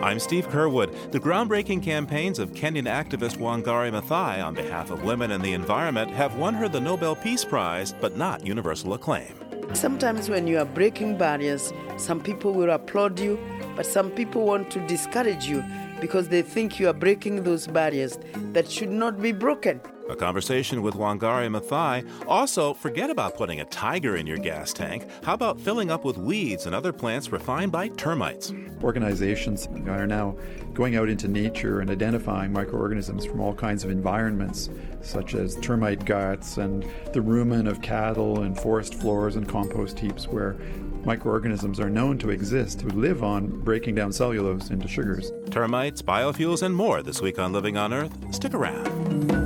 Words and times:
I'm 0.00 0.20
Steve 0.20 0.46
Curwood. 0.46 1.10
The 1.10 1.18
groundbreaking 1.18 1.82
campaigns 1.82 2.38
of 2.38 2.52
Kenyan 2.52 2.86
activist 2.86 3.38
Wangari 3.38 3.90
Maathai 3.90 4.44
on 4.44 4.54
behalf 4.54 4.90
of 4.90 5.02
women 5.02 5.32
and 5.32 5.42
the 5.42 5.54
environment 5.54 6.08
have 6.12 6.36
won 6.36 6.54
her 6.54 6.68
the 6.68 6.80
Nobel 6.80 7.16
Peace 7.16 7.44
Prize, 7.44 7.94
but 8.00 8.16
not 8.16 8.46
universal 8.46 8.94
acclaim. 8.94 9.34
Sometimes 9.74 10.30
when 10.30 10.46
you 10.46 10.58
are 10.58 10.64
breaking 10.64 11.18
barriers, 11.18 11.72
some 11.96 12.20
people 12.20 12.54
will 12.54 12.70
applaud 12.70 13.18
you, 13.18 13.40
but 13.74 13.86
some 13.86 14.10
people 14.12 14.46
want 14.46 14.70
to 14.70 14.86
discourage 14.86 15.48
you 15.48 15.64
because 16.00 16.28
they 16.28 16.42
think 16.42 16.78
you 16.78 16.88
are 16.88 16.92
breaking 16.92 17.42
those 17.42 17.66
barriers 17.66 18.18
that 18.52 18.70
should 18.70 18.90
not 18.90 19.20
be 19.20 19.32
broken. 19.32 19.80
A 20.08 20.16
conversation 20.16 20.80
with 20.80 20.94
Wangari 20.94 21.48
Maathai. 21.50 22.08
Also, 22.26 22.72
forget 22.72 23.10
about 23.10 23.36
putting 23.36 23.60
a 23.60 23.66
tiger 23.66 24.16
in 24.16 24.26
your 24.26 24.38
gas 24.38 24.72
tank. 24.72 25.06
How 25.22 25.34
about 25.34 25.60
filling 25.60 25.90
up 25.90 26.02
with 26.02 26.16
weeds 26.16 26.64
and 26.64 26.74
other 26.74 26.94
plants 26.94 27.30
refined 27.30 27.72
by 27.72 27.88
termites? 27.88 28.54
Organizations 28.82 29.68
are 29.86 30.06
now 30.06 30.34
going 30.72 30.96
out 30.96 31.10
into 31.10 31.28
nature 31.28 31.80
and 31.80 31.90
identifying 31.90 32.54
microorganisms 32.54 33.26
from 33.26 33.40
all 33.40 33.52
kinds 33.52 33.84
of 33.84 33.90
environments, 33.90 34.70
such 35.02 35.34
as 35.34 35.56
termite 35.56 36.06
guts 36.06 36.56
and 36.56 36.84
the 37.12 37.20
rumen 37.20 37.68
of 37.68 37.82
cattle 37.82 38.44
and 38.44 38.58
forest 38.58 38.94
floors 38.94 39.36
and 39.36 39.46
compost 39.46 39.98
heaps, 39.98 40.26
where 40.26 40.56
microorganisms 41.04 41.80
are 41.80 41.90
known 41.90 42.18
to 42.18 42.30
exist 42.30 42.80
who 42.80 42.90
live 42.90 43.22
on 43.22 43.46
breaking 43.60 43.94
down 43.94 44.12
cellulose 44.12 44.70
into 44.70 44.88
sugars. 44.88 45.32
Termites, 45.50 46.02
biofuels, 46.02 46.62
and 46.62 46.74
more 46.74 47.02
this 47.02 47.20
week 47.20 47.38
on 47.38 47.52
Living 47.52 47.76
on 47.76 47.92
Earth. 47.92 48.34
Stick 48.34 48.54
around. 48.54 49.38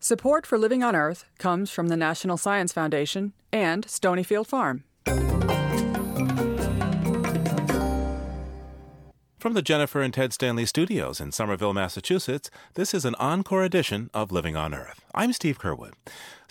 Support 0.00 0.46
for 0.46 0.58
Living 0.58 0.82
on 0.82 0.96
Earth 0.96 1.26
comes 1.38 1.70
from 1.70 1.86
the 1.86 1.96
National 1.96 2.36
Science 2.36 2.72
Foundation 2.72 3.34
and 3.52 3.86
Stonyfield 3.86 4.48
Farm. 4.48 4.82
From 9.42 9.54
the 9.54 9.62
Jennifer 9.62 10.00
and 10.00 10.14
Ted 10.14 10.32
Stanley 10.32 10.66
studios 10.66 11.20
in 11.20 11.32
Somerville, 11.32 11.72
Massachusetts, 11.72 12.48
this 12.74 12.94
is 12.94 13.04
an 13.04 13.16
encore 13.16 13.64
edition 13.64 14.08
of 14.14 14.30
Living 14.30 14.54
on 14.54 14.72
Earth. 14.72 15.04
I'm 15.16 15.32
Steve 15.32 15.58
Curwood. 15.58 15.94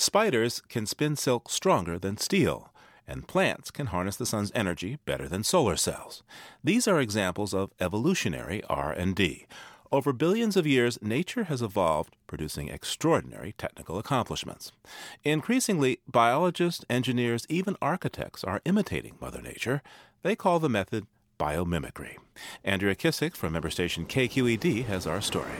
Spiders 0.02 0.64
can 0.68 0.88
spin 0.88 1.16
silk 1.16 1.48
stronger 1.48 2.00
than 2.00 2.18
steel, 2.18 2.74
and 3.08 3.28
plants 3.28 3.70
can 3.70 3.86
harness 3.86 4.16
the 4.16 4.26
sun's 4.26 4.52
energy 4.56 4.98
better 5.06 5.28
than 5.28 5.44
solar 5.44 5.76
cells. 5.76 6.24
These 6.64 6.88
are 6.88 7.00
examples 7.00 7.54
of 7.54 7.70
evolutionary 7.80 8.64
R&D. 8.64 9.46
Over 9.92 10.12
billions 10.12 10.58
of 10.58 10.66
years, 10.66 10.98
nature 11.04 11.44
has 11.44 11.62
evolved, 11.62 12.16
producing 12.26 12.68
extraordinary 12.68 13.54
technical 13.60 14.00
accomplishments. 14.00 14.72
Increasingly, 15.24 16.00
biologists, 16.08 16.84
engineers, 16.90 17.46
even 17.48 17.78
architects 17.80 18.44
are 18.44 18.62
imitating 18.66 19.18
Mother 19.22 19.44
Nature. 19.44 19.84
They 20.24 20.36
call 20.36 20.58
the 20.58 20.68
method 20.68 21.06
biomimicry. 21.40 22.16
Andrea 22.64 22.96
Kissack 22.96 23.36
from 23.36 23.54
member 23.54 23.70
station 23.70 24.08
KQED 24.08 24.86
has 24.86 25.06
our 25.06 25.22
story. 25.22 25.60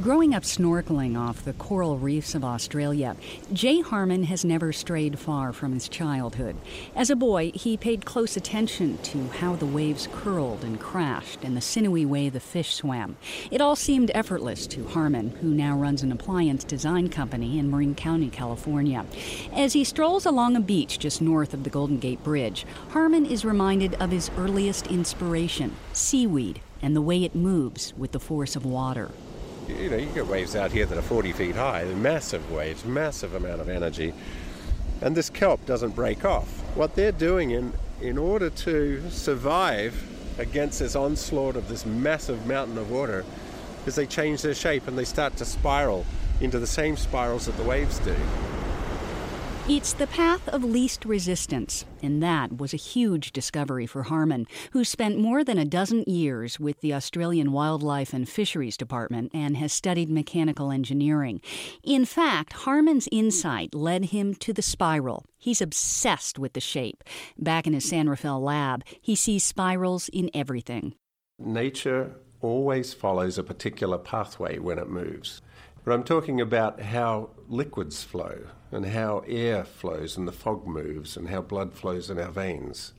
Growing 0.00 0.34
up 0.34 0.42
snorkeling 0.42 1.18
off 1.18 1.44
the 1.44 1.52
coral 1.52 1.98
reefs 1.98 2.34
of 2.34 2.42
Australia, 2.42 3.14
Jay 3.52 3.82
Harman 3.82 4.24
has 4.24 4.42
never 4.42 4.72
strayed 4.72 5.18
far 5.18 5.52
from 5.52 5.74
his 5.74 5.86
childhood. 5.86 6.56
As 6.96 7.10
a 7.10 7.14
boy, 7.14 7.52
he 7.54 7.76
paid 7.76 8.06
close 8.06 8.34
attention 8.34 8.96
to 9.02 9.28
how 9.28 9.54
the 9.54 9.66
waves 9.66 10.08
curled 10.10 10.64
and 10.64 10.80
crashed 10.80 11.44
and 11.44 11.54
the 11.54 11.60
sinewy 11.60 12.06
way 12.06 12.30
the 12.30 12.40
fish 12.40 12.74
swam. 12.74 13.18
It 13.50 13.60
all 13.60 13.76
seemed 13.76 14.10
effortless 14.14 14.66
to 14.68 14.88
Harman, 14.88 15.36
who 15.42 15.48
now 15.48 15.76
runs 15.76 16.02
an 16.02 16.10
appliance 16.10 16.64
design 16.64 17.10
company 17.10 17.58
in 17.58 17.70
Marin 17.70 17.94
County, 17.94 18.30
California. 18.30 19.04
As 19.52 19.74
he 19.74 19.84
strolls 19.84 20.24
along 20.24 20.56
a 20.56 20.60
beach 20.60 20.98
just 20.98 21.20
north 21.20 21.52
of 21.52 21.64
the 21.64 21.70
Golden 21.70 21.98
Gate 21.98 22.24
Bridge, 22.24 22.64
Harman 22.92 23.26
is 23.26 23.44
reminded 23.44 23.94
of 23.96 24.10
his 24.10 24.30
earliest 24.38 24.86
inspiration 24.86 25.76
seaweed 25.92 26.62
and 26.80 26.96
the 26.96 27.02
way 27.02 27.24
it 27.24 27.34
moves 27.34 27.92
with 27.98 28.12
the 28.12 28.18
force 28.18 28.56
of 28.56 28.64
water 28.64 29.10
you 29.68 29.90
know, 29.90 29.96
you 29.96 30.06
get 30.06 30.26
waves 30.26 30.56
out 30.56 30.72
here 30.72 30.86
that 30.86 30.96
are 30.96 31.02
40 31.02 31.32
feet 31.32 31.54
high, 31.54 31.84
massive 31.84 32.50
waves, 32.50 32.84
massive 32.84 33.34
amount 33.34 33.60
of 33.60 33.68
energy, 33.68 34.12
and 35.00 35.16
this 35.16 35.30
kelp 35.30 35.64
doesn't 35.66 35.90
break 35.90 36.24
off. 36.24 36.48
What 36.76 36.94
they're 36.94 37.12
doing 37.12 37.50
in, 37.50 37.72
in 38.00 38.18
order 38.18 38.50
to 38.50 39.10
survive 39.10 39.94
against 40.38 40.78
this 40.78 40.96
onslaught 40.96 41.56
of 41.56 41.68
this 41.68 41.84
massive 41.84 42.46
mountain 42.46 42.78
of 42.78 42.90
water 42.90 43.24
is 43.86 43.94
they 43.94 44.06
change 44.06 44.42
their 44.42 44.54
shape 44.54 44.86
and 44.86 44.96
they 44.96 45.04
start 45.04 45.36
to 45.36 45.44
spiral 45.44 46.06
into 46.40 46.58
the 46.58 46.66
same 46.66 46.96
spirals 46.96 47.46
that 47.46 47.56
the 47.56 47.62
waves 47.62 47.98
do. 48.00 48.16
It's 49.68 49.92
the 49.92 50.08
path 50.08 50.48
of 50.48 50.64
least 50.64 51.04
resistance, 51.04 51.84
and 52.02 52.20
that 52.20 52.58
was 52.58 52.74
a 52.74 52.76
huge 52.76 53.30
discovery 53.30 53.86
for 53.86 54.02
Harman, 54.02 54.48
who 54.72 54.82
spent 54.82 55.20
more 55.20 55.44
than 55.44 55.56
a 55.56 55.64
dozen 55.64 56.02
years 56.02 56.58
with 56.58 56.80
the 56.80 56.92
Australian 56.92 57.52
Wildlife 57.52 58.12
and 58.12 58.28
Fisheries 58.28 58.76
Department 58.76 59.30
and 59.32 59.56
has 59.56 59.72
studied 59.72 60.10
mechanical 60.10 60.72
engineering. 60.72 61.40
In 61.84 62.04
fact, 62.04 62.54
Harman's 62.54 63.08
insight 63.12 63.72
led 63.72 64.06
him 64.06 64.34
to 64.34 64.52
the 64.52 64.62
spiral. 64.62 65.26
He's 65.38 65.62
obsessed 65.62 66.40
with 66.40 66.54
the 66.54 66.60
shape. 66.60 67.04
Back 67.38 67.64
in 67.68 67.72
his 67.72 67.88
San 67.88 68.08
Rafael 68.08 68.42
lab, 68.42 68.82
he 69.00 69.14
sees 69.14 69.44
spirals 69.44 70.08
in 70.08 70.28
everything. 70.34 70.96
Nature 71.38 72.16
always 72.40 72.92
follows 72.94 73.38
a 73.38 73.44
particular 73.44 73.96
pathway 73.96 74.58
when 74.58 74.80
it 74.80 74.88
moves. 74.88 75.40
But 75.84 75.92
I'm 75.92 76.04
talking 76.04 76.40
about 76.40 76.80
how 76.80 77.30
liquids 77.48 78.02
flow 78.02 78.46
and 78.70 78.86
how 78.86 79.24
air 79.26 79.64
flows 79.64 80.16
and 80.16 80.28
the 80.28 80.32
fog 80.32 80.66
moves 80.66 81.16
and 81.16 81.28
how 81.28 81.42
blood 81.42 81.74
flows 81.74 82.08
in 82.08 82.18
our 82.20 82.30
veins, 82.30 82.92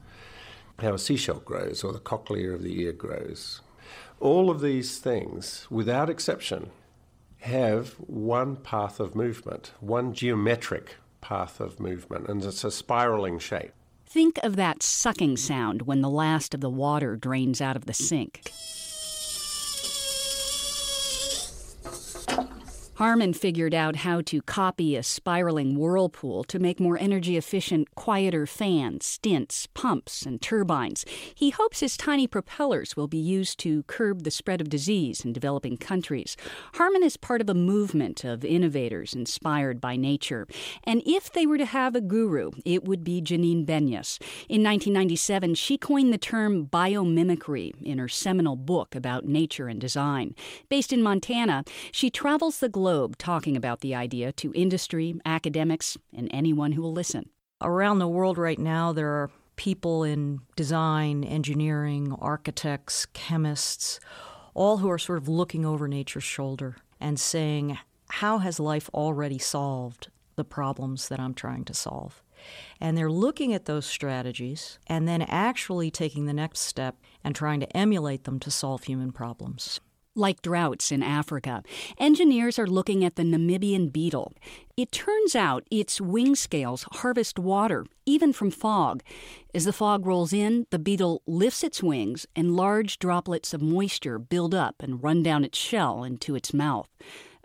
how 0.80 0.94
a 0.94 1.00
seashell 1.00 1.40
grows 1.40 1.84
or 1.84 1.94
the 1.94 2.00
cochlea 2.00 2.52
of 2.52 2.62
the 2.62 2.82
ear 2.82 2.92
grows. 2.92 3.62
All 4.20 4.50
of 4.50 4.62
these 4.62 5.00
things, 5.00 5.66
without 5.70 6.10
exception, 6.10 6.72
have 7.40 7.94
one 8.00 8.58
path 8.58 9.00
of 9.00 9.16
movement, 9.16 9.72
one 9.80 10.14
geometric 10.14 10.96
path 11.22 11.60
of 11.60 11.80
movement, 11.80 12.28
and 12.28 12.44
it's 12.44 12.64
a 12.64 12.72
spiraling 12.72 13.40
shape. 13.40 13.72
Think 14.06 14.40
of 14.44 14.58
that 14.58 14.84
sucking 14.84 15.38
sound 15.38 15.84
when 15.84 16.02
the 16.02 16.10
last 16.10 16.54
of 16.54 16.62
the 16.62 16.70
water 16.70 17.16
drains 17.16 17.62
out 17.62 17.76
of 17.76 17.86
the 17.86 17.94
sink. 17.94 18.52
Harman 22.98 23.34
figured 23.34 23.74
out 23.74 23.96
how 23.98 24.22
to 24.22 24.40
copy 24.44 24.96
a 24.96 25.02
spiraling 25.02 25.76
whirlpool 25.76 26.44
to 26.44 26.60
make 26.60 26.80
more 26.80 26.96
energy 27.00 27.36
efficient, 27.36 27.96
quieter 27.96 28.46
fans, 28.46 29.04
stints, 29.04 29.68
pumps, 29.74 30.28
and 30.28 30.40
turbines. 30.40 31.04
He 31.34 31.50
hopes 31.50 31.80
his 31.80 31.98
tiny 31.98 32.28
propellers 32.28 32.96
will 32.96 33.08
be 33.08 33.18
used 33.18 33.58
to 33.62 33.82
curb 33.84 34.24
the 34.24 34.30
spread 34.30 34.62
of 34.62 34.70
disease 34.70 35.26
in 35.26 35.34
developing 35.34 35.76
countries. 35.76 36.38
Harman 36.76 37.02
is 37.02 37.18
part 37.18 37.42
of 37.42 37.50
a 37.50 37.56
movement 37.56 38.24
of 38.24 38.46
innovators 38.46 39.16
inspired 39.16 39.82
by 39.82 39.96
nature. 39.96 40.48
And 40.84 41.02
if 41.04 41.34
they 41.34 41.48
were 41.48 41.58
to 41.58 41.66
have 41.66 41.96
a 41.96 42.02
guru, 42.02 42.52
it 42.64 42.86
would 42.86 43.04
be 43.04 43.24
Janine 43.24 43.66
Benyus. 43.66 44.22
In 44.48 44.62
1997, 44.62 45.56
she 45.56 45.80
coined 45.80 46.14
the 46.14 46.20
term 46.20 46.68
biomimicry 46.68 47.74
in 47.82 47.98
her 47.98 48.08
seminal 48.08 48.56
book 48.56 48.94
about 48.94 49.26
nature 49.26 49.68
and 49.68 49.82
design. 49.82 50.36
Based 50.70 50.94
in 50.94 51.02
Montana, 51.02 51.64
she 51.92 52.12
travels 52.12 52.60
the 52.60 52.70
globe 52.70 52.84
globe 52.94 53.18
talking 53.18 53.58
about 53.58 53.80
the 53.80 53.96
idea 53.96 54.32
to 54.32 54.54
industry, 54.54 55.16
academics, 55.26 55.98
and 56.16 56.30
anyone 56.32 56.74
who 56.74 56.82
will 56.84 56.94
listen. 56.94 57.28
Around 57.60 57.98
the 57.98 58.08
world 58.08 58.38
right 58.38 58.60
now, 58.60 58.94
there 58.94 59.08
are 59.08 59.32
people 59.56 60.04
in 60.04 60.42
design, 60.56 61.24
engineering, 61.24 62.16
architects, 62.20 63.08
chemists, 63.08 64.00
all 64.54 64.78
who 64.78 64.92
are 64.92 65.00
sort 65.00 65.18
of 65.18 65.28
looking 65.28 65.66
over 65.66 65.88
nature's 65.88 66.24
shoulder 66.24 66.76
and 67.00 67.20
saying, 67.20 67.80
How 68.10 68.38
has 68.38 68.60
life 68.60 68.92
already 68.94 69.40
solved 69.40 70.10
the 70.36 70.46
problems 70.46 71.08
that 71.10 71.20
I'm 71.20 71.34
trying 71.34 71.66
to 71.66 71.74
solve? 71.74 72.22
And 72.80 72.96
they're 72.96 73.10
looking 73.10 73.56
at 73.56 73.66
those 73.66 73.88
strategies 73.88 74.78
and 74.86 75.08
then 75.08 75.24
actually 75.24 75.90
taking 75.90 76.28
the 76.28 76.34
next 76.34 76.60
step 76.60 76.98
and 77.24 77.34
trying 77.34 77.60
to 77.62 77.76
emulate 77.76 78.26
them 78.26 78.40
to 78.42 78.52
solve 78.52 78.84
human 78.84 79.12
problems. 79.12 79.80
Like 80.16 80.44
droughts 80.44 80.92
in 80.92 81.02
Africa, 81.02 81.64
engineers 81.98 82.60
are 82.60 82.68
looking 82.68 83.04
at 83.04 83.16
the 83.16 83.24
Namibian 83.24 83.92
beetle. 83.92 84.34
It 84.78 84.92
turns 84.92 85.36
out 85.36 85.66
its 85.72 86.00
wing 86.00 86.36
scales 86.36 86.86
harvest 86.92 87.40
water, 87.40 87.88
even 88.06 88.32
from 88.32 88.52
fog. 88.52 89.02
As 89.56 89.66
the 89.66 89.74
fog 89.74 90.06
rolls 90.06 90.32
in, 90.32 90.68
the 90.70 90.78
beetle 90.78 91.24
lifts 91.26 91.64
its 91.64 91.82
wings, 91.82 92.28
and 92.36 92.56
large 92.56 93.00
droplets 93.00 93.56
of 93.56 93.62
moisture 93.64 94.20
build 94.20 94.54
up 94.54 94.84
and 94.84 95.02
run 95.02 95.24
down 95.24 95.44
its 95.44 95.58
shell 95.58 96.04
into 96.04 96.36
its 96.36 96.54
mouth. 96.54 96.90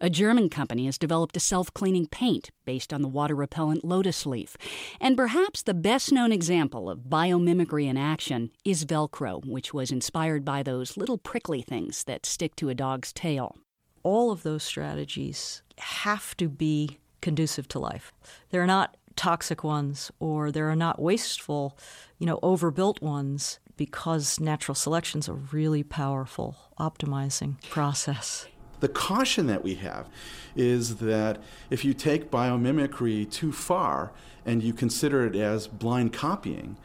A 0.00 0.08
German 0.08 0.48
company 0.48 0.86
has 0.86 0.96
developed 0.96 1.36
a 1.36 1.40
self 1.40 1.74
cleaning 1.74 2.06
paint 2.06 2.50
based 2.64 2.92
on 2.92 3.02
the 3.02 3.08
water 3.08 3.34
repellent 3.34 3.84
lotus 3.84 4.24
leaf. 4.26 4.56
And 5.00 5.16
perhaps 5.16 5.62
the 5.62 5.74
best 5.74 6.12
known 6.12 6.30
example 6.30 6.88
of 6.88 7.08
biomimicry 7.08 7.86
in 7.86 7.96
action 7.96 8.50
is 8.64 8.84
Velcro, 8.84 9.44
which 9.44 9.74
was 9.74 9.90
inspired 9.90 10.44
by 10.44 10.62
those 10.62 10.96
little 10.96 11.18
prickly 11.18 11.62
things 11.62 12.04
that 12.04 12.26
stick 12.26 12.54
to 12.56 12.68
a 12.68 12.76
dog's 12.76 13.12
tail. 13.12 13.56
All 14.04 14.30
of 14.30 14.44
those 14.44 14.62
strategies 14.62 15.62
have 15.78 16.36
to 16.36 16.48
be 16.48 16.98
conducive 17.20 17.66
to 17.68 17.80
life. 17.80 18.12
They're 18.50 18.66
not 18.66 18.96
toxic 19.16 19.64
ones 19.64 20.12
or 20.20 20.52
there 20.52 20.70
are 20.70 20.76
not 20.76 21.02
wasteful, 21.02 21.76
you 22.18 22.26
know, 22.26 22.38
overbuilt 22.40 23.02
ones 23.02 23.58
because 23.76 24.38
natural 24.38 24.76
selection's 24.76 25.28
a 25.28 25.34
really 25.34 25.82
powerful 25.82 26.56
optimizing 26.78 27.60
process. 27.68 28.46
The 28.80 28.88
caution 28.88 29.46
that 29.46 29.64
we 29.64 29.74
have 29.76 30.08
is 30.54 30.96
that 30.96 31.38
if 31.70 31.84
you 31.84 31.94
take 31.94 32.30
biomimicry 32.30 33.30
too 33.30 33.52
far 33.52 34.12
and 34.46 34.62
you 34.62 34.72
consider 34.72 35.26
it 35.26 35.34
as 35.34 35.66
blind 35.66 36.12
copying, 36.12 36.76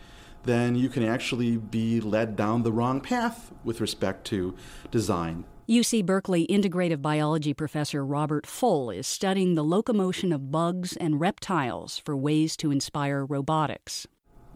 then 0.43 0.75
you 0.75 0.89
can 0.89 1.03
actually 1.03 1.57
be 1.57 2.01
led 2.01 2.35
down 2.35 2.63
the 2.63 2.71
wrong 2.71 2.99
path 2.99 3.51
with 3.63 3.79
respect 3.79 4.25
to 4.25 4.55
design. 4.91 5.45
UC 5.69 6.05
Berkeley 6.05 6.45
integrative 6.47 7.01
biology 7.01 7.53
professor 7.53 8.05
Robert 8.05 8.45
Full 8.45 8.89
is 8.89 9.07
studying 9.07 9.55
the 9.55 9.63
locomotion 9.63 10.33
of 10.33 10.51
bugs 10.51 10.97
and 10.97 11.21
reptiles 11.21 11.99
for 11.99 12.17
ways 12.17 12.57
to 12.57 12.69
inspire 12.69 13.23
robotics. 13.23 14.05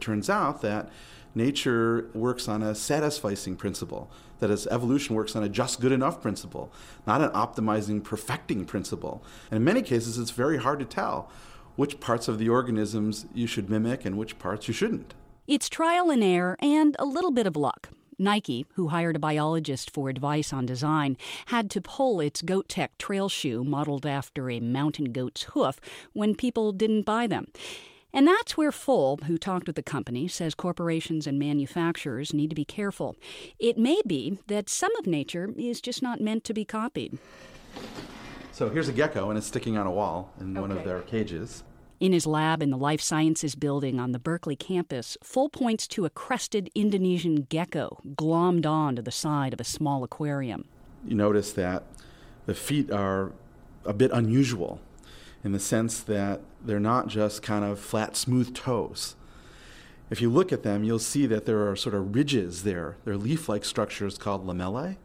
Turns 0.02 0.30
out 0.30 0.62
that 0.64 0.90
nature 1.34 2.10
works 2.14 2.50
on 2.50 2.62
a 2.62 2.72
satisficing 2.72 3.58
principle. 3.58 4.12
That 4.40 4.52
is, 4.52 4.68
evolution 4.68 5.16
works 5.16 5.36
on 5.36 5.44
a 5.44 5.50
just 5.50 5.82
good 5.82 5.92
enough 5.92 6.22
principle, 6.22 6.72
not 7.06 7.22
an 7.22 7.30
optimizing, 7.30 8.04
perfecting 8.04 8.66
principle. 8.66 9.24
And 9.50 9.58
in 9.58 9.64
many 9.64 9.82
cases, 9.82 10.18
it's 10.18 10.32
very 10.32 10.58
hard 10.58 10.80
to 10.80 10.86
tell 10.86 11.30
which 11.76 12.00
parts 12.00 12.28
of 12.28 12.40
the 12.40 12.50
organisms 12.50 13.26
you 13.34 13.48
should 13.48 13.70
mimic 13.70 14.06
and 14.06 14.18
which 14.18 14.40
parts 14.40 14.68
you 14.68 14.74
shouldn't. 14.74 15.14
It's 15.48 15.70
trial 15.70 16.10
and 16.10 16.24
error 16.24 16.58
and 16.60 16.96
a 17.00 17.06
little 17.06 17.32
bit 17.32 17.48
of 17.48 17.56
luck. 17.56 17.90
Nike, 18.20 18.66
who 18.74 18.88
hired 18.88 19.16
a 19.16 19.20
biologist 19.20 19.92
for 19.92 20.10
advice 20.10 20.52
on 20.52 20.66
design, 20.66 21.18
had 21.48 21.70
to 21.70 21.82
pull 21.82 22.20
its 22.20 22.42
Goat-Tec 22.42 22.98
trail 22.98 23.30
shoe 23.30 23.64
modeled 23.64 24.08
after 24.08 24.50
a 24.50 24.60
mountain 24.60 25.12
goat's 25.12 25.44
hoof 25.44 25.80
when 26.14 26.34
people 26.34 26.72
didn't 26.72 27.04
buy 27.04 27.28
them. 27.28 27.48
And 28.14 28.28
that's 28.28 28.58
where 28.58 28.72
Full, 28.72 29.18
who 29.28 29.38
talked 29.38 29.68
with 29.68 29.76
the 29.76 29.84
company, 29.84 30.28
says 30.28 30.56
corporations 30.56 31.28
and 31.28 31.38
manufacturers 31.38 32.34
need 32.34 32.50
to 32.50 32.56
be 32.56 32.66
careful. 32.66 33.16
It 33.60 33.78
may 33.78 34.02
be 34.08 34.40
that 34.48 34.70
some 34.70 34.96
of 34.96 35.06
nature 35.06 35.54
is 35.58 35.82
just 35.82 36.02
not 36.02 36.22
meant 36.22 36.44
to 36.46 36.54
be 36.54 36.66
copied. 36.66 37.18
So 38.52 38.70
here's 38.70 38.88
a 38.88 38.94
gecko, 38.94 39.30
and 39.30 39.38
it's 39.38 39.48
sticking 39.48 39.78
on 39.78 39.86
a 39.86 39.92
wall 39.92 40.34
in 40.40 40.58
okay. 40.58 40.62
one 40.62 40.72
of 40.72 40.84
their 40.84 41.02
cages. 41.02 41.64
In 42.00 42.14
his 42.14 42.26
lab 42.26 42.64
in 42.64 42.70
the 42.70 42.78
Life 42.78 43.02
Sciences 43.02 43.56
building 43.56 44.00
on 44.00 44.12
the 44.12 44.20
Berkeley 44.20 44.56
campus, 44.56 45.18
Full 45.24 45.50
points 45.50 45.88
to 45.90 46.06
a 46.06 46.10
crested 46.10 46.70
Indonesian 46.76 47.44
gecko 47.50 48.00
glommed 48.16 48.66
onto 48.66 49.02
the 49.02 49.12
side 49.12 49.54
of 49.54 49.60
a 49.60 49.64
small 49.64 50.04
aquarium. 50.04 50.66
You 51.06 51.16
notice 51.16 51.52
that 51.54 51.84
the 52.46 52.54
feet 52.54 52.92
are 52.92 53.32
a 53.86 53.94
bit 53.94 54.12
unusual 54.12 54.80
in 55.48 55.54
the 55.54 55.60
sense 55.62 56.02
that 56.02 56.42
they're 56.62 56.78
not 56.78 57.08
just 57.08 57.42
kind 57.42 57.64
of 57.64 57.80
flat, 57.80 58.18
smooth 58.18 58.54
toes. 58.54 59.16
If 60.10 60.22
you 60.22 60.30
look 60.30 60.52
at 60.52 60.64
them, 60.64 60.84
you'll 60.84 61.00
see 61.00 61.26
that 61.26 61.46
there 61.46 61.70
are 61.70 61.76
sort 61.78 61.96
of 61.96 62.14
ridges 62.14 62.64
there. 62.64 62.98
They're 63.06 63.16
leaf 63.16 63.48
like 63.48 63.64
structures 63.64 64.18
called 64.18 64.46
lamellae. 64.46 64.98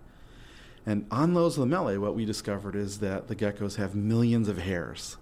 And 0.85 1.07
on 1.13 1.35
those 1.35 1.59
lamellae, 1.59 2.01
what 2.01 2.17
we 2.17 2.25
discovered 2.25 2.75
is 2.75 2.99
that 2.99 3.29
the 3.29 3.37
geckos 3.37 3.77
have 3.77 3.95
millions 3.95 4.49
of 4.49 4.59
hairs. 4.59 5.17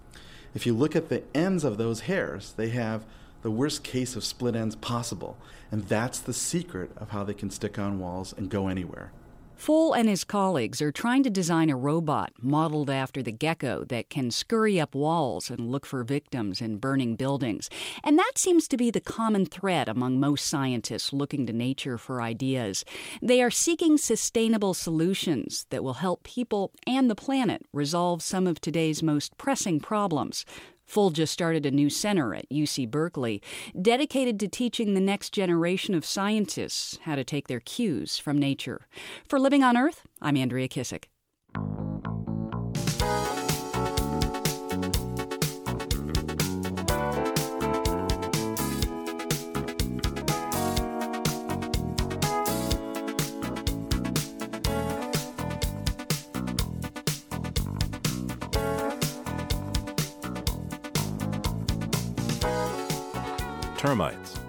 If 0.55 0.65
you 0.65 0.73
look 0.73 0.95
at 0.95 1.09
the 1.09 1.21
ends 1.35 1.63
of 1.63 1.77
those 1.77 2.01
hairs, 2.01 2.53
they 2.57 2.69
have 2.69 3.05
the 3.43 3.51
worst 3.51 3.83
case 3.83 4.15
of 4.15 4.23
split 4.23 4.55
ends 4.55 4.75
possible. 4.75 5.37
And 5.69 5.83
that's 5.83 6.17
the 6.17 6.33
secret 6.33 6.89
of 6.97 7.11
how 7.11 7.23
they 7.23 7.35
can 7.35 7.51
stick 7.51 7.77
on 7.77 7.99
walls 7.99 8.33
and 8.35 8.49
go 8.49 8.69
anywhere. 8.69 9.11
Full 9.61 9.93
and 9.93 10.09
his 10.09 10.23
colleagues 10.23 10.81
are 10.81 10.91
trying 10.91 11.21
to 11.21 11.29
design 11.29 11.69
a 11.69 11.75
robot 11.75 12.33
modeled 12.41 12.89
after 12.89 13.21
the 13.21 13.31
gecko 13.31 13.83
that 13.89 14.09
can 14.09 14.31
scurry 14.31 14.79
up 14.79 14.95
walls 14.95 15.51
and 15.51 15.69
look 15.69 15.85
for 15.85 16.03
victims 16.03 16.61
in 16.61 16.77
burning 16.77 17.15
buildings. 17.15 17.69
And 18.03 18.17
that 18.17 18.39
seems 18.39 18.67
to 18.69 18.75
be 18.75 18.89
the 18.89 18.99
common 18.99 19.45
thread 19.45 19.87
among 19.87 20.19
most 20.19 20.47
scientists 20.47 21.13
looking 21.13 21.45
to 21.45 21.53
nature 21.53 21.99
for 21.99 22.23
ideas. 22.23 22.83
They 23.21 23.39
are 23.43 23.51
seeking 23.51 23.99
sustainable 23.99 24.73
solutions 24.73 25.67
that 25.69 25.83
will 25.83 26.01
help 26.01 26.23
people 26.23 26.71
and 26.87 27.07
the 27.07 27.13
planet 27.13 27.61
resolve 27.71 28.23
some 28.23 28.47
of 28.47 28.59
today's 28.61 29.03
most 29.03 29.37
pressing 29.37 29.79
problems 29.79 30.43
Full 30.91 31.11
just 31.11 31.31
started 31.31 31.65
a 31.65 31.71
new 31.71 31.89
center 31.89 32.35
at 32.35 32.49
UC 32.49 32.91
Berkeley 32.91 33.41
dedicated 33.81 34.37
to 34.41 34.49
teaching 34.49 34.93
the 34.93 34.99
next 34.99 35.29
generation 35.29 35.95
of 35.95 36.03
scientists 36.03 36.99
how 37.03 37.15
to 37.15 37.23
take 37.23 37.47
their 37.47 37.61
cues 37.61 38.17
from 38.17 38.37
nature. 38.37 38.89
For 39.25 39.39
Living 39.39 39.63
on 39.63 39.77
Earth, 39.77 40.01
I'm 40.21 40.35
Andrea 40.35 40.67
Kissack. 40.67 41.05
Termites. 63.81 64.39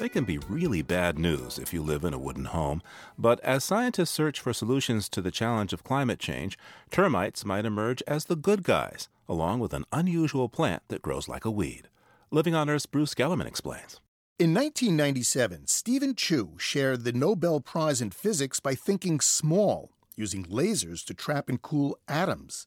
They 0.00 0.08
can 0.08 0.24
be 0.24 0.38
really 0.48 0.82
bad 0.82 1.16
news 1.16 1.60
if 1.60 1.72
you 1.72 1.80
live 1.80 2.02
in 2.02 2.12
a 2.12 2.18
wooden 2.18 2.46
home, 2.46 2.82
but 3.16 3.38
as 3.44 3.62
scientists 3.62 4.10
search 4.10 4.40
for 4.40 4.52
solutions 4.52 5.08
to 5.10 5.22
the 5.22 5.30
challenge 5.30 5.72
of 5.72 5.84
climate 5.84 6.18
change, 6.18 6.58
termites 6.90 7.44
might 7.44 7.64
emerge 7.64 8.02
as 8.08 8.24
the 8.24 8.34
good 8.34 8.64
guys, 8.64 9.08
along 9.28 9.60
with 9.60 9.72
an 9.74 9.84
unusual 9.92 10.48
plant 10.48 10.82
that 10.88 11.02
grows 11.02 11.28
like 11.28 11.44
a 11.44 11.52
weed. 11.52 11.88
Living 12.32 12.56
on 12.56 12.68
Earth's 12.68 12.86
Bruce 12.86 13.14
Gellerman 13.14 13.46
explains. 13.46 14.00
In 14.40 14.52
1997, 14.52 15.68
Stephen 15.68 16.16
Chu 16.16 16.56
shared 16.58 17.04
the 17.04 17.12
Nobel 17.12 17.60
Prize 17.60 18.02
in 18.02 18.10
Physics 18.10 18.58
by 18.58 18.74
thinking 18.74 19.20
small, 19.20 19.92
using 20.16 20.44
lasers 20.46 21.04
to 21.04 21.14
trap 21.14 21.48
and 21.48 21.62
cool 21.62 21.96
atoms. 22.08 22.66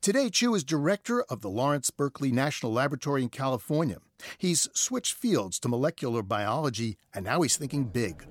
Today, 0.00 0.30
Chu 0.30 0.54
is 0.54 0.64
director 0.64 1.22
of 1.24 1.40
the 1.40 1.50
Lawrence 1.50 1.90
Berkeley 1.90 2.32
National 2.32 2.72
Laboratory 2.72 3.22
in 3.22 3.28
California. 3.28 3.98
He's 4.38 4.68
switched 4.74 5.14
fields 5.14 5.58
to 5.60 5.68
molecular 5.68 6.22
biology, 6.22 6.98
and 7.12 7.24
now 7.24 7.42
he's 7.42 7.56
thinking 7.56 7.84
big. 7.84 8.26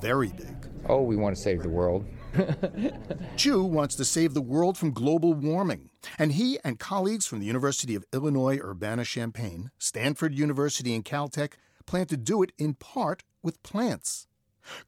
Very 0.00 0.28
big. 0.28 0.68
Oh, 0.88 1.02
we 1.02 1.16
want 1.16 1.36
to 1.36 1.42
save 1.42 1.62
the 1.62 1.68
world. 1.68 2.06
Chu 3.36 3.62
wants 3.62 3.94
to 3.96 4.04
save 4.04 4.34
the 4.34 4.40
world 4.40 4.78
from 4.78 4.92
global 4.92 5.34
warming, 5.34 5.90
and 6.18 6.32
he 6.32 6.58
and 6.64 6.78
colleagues 6.78 7.26
from 7.26 7.40
the 7.40 7.46
University 7.46 7.94
of 7.94 8.04
Illinois 8.12 8.58
Urbana 8.58 9.04
Champaign, 9.04 9.70
Stanford 9.78 10.34
University, 10.34 10.94
and 10.94 11.04
Caltech 11.04 11.54
plan 11.86 12.06
to 12.06 12.16
do 12.16 12.42
it 12.42 12.52
in 12.58 12.74
part 12.74 13.24
with 13.42 13.62
plants. 13.62 14.26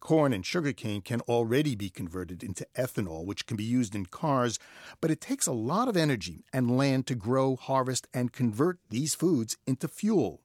Corn 0.01 0.33
and 0.33 0.45
sugarcane 0.45 1.03
can 1.03 1.21
already 1.23 1.75
be 1.75 1.91
converted 1.91 2.43
into 2.43 2.67
ethanol, 2.77 3.25
which 3.25 3.47
can 3.47 3.57
be 3.57 3.65
used 3.65 3.95
in 3.95 4.07
cars, 4.07 4.59
but 5.01 5.11
it 5.11 5.21
takes 5.21 5.47
a 5.47 5.53
lot 5.53 5.89
of 5.89 5.97
energy 5.97 6.45
and 6.53 6.77
land 6.77 7.07
to 7.07 7.15
grow, 7.15 7.57
harvest, 7.57 8.07
and 8.13 8.33
convert 8.33 8.79
these 8.91 9.15
foods 9.15 9.57
into 9.67 9.89
fuel. 9.89 10.41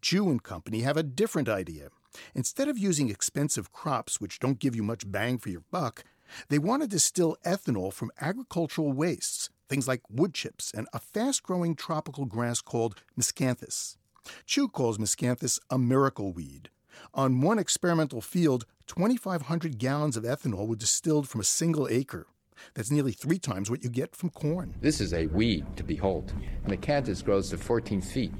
Chu 0.00 0.30
and 0.30 0.42
Company 0.42 0.80
have 0.80 0.96
a 0.96 1.02
different 1.02 1.48
idea. 1.48 1.88
Instead 2.34 2.68
of 2.68 2.78
using 2.78 3.10
expensive 3.10 3.72
crops 3.72 4.20
which 4.20 4.38
don't 4.38 4.58
give 4.58 4.74
you 4.74 4.82
much 4.82 5.10
bang 5.10 5.38
for 5.38 5.50
your 5.50 5.64
buck, 5.70 6.04
they 6.48 6.58
want 6.58 6.82
to 6.82 6.88
distill 6.88 7.36
ethanol 7.44 7.92
from 7.92 8.10
agricultural 8.20 8.92
wastes, 8.92 9.50
things 9.68 9.86
like 9.86 10.02
wood 10.10 10.34
chips 10.34 10.72
and 10.74 10.88
a 10.92 10.98
fast 10.98 11.42
growing 11.42 11.74
tropical 11.74 12.24
grass 12.24 12.60
called 12.60 13.02
miscanthus. 13.18 13.96
Chu 14.44 14.68
calls 14.68 14.98
miscanthus 14.98 15.58
a 15.70 15.78
miracle 15.78 16.32
weed. 16.32 16.70
On 17.14 17.40
one 17.40 17.58
experimental 17.58 18.20
field, 18.20 18.66
2,500 18.86 19.78
gallons 19.78 20.16
of 20.16 20.24
ethanol 20.24 20.66
were 20.66 20.76
distilled 20.76 21.28
from 21.28 21.40
a 21.40 21.44
single 21.44 21.88
acre. 21.90 22.26
That's 22.74 22.90
nearly 22.90 23.12
three 23.12 23.38
times 23.38 23.70
what 23.70 23.82
you 23.82 23.90
get 23.90 24.14
from 24.14 24.30
corn. 24.30 24.74
This 24.80 25.00
is 25.00 25.12
a 25.12 25.26
weed 25.26 25.64
to 25.76 25.82
behold. 25.82 26.32
Miscanthus 26.66 27.24
grows 27.24 27.50
to 27.50 27.58
14 27.58 28.00
feet. 28.00 28.32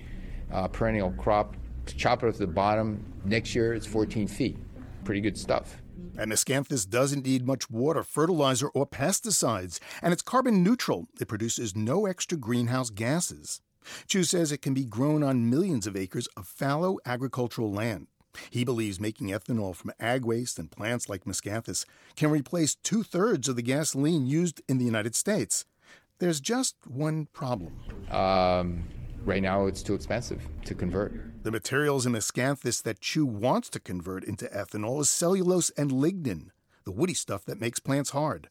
Uh, 0.52 0.68
perennial 0.68 1.12
crop, 1.12 1.56
chop 1.86 2.22
it 2.22 2.28
off 2.28 2.36
the 2.38 2.46
bottom. 2.46 3.04
Next 3.25 3.54
year, 3.54 3.75
it's 3.75 3.86
14 3.86 4.26
feet. 4.26 4.56
Pretty 5.04 5.20
good 5.20 5.36
stuff. 5.36 5.82
And 6.18 6.32
miscanthus 6.32 6.88
doesn't 6.88 7.26
need 7.26 7.46
much 7.46 7.70
water, 7.70 8.02
fertilizer, 8.02 8.68
or 8.68 8.86
pesticides, 8.86 9.80
and 10.02 10.12
it's 10.12 10.22
carbon 10.22 10.62
neutral. 10.62 11.08
It 11.20 11.28
produces 11.28 11.76
no 11.76 12.06
extra 12.06 12.38
greenhouse 12.38 12.90
gases. 12.90 13.60
Chu 14.06 14.25
says 14.25 14.50
it 14.50 14.62
can 14.62 14.75
be 14.75 14.84
grown 14.84 15.22
on 15.22 15.50
millions 15.50 15.86
of 15.86 15.96
acres 15.96 16.26
of 16.36 16.46
fallow 16.46 16.98
agricultural 17.04 17.70
land. 17.70 18.08
He 18.50 18.64
believes 18.64 19.00
making 19.00 19.28
ethanol 19.28 19.75
from 19.75 19.93
ag 20.00 20.25
waste 20.25 20.59
and 20.59 20.71
plants 20.71 21.09
like 21.09 21.25
miscanthus 21.25 21.85
can 22.16 22.31
replace 22.31 22.75
two 22.75 23.02
thirds 23.02 23.49
of 23.49 23.57
the 23.57 23.62
gasoline 23.62 24.26
used 24.26 24.62
in 24.69 24.78
the 24.78 24.85
United 24.85 25.14
States. 25.14 25.64
There's 26.19 26.40
just 26.40 26.76
one 26.87 27.26
problem. 27.33 27.78
Um, 28.11 28.88
right 29.25 29.43
now, 29.43 29.66
it's 29.66 29.83
too 29.83 29.95
expensive 29.95 30.43
to 30.64 30.75
convert. 30.75 31.43
The 31.43 31.50
materials 31.50 32.07
in 32.07 32.12
Miscanthus 32.12 32.83
that 32.83 33.00
Chu 33.00 33.26
wants 33.26 33.69
to 33.71 33.81
convert 33.81 34.25
into 34.25 34.47
ethanol 34.47 35.00
is 35.00 35.11
cellulose 35.11 35.71
and 35.71 35.90
lignin, 35.90 36.49
the 36.85 36.90
woody 36.90 37.14
stuff 37.14 37.45
that 37.45 37.61
makes 37.61 37.81
plants 37.81 38.11
hard. 38.11 38.49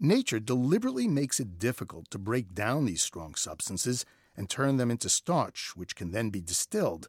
Nature 0.00 0.40
deliberately 0.40 1.08
makes 1.08 1.40
it 1.40 1.58
difficult 1.58 2.10
to 2.10 2.18
break 2.18 2.54
down 2.54 2.84
these 2.84 3.02
strong 3.02 3.34
substances 3.34 4.04
and 4.36 4.50
turn 4.50 4.76
them 4.76 4.90
into 4.90 5.08
starch, 5.08 5.72
which 5.76 5.94
can 5.94 6.10
then 6.10 6.30
be 6.30 6.40
distilled. 6.40 7.08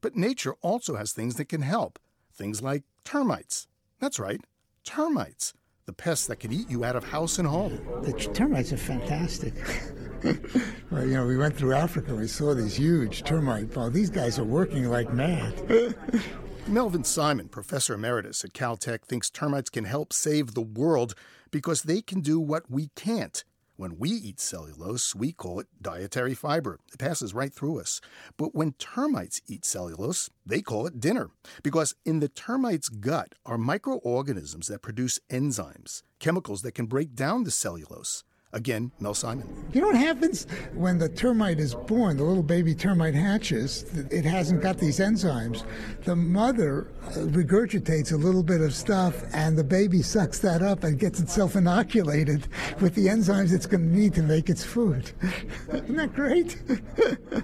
But 0.00 0.16
nature 0.16 0.54
also 0.60 0.96
has 0.96 1.12
things 1.12 1.36
that 1.36 1.48
can 1.48 1.62
help, 1.62 1.98
things 2.32 2.62
like 2.62 2.84
termites. 3.04 3.66
That's 4.00 4.18
right, 4.18 4.40
termites 4.84 5.54
the 5.86 5.92
pests 5.92 6.26
that 6.26 6.40
can 6.40 6.52
eat 6.52 6.70
you 6.70 6.84
out 6.84 6.96
of 6.96 7.04
house 7.04 7.38
and 7.38 7.46
home. 7.46 7.78
The 8.02 8.12
termites 8.12 8.72
are 8.72 8.78
fantastic. 8.78 9.54
well, 10.90 11.04
you 11.04 11.14
know, 11.14 11.26
we 11.26 11.36
went 11.36 11.56
through 11.56 11.74
Africa, 11.74 12.14
we 12.14 12.26
saw 12.26 12.54
these 12.54 12.76
huge 12.76 13.22
termite 13.22 13.72
balls. 13.72 13.92
These 13.92 14.10
guys 14.10 14.38
are 14.38 14.44
working 14.44 14.88
like 14.88 15.12
mad. 15.12 15.94
Melvin 16.66 17.04
Simon, 17.04 17.48
professor 17.48 17.94
emeritus 17.94 18.42
at 18.44 18.54
Caltech, 18.54 19.02
thinks 19.02 19.28
termites 19.28 19.68
can 19.68 19.84
help 19.84 20.14
save 20.14 20.54
the 20.54 20.62
world 20.62 21.14
because 21.50 21.82
they 21.82 22.00
can 22.00 22.20
do 22.20 22.40
what 22.40 22.70
we 22.70 22.88
can't 22.96 23.44
when 23.76 23.98
we 23.98 24.10
eat 24.10 24.40
cellulose, 24.40 25.14
we 25.14 25.32
call 25.32 25.60
it 25.60 25.66
dietary 25.82 26.34
fiber. 26.34 26.78
It 26.92 26.98
passes 26.98 27.34
right 27.34 27.52
through 27.52 27.80
us. 27.80 28.00
But 28.36 28.54
when 28.54 28.72
termites 28.74 29.40
eat 29.46 29.64
cellulose, 29.64 30.30
they 30.46 30.60
call 30.62 30.86
it 30.86 31.00
dinner. 31.00 31.30
Because 31.62 31.94
in 32.04 32.20
the 32.20 32.28
termite's 32.28 32.88
gut 32.88 33.34
are 33.44 33.58
microorganisms 33.58 34.68
that 34.68 34.82
produce 34.82 35.18
enzymes, 35.30 36.02
chemicals 36.20 36.62
that 36.62 36.74
can 36.74 36.86
break 36.86 37.14
down 37.14 37.44
the 37.44 37.50
cellulose. 37.50 38.24
Again, 38.54 38.92
Mel 39.00 39.14
Simon. 39.14 39.48
You 39.72 39.80
know 39.80 39.88
what 39.88 39.96
happens 39.96 40.46
when 40.74 40.96
the 40.96 41.08
termite 41.08 41.58
is 41.58 41.74
born, 41.74 42.16
the 42.16 42.22
little 42.22 42.40
baby 42.44 42.72
termite 42.72 43.16
hatches? 43.16 43.82
It 44.12 44.24
hasn't 44.24 44.62
got 44.62 44.78
these 44.78 45.00
enzymes. 45.00 45.64
The 46.04 46.14
mother 46.14 46.86
uh, 47.02 47.10
regurgitates 47.26 48.12
a 48.12 48.16
little 48.16 48.44
bit 48.44 48.60
of 48.60 48.72
stuff, 48.72 49.24
and 49.34 49.58
the 49.58 49.64
baby 49.64 50.02
sucks 50.02 50.38
that 50.38 50.62
up 50.62 50.84
and 50.84 51.00
gets 51.00 51.18
itself 51.18 51.56
inoculated 51.56 52.46
with 52.80 52.94
the 52.94 53.08
enzymes 53.08 53.52
it's 53.52 53.66
going 53.66 53.90
to 53.90 53.98
need 53.98 54.14
to 54.14 54.22
make 54.22 54.48
its 54.48 54.62
food. 54.62 55.10
Isn't 55.72 55.96
that 55.96 56.14
great? 56.14 56.62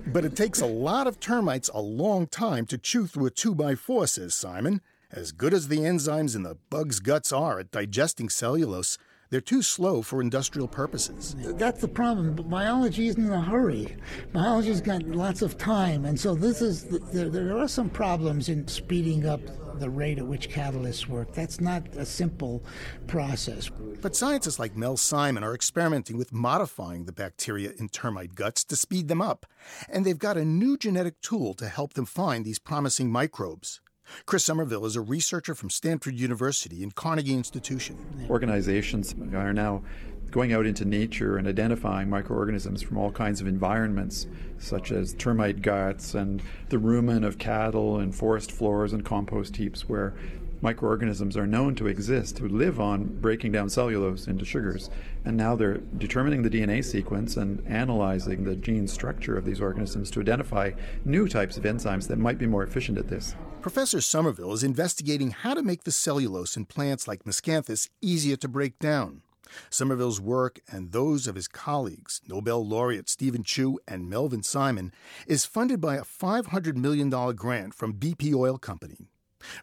but 0.13 0.25
it 0.25 0.37
takes 0.37 0.61
a 0.61 0.67
lot 0.67 1.09
of 1.09 1.19
termites 1.19 1.69
a 1.75 1.81
long 1.81 2.29
time 2.29 2.67
to 2.67 2.79
chew 2.79 3.09
through 3.09 3.27
a 3.27 3.31
2 3.31 3.57
by 3.57 3.75
4 3.75 4.07
says 4.07 4.37
Simon. 4.37 4.81
As 5.11 5.33
good 5.33 5.53
as 5.53 5.67
the 5.67 5.79
enzymes 5.79 6.37
in 6.37 6.45
the 6.45 6.57
bug's 6.71 7.01
guts 7.01 7.33
are 7.33 7.59
at 7.59 7.73
digesting 7.73 8.29
cellulose, 8.29 8.97
they're 9.31 9.41
too 9.41 9.63
slow 9.63 10.03
for 10.03 10.21
industrial 10.21 10.69
purposes. 10.69 11.37
That's 11.39 11.81
the 11.81 11.89
problem. 11.89 12.35
Biology 12.35 13.09
isn't 13.09 13.25
in 13.25 13.33
a 13.33 13.41
hurry. 13.41 13.97
Biology's 14.33 14.81
got 14.81 15.03
lots 15.03 15.43
of 15.43 15.57
time, 15.57 16.05
and 16.05 16.19
so 16.19 16.35
this 16.35 16.61
is 16.61 16.85
there, 17.13 17.29
there 17.29 17.57
are 17.57 17.69
some 17.69 17.89
problems 17.89 18.49
in 18.49 18.67
speeding 18.67 19.27
up 19.27 19.41
the 19.79 19.91
rate 19.91 20.19
at 20.19 20.27
which 20.27 20.51
catalysts 20.51 21.07
work. 21.07 21.33
That's 21.33 21.61
not 21.61 21.87
a 21.97 22.05
simple 22.05 22.63
process. 23.07 23.71
But 24.01 24.15
scientists 24.15 24.59
like 24.59 24.77
Mel 24.77 24.97
Simon 24.97 25.43
are 25.43 25.55
experimenting 25.55 26.19
with 26.19 26.33
modifying 26.33 27.07
the 27.07 27.13
bacteria 27.13 27.73
in 27.79 27.89
termite 27.89 28.35
guts 28.35 28.63
to 28.65 28.77
speed 28.77 29.09
them 29.09 29.23
up. 29.23 29.47
And 29.89 30.05
they've 30.05 30.19
got 30.19 30.37
a 30.37 30.45
new 30.45 30.77
genetic 30.77 31.21
tool 31.23 31.55
to 31.55 31.69
help 31.69 31.95
them 31.95 32.05
find 32.05 32.45
these 32.45 32.59
promising 32.59 33.11
microbes. 33.11 33.81
Chris 34.27 34.45
Somerville 34.45 34.87
is 34.87 34.97
a 34.97 35.01
researcher 35.01 35.55
from 35.55 35.71
Stanford 35.71 36.15
University 36.15 36.83
and 36.83 36.95
Carnegie 36.95 37.35
Institution. 37.35 37.97
Organizations 38.29 39.15
are 39.35 39.53
now 39.53 39.83
going 40.31 40.53
out 40.53 40.67
into 40.67 40.85
nature 40.85 41.37
and 41.37 41.49
identifying 41.49 42.09
microorganisms 42.09 42.83
from 42.83 42.97
all 42.97 43.11
kinds 43.11 43.41
of 43.41 43.47
environments, 43.47 44.27
such 44.59 44.93
as 44.93 45.15
termite 45.15 45.61
guts 45.61 46.15
and 46.15 46.43
the 46.69 46.77
rumen 46.77 47.27
of 47.27 47.39
cattle 47.39 47.99
and 47.99 48.15
forest 48.15 48.53
floors 48.53 48.93
and 48.93 49.05
compost 49.05 49.57
heaps, 49.57 49.89
where 49.89 50.15
microorganisms 50.63 51.37
are 51.37 51.47
known 51.47 51.75
to 51.75 51.87
exist 51.87 52.39
who 52.39 52.49
live 52.49 52.79
on 52.79 53.05
breaking 53.21 53.51
down 53.51 53.69
cellulose 53.69 54.27
into 54.27 54.45
sugars. 54.45 54.91
And 55.25 55.37
now 55.37 55.57
they're 55.57 55.79
determining 55.79 56.43
the 56.43 56.51
DNA 56.51 56.85
sequence 56.85 57.37
and 57.37 57.67
analyzing 57.67 58.45
the 58.45 58.57
gene 58.57 58.87
structure 58.87 59.37
of 59.37 59.45
these 59.45 59.61
organisms 59.61 60.11
to 60.13 60.21
identify 60.21 60.73
new 61.05 61.29
types 61.29 61.57
of 61.57 61.65
enzymes 61.65 62.09
that 62.09 62.19
might 62.19 62.39
be 62.39 62.47
more 62.47 62.63
efficient 62.63 62.99
at 62.99 63.09
this. 63.09 63.35
Professor 63.63 64.01
Somerville 64.01 64.55
is 64.55 64.65
investigating 64.65 65.33
how 65.33 65.53
to 65.53 65.63
make 65.63 65.85
the 65.85 65.93
cellulose 65.93 66.57
in 66.57 66.65
plants 66.65 67.07
like 67.07 67.25
Miscanthus 67.25 67.91
easier 68.01 68.37
to 68.37 68.49
break 68.49 68.79
down. 68.79 69.21
Somerville's 69.69 70.19
work 70.19 70.61
and 70.71 70.93
those 70.93 71.27
of 71.27 71.35
his 71.35 71.47
colleagues, 71.47 72.23
Nobel 72.27 72.67
laureate 72.67 73.11
Stephen 73.11 73.43
Chu 73.43 73.79
and 73.87 74.09
Melvin 74.09 74.43
Simon, 74.43 74.95
is 75.27 75.45
funded 75.45 75.79
by 75.79 75.97
a 75.97 76.05
$500 76.05 76.77
million 76.77 77.11
grant 77.11 77.75
from 77.75 77.93
BP 77.93 78.35
Oil 78.35 78.57
Company. 78.57 79.09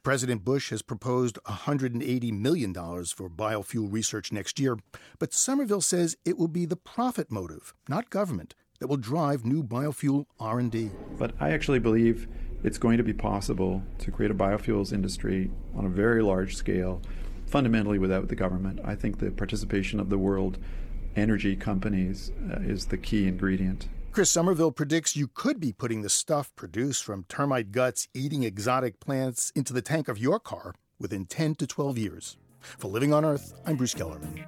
President 0.04 0.46
Bush 0.46 0.70
has 0.70 0.84
proposed 0.84 1.40
$180 1.48 2.32
million 2.32 2.74
for 2.76 3.30
biofuel 3.30 3.92
research 3.92 4.32
next 4.32 4.60
year, 4.60 4.78
but 5.18 5.34
Somerville 5.34 5.82
says 5.82 6.18
it 6.24 6.38
will 6.38 6.48
be 6.48 6.68
the 6.68 6.76
profit 6.76 7.32
motive, 7.32 7.74
not 7.90 8.12
government, 8.12 8.54
that 8.80 8.88
will 8.88 8.98
drive 8.98 9.44
new 9.44 9.64
biofuel 9.64 10.26
R&D. 10.40 10.92
But 11.18 11.34
I 11.40 11.50
actually 11.50 11.80
believe 11.80 12.28
it's 12.64 12.78
going 12.78 12.98
to 12.98 13.04
be 13.04 13.14
possible 13.14 13.84
to 14.00 14.12
create 14.12 14.32
a 14.32 14.36
biofuels 14.36 14.92
industry 14.92 15.52
on 15.76 15.86
a 15.86 15.90
very 15.90 16.22
large 16.22 16.56
scale, 16.56 17.02
fundamentally 17.46 18.00
without 18.00 18.28
the 18.28 18.36
government. 18.36 18.80
I 18.84 18.96
think 18.96 19.20
the 19.20 19.32
participation 19.32 20.00
of 20.00 20.10
the 20.10 20.18
world 20.18 20.58
energy 21.16 21.56
companies 21.56 22.32
uh, 22.52 22.60
is 22.62 22.88
the 22.88 22.98
key 22.98 23.28
ingredient. 23.28 23.88
Chris 24.12 24.32
Somerville 24.32 24.72
predicts 24.72 25.16
you 25.16 25.28
could 25.28 25.60
be 25.60 25.72
putting 25.72 26.02
the 26.02 26.10
stuff 26.10 26.52
produced 26.56 27.04
from 27.04 27.26
termite 27.30 27.72
guts 27.72 28.08
eating 28.14 28.44
exotic 28.44 29.00
plants 29.00 29.52
into 29.56 29.74
the 29.74 29.82
tank 29.82 30.08
of 30.08 30.18
your 30.18 30.40
car 30.40 30.74
within 31.00 31.26
10 31.26 31.56
to 31.56 31.68
12 31.68 31.98
years. 31.98 32.38
For 32.60 32.88
Living 32.88 33.14
on 33.14 33.24
Earth, 33.24 33.54
I'm 33.66 33.76
Bruce 33.76 33.94
Gellerman. 33.94 34.44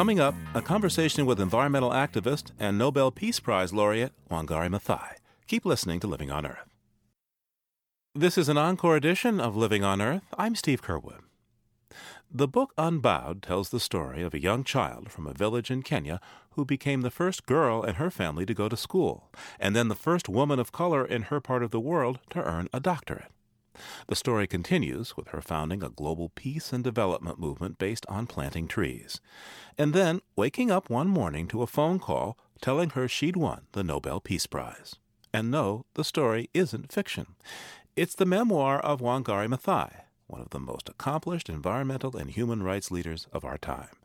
Coming 0.00 0.18
up, 0.18 0.34
a 0.54 0.62
conversation 0.62 1.26
with 1.26 1.38
environmental 1.38 1.90
activist 1.90 2.52
and 2.58 2.78
Nobel 2.78 3.10
Peace 3.10 3.38
Prize 3.38 3.70
laureate 3.70 4.14
Wangari 4.30 4.70
Maathai. 4.70 5.16
Keep 5.46 5.66
listening 5.66 6.00
to 6.00 6.06
Living 6.06 6.30
on 6.30 6.46
Earth. 6.46 6.74
This 8.14 8.38
is 8.38 8.48
an 8.48 8.56
encore 8.56 8.96
edition 8.96 9.38
of 9.38 9.58
Living 9.58 9.84
on 9.84 10.00
Earth. 10.00 10.22
I'm 10.38 10.54
Steve 10.54 10.80
Curwood. 10.80 11.20
The 12.30 12.48
book 12.48 12.72
Unbowed 12.78 13.42
tells 13.42 13.68
the 13.68 13.78
story 13.78 14.22
of 14.22 14.32
a 14.32 14.40
young 14.40 14.64
child 14.64 15.12
from 15.12 15.26
a 15.26 15.34
village 15.34 15.70
in 15.70 15.82
Kenya 15.82 16.18
who 16.52 16.64
became 16.64 17.02
the 17.02 17.10
first 17.10 17.44
girl 17.44 17.82
in 17.82 17.96
her 17.96 18.10
family 18.10 18.46
to 18.46 18.54
go 18.54 18.70
to 18.70 18.78
school, 18.78 19.28
and 19.58 19.76
then 19.76 19.88
the 19.88 19.94
first 19.94 20.30
woman 20.30 20.58
of 20.58 20.72
color 20.72 21.04
in 21.04 21.24
her 21.24 21.42
part 21.42 21.62
of 21.62 21.72
the 21.72 21.78
world 21.78 22.20
to 22.30 22.42
earn 22.42 22.70
a 22.72 22.80
doctorate. 22.80 23.30
The 24.06 24.16
story 24.16 24.46
continues 24.46 25.16
with 25.16 25.28
her 25.28 25.40
founding 25.40 25.82
a 25.82 25.88
global 25.88 26.30
peace 26.30 26.72
and 26.72 26.82
development 26.82 27.38
movement 27.38 27.78
based 27.78 28.06
on 28.08 28.26
planting 28.26 28.68
trees. 28.68 29.20
And 29.78 29.92
then 29.92 30.20
waking 30.36 30.70
up 30.70 30.90
one 30.90 31.08
morning 31.08 31.48
to 31.48 31.62
a 31.62 31.66
phone 31.66 31.98
call 31.98 32.38
telling 32.60 32.90
her 32.90 33.08
she'd 33.08 33.36
won 33.36 33.62
the 33.72 33.84
Nobel 33.84 34.20
Peace 34.20 34.46
Prize. 34.46 34.96
And 35.32 35.50
no, 35.50 35.86
the 35.94 36.04
story 36.04 36.50
isn't 36.54 36.92
fiction. 36.92 37.34
It's 37.96 38.14
the 38.14 38.26
memoir 38.26 38.80
of 38.80 39.00
Wangari 39.00 39.48
Maathai, 39.48 40.02
one 40.26 40.40
of 40.40 40.50
the 40.50 40.60
most 40.60 40.88
accomplished 40.88 41.48
environmental 41.48 42.16
and 42.16 42.30
human 42.30 42.62
rights 42.62 42.90
leaders 42.90 43.26
of 43.32 43.44
our 43.44 43.58
time. 43.58 43.96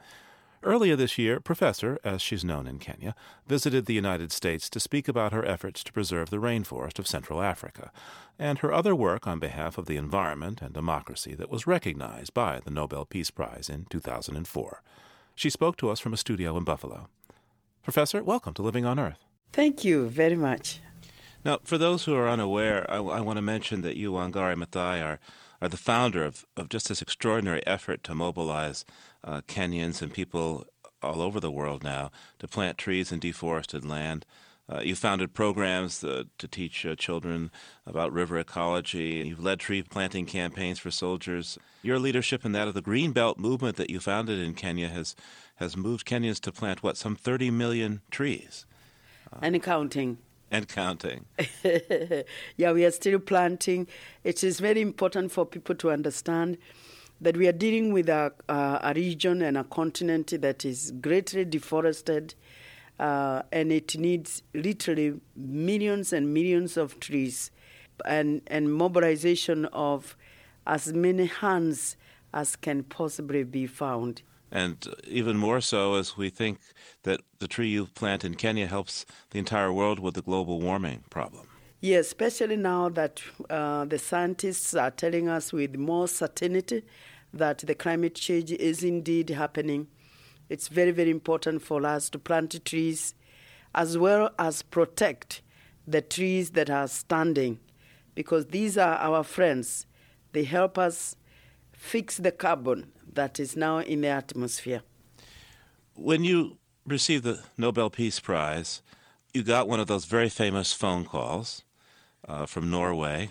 Earlier 0.66 0.96
this 0.96 1.20
year, 1.20 1.40
Professor, 1.40 2.00
as 2.04 2.24
she's 2.24 2.44
known 2.44 2.66
in 2.66 2.80
Kenya, 2.80 3.14
visited 3.46 3.86
the 3.86 3.94
United 3.94 4.32
States 4.32 4.68
to 4.72 4.80
speak 4.80 5.08
about 5.08 5.32
her 5.32 5.46
efforts 5.46 5.84
to 5.84 5.94
preserve 5.94 6.32
the 6.32 6.40
rainforest 6.40 6.98
of 6.98 7.08
Central 7.08 7.40
Africa 7.40 7.92
and 8.40 8.58
her 8.58 8.74
other 8.74 8.96
work 8.96 9.28
on 9.28 9.38
behalf 9.38 9.78
of 9.78 9.86
the 9.86 9.96
environment 9.96 10.64
and 10.64 10.74
democracy 10.74 11.36
that 11.36 11.52
was 11.52 11.68
recognized 11.68 12.34
by 12.34 12.62
the 12.66 12.72
Nobel 12.72 13.06
Peace 13.06 13.30
Prize 13.30 13.70
in 13.70 13.86
2004. 13.92 14.82
She 15.36 15.52
spoke 15.52 15.78
to 15.78 15.92
us 15.92 16.00
from 16.00 16.14
a 16.14 16.18
studio 16.18 16.58
in 16.58 16.64
Buffalo. 16.64 17.10
Professor, 17.84 18.24
welcome 18.24 18.56
to 18.56 18.64
Living 18.64 18.88
on 18.88 18.98
Earth. 18.98 19.24
Thank 19.54 19.86
you 19.86 20.10
very 20.10 20.36
much. 20.36 20.80
Now, 21.46 21.60
for 21.64 21.78
those 21.78 22.06
who 22.06 22.16
are 22.16 22.28
unaware, 22.28 22.90
I, 22.90 22.96
I 22.96 23.22
want 23.22 23.38
to 23.38 23.44
mention 23.44 23.84
that 23.84 23.98
you, 23.98 24.14
Wangari 24.14 24.56
Maathai, 24.56 25.06
are, 25.06 25.20
are 25.62 25.70
the 25.70 25.78
founder 25.78 26.26
of, 26.26 26.44
of 26.58 26.70
just 26.70 26.90
this 26.90 27.04
extraordinary 27.04 27.64
effort 27.68 28.04
to 28.06 28.16
mobilize 28.16 28.84
uh, 29.26 29.42
Kenyans 29.48 30.02
and 30.02 30.14
people 30.14 30.66
all 31.02 31.22
over 31.22 31.40
the 31.40 31.52
world 31.52 31.84
now 31.84 32.12
to 32.40 32.48
plant 32.48 32.78
trees 32.78 33.12
in 33.12 33.20
deforested 33.20 33.84
land. 33.84 34.26
Uh, 34.68 34.80
you 34.80 34.96
founded 34.96 35.34
programs 35.34 36.04
uh, 36.04 36.24
to 36.40 36.48
teach 36.48 36.86
uh, 36.86 36.96
children 36.96 37.52
about 37.86 38.12
river 38.12 38.40
ecology. 38.40 39.24
You've 39.28 39.44
led 39.44 39.60
tree 39.60 39.84
planting 39.84 40.26
campaigns 40.26 40.80
for 40.80 40.90
soldiers. 40.90 41.60
Your 41.84 42.00
leadership 42.00 42.44
and 42.44 42.56
that 42.56 42.68
of 42.68 42.74
the 42.74 42.82
Green 42.82 43.12
Belt 43.12 43.38
movement 43.38 43.78
that 43.78 43.92
you 43.92 44.00
founded 44.00 44.40
in 44.40 44.56
Kenya 44.56 44.90
has 44.90 45.16
has 45.58 45.78
moved 45.78 46.08
Kenyans 46.08 46.40
to 46.42 46.52
plant 46.52 46.84
what 46.84 46.98
some 46.98 47.16
30 47.16 47.52
million 47.52 48.02
trees. 48.12 48.66
and 49.42 49.62
counting. 49.62 50.18
And 50.52 50.68
counting. 50.68 51.26
yeah, 52.58 52.72
we 52.72 52.86
are 52.86 52.92
still 52.92 53.20
planting. 53.20 53.88
It 54.24 54.44
is 54.44 54.60
very 54.60 54.82
important 54.82 55.32
for 55.32 55.46
people 55.46 55.76
to 55.76 55.92
understand 55.92 56.58
that 57.22 57.38
we 57.38 57.48
are 57.48 57.54
dealing 57.54 57.94
with 57.94 58.10
a, 58.10 58.34
uh, 58.50 58.80
a 58.82 58.94
region 58.94 59.42
and 59.42 59.58
a 59.58 59.64
continent 59.64 60.34
that 60.42 60.66
is 60.66 60.92
greatly 61.02 61.46
deforested, 61.46 62.36
uh, 63.00 63.42
and 63.52 63.72
it 63.72 63.98
needs 63.98 64.44
literally 64.54 65.20
millions 65.36 66.14
and 66.14 66.34
millions 66.34 66.78
of 66.78 67.00
trees 67.00 67.52
and, 68.06 68.42
and 68.48 68.74
mobilization 68.74 69.66
of 69.68 70.16
as 70.68 70.94
many 70.94 71.26
hands 71.26 71.96
as 72.34 72.56
can 72.56 72.84
possibly 72.84 73.44
be 73.44 73.66
found. 73.66 74.22
And 74.52 74.88
even 75.06 75.38
more 75.38 75.62
so 75.62 75.96
as 75.96 76.18
we 76.18 76.30
think 76.30 76.60
that 77.04 77.22
the 77.40 77.48
tree 77.48 77.70
you 77.70 77.88
plant 77.88 78.24
in 78.24 78.36
Kenya 78.36 78.68
helps 78.68 79.06
the 79.32 79.40
entire 79.40 79.72
world 79.72 80.00
with 80.00 80.14
the 80.14 80.22
global 80.22 80.60
warming 80.60 81.04
problem. 81.10 81.48
Yes, 81.86 82.08
especially 82.08 82.56
now 82.56 82.90
that 82.90 83.22
uh, 83.48 83.86
the 83.86 84.00
scientists 84.00 84.74
are 84.74 84.90
telling 84.90 85.30
us 85.30 85.54
with 85.54 85.76
more 85.76 86.08
certainty 86.08 86.82
that 87.32 87.60
the 87.60 87.76
climate 87.76 88.16
change 88.16 88.52
is 88.52 88.84
indeed 88.84 89.30
happening. 89.30 89.86
It's 90.50 90.68
very, 90.68 90.90
very 90.90 91.12
important 91.12 91.62
for 91.62 91.86
us 91.86 92.10
to 92.10 92.18
plant 92.18 92.66
trees 92.66 93.14
as 93.76 94.00
well 94.00 94.32
as 94.40 94.64
protect 94.64 95.44
the 95.86 96.02
trees 96.02 96.50
that 96.54 96.72
are 96.72 96.88
standing 96.88 97.60
because 98.16 98.48
these 98.48 98.80
are 98.80 98.96
our 98.96 99.24
friends. 99.24 99.86
They 100.32 100.46
help 100.46 100.80
us 100.80 101.16
fix 101.72 102.18
the 102.18 102.32
carbon 102.32 102.94
that 103.14 103.40
is 103.40 103.56
now 103.56 103.78
in 103.78 104.02
the 104.02 104.08
atmosphere. 104.08 104.82
When 105.94 106.24
you 106.24 106.58
received 106.88 107.26
the 107.26 107.44
Nobel 107.60 107.92
Peace 107.92 108.20
Prize, 108.20 108.82
you 109.36 109.44
got 109.44 109.68
one 109.68 109.80
of 109.80 109.86
those 109.86 110.06
very 110.06 110.30
famous 110.30 110.74
phone 110.74 111.06
calls 111.06 111.62
uh, 112.28 112.46
from 112.46 112.70
Norway. 112.70 113.30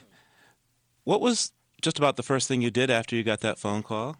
What 1.04 1.20
was 1.20 1.52
just 1.82 1.98
about 1.98 2.16
the 2.16 2.22
first 2.22 2.48
thing 2.48 2.62
you 2.62 2.70
did 2.70 2.90
after 2.90 3.14
you 3.16 3.22
got 3.22 3.40
that 3.40 3.58
phone 3.58 3.82
call? 3.82 4.16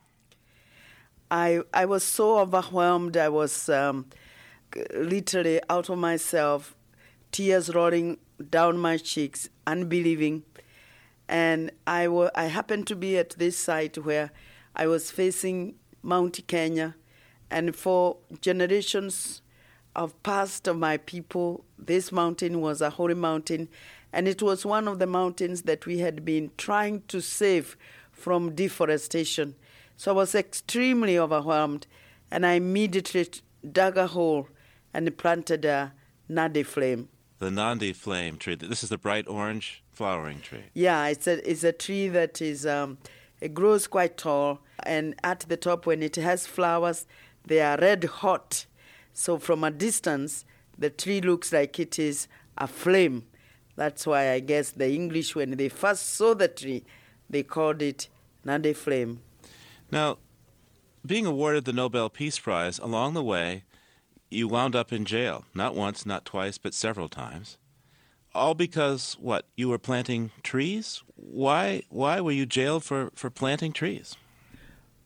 I 1.31 1.61
I 1.73 1.87
was 1.87 2.04
so 2.04 2.38
overwhelmed. 2.38 3.16
I 3.16 3.28
was 3.28 3.69
um, 3.69 4.07
literally 4.95 5.61
out 5.71 5.88
of 5.88 5.99
myself, 5.99 6.76
tears 7.33 7.75
rolling 7.75 8.19
down 8.50 8.78
my 8.78 8.97
cheeks, 8.97 9.49
unbelieving. 9.66 10.43
And 11.28 11.71
I, 11.87 12.04
w- 12.04 12.31
I 12.35 12.47
happened 12.47 12.87
to 12.88 12.97
be 12.97 13.16
at 13.16 13.31
this 13.31 13.57
site 13.57 13.97
where 13.97 14.31
I 14.76 14.87
was 14.87 15.11
facing 15.11 15.76
Mount 16.02 16.47
Kenya, 16.47 16.97
and 17.50 17.75
for 17.75 18.19
generations 18.40 19.40
of 19.97 20.21
past 20.23 20.66
of 20.69 20.76
my 20.76 20.97
people, 20.99 21.64
this 21.78 22.12
mountain 22.12 22.61
was 22.61 22.81
a 22.83 22.90
holy 22.90 23.14
mountain, 23.14 23.69
and 24.14 24.28
it 24.28 24.40
was 24.40 24.64
one 24.64 24.87
of 24.87 25.00
the 25.00 25.09
mountains 25.09 25.62
that 25.62 25.87
we 25.87 25.99
had 25.99 26.25
been 26.25 26.52
trying 26.56 27.02
to 27.09 27.21
save 27.21 27.76
from 28.12 28.54
deforestation. 28.54 29.56
So 29.97 30.12
I 30.12 30.14
was 30.14 30.37
extremely 30.37 31.18
overwhelmed, 31.18 31.88
and 32.30 32.47
I 32.47 32.52
immediately 32.52 33.26
dug 33.71 33.99
a 33.99 34.06
hole 34.06 34.49
and 34.94 35.18
planted 35.18 35.64
a 35.64 35.92
Nandi 36.28 36.62
flame. 36.62 37.09
The 37.40 37.50
Nandi 37.50 37.92
flame 37.92 38.37
tree. 38.38 38.54
This 38.54 38.85
is 38.85 38.90
the 38.90 38.99
bright 38.99 39.26
orange 39.26 39.83
flowering 39.90 40.40
tree. 40.40 40.66
Yeah, 40.75 41.09
it's 41.09 41.26
a 41.26 41.50
it's 41.50 41.64
a 41.64 41.73
tree 41.73 42.06
that 42.09 42.40
is 42.40 42.64
um, 42.64 42.99
it 43.40 43.52
grows 43.52 43.88
quite 43.88 44.16
tall, 44.16 44.61
and 44.85 45.16
at 45.25 45.40
the 45.40 45.56
top, 45.56 45.87
when 45.87 46.04
it 46.04 46.14
has 46.14 46.47
flowers, 46.47 47.04
they 47.44 47.61
are 47.61 47.76
red 47.78 48.04
hot. 48.04 48.67
So 49.12 49.39
from 49.39 49.65
a 49.65 49.73
distance, 49.73 50.45
the 50.78 50.91
tree 50.91 51.21
looks 51.21 51.52
like 51.52 51.80
it 51.80 51.99
is 51.99 52.28
a 52.56 52.69
flame. 52.69 53.25
That's 53.76 54.06
why 54.06 54.30
I 54.30 54.41
guess 54.41 54.71
the 54.71 54.91
English, 54.91 55.34
when 55.34 55.52
they 55.56 55.69
first 55.69 56.15
saw 56.15 56.34
the 56.34 56.49
tree, 56.49 56.84
they 57.28 57.43
called 57.43 57.82
it 57.82 58.08
Nandi 58.45 58.73
flame. 58.73 59.21
Now, 59.91 60.19
being 61.04 61.26
awarded 61.26 61.65
the 61.65 61.73
Nobel 61.73 62.08
Peace 62.08 62.39
Prize, 62.39 62.78
along 62.78 63.15
the 63.15 63.25
way, 63.25 63.65
you 64.30 64.49
wound 64.49 64.75
up 64.75 64.93
in 64.93 65.04
jail. 65.04 65.45
Not 65.54 65.75
once, 65.75 66.06
not 66.06 66.25
twice, 66.25 66.58
but 66.58 66.75
several 66.75 67.08
times. 67.08 67.58
All 68.34 68.54
because 68.54 69.17
what? 69.21 69.47
You 69.56 69.69
were 69.69 69.78
planting 69.78 70.32
trees? 70.43 71.02
Why 71.15 71.82
why 71.89 72.21
were 72.21 72.32
you 72.32 72.47
jailed 72.47 72.82
for, 72.82 73.10
for 73.15 73.30
planting 73.30 73.73
trees? 73.73 74.17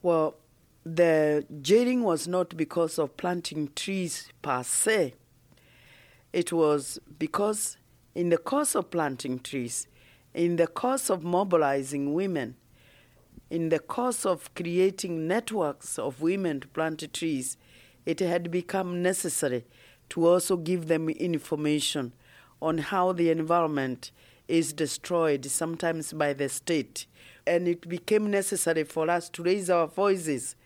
Well, 0.00 0.36
the 0.84 1.44
jailing 1.60 2.04
was 2.04 2.26
not 2.26 2.56
because 2.56 2.98
of 2.98 3.16
planting 3.18 3.70
trees 3.74 4.28
per 4.40 4.62
se. 4.62 5.14
It 6.32 6.52
was 6.52 6.98
because 7.18 7.76
in 8.14 8.28
the 8.30 8.38
course 8.38 8.74
of 8.74 8.90
planting 8.90 9.38
trees, 9.38 9.86
in 10.34 10.56
the 10.56 10.66
course 10.66 11.10
of 11.10 11.22
mobilizing 11.22 12.14
women, 12.14 12.56
in 13.50 13.70
the 13.70 13.78
course 13.78 14.26
of 14.26 14.52
creating 14.54 15.26
networks 15.26 15.98
of 15.98 16.20
women 16.20 16.60
to 16.60 16.68
plant 16.68 17.12
trees, 17.12 17.56
it 18.04 18.20
had 18.20 18.50
become 18.50 19.02
necessary 19.02 19.64
to 20.10 20.26
also 20.26 20.56
give 20.56 20.88
them 20.88 21.08
information 21.08 22.12
on 22.60 22.78
how 22.78 23.12
the 23.12 23.30
environment 23.30 24.10
is 24.48 24.72
destroyed, 24.72 25.44
sometimes 25.46 26.12
by 26.12 26.32
the 26.32 26.48
state. 26.48 27.06
And 27.46 27.68
it 27.68 27.88
became 27.88 28.30
necessary 28.30 28.84
for 28.84 29.10
us 29.10 29.28
to 29.30 29.42
raise 29.42 29.70
our 29.70 29.86
voices 29.86 30.56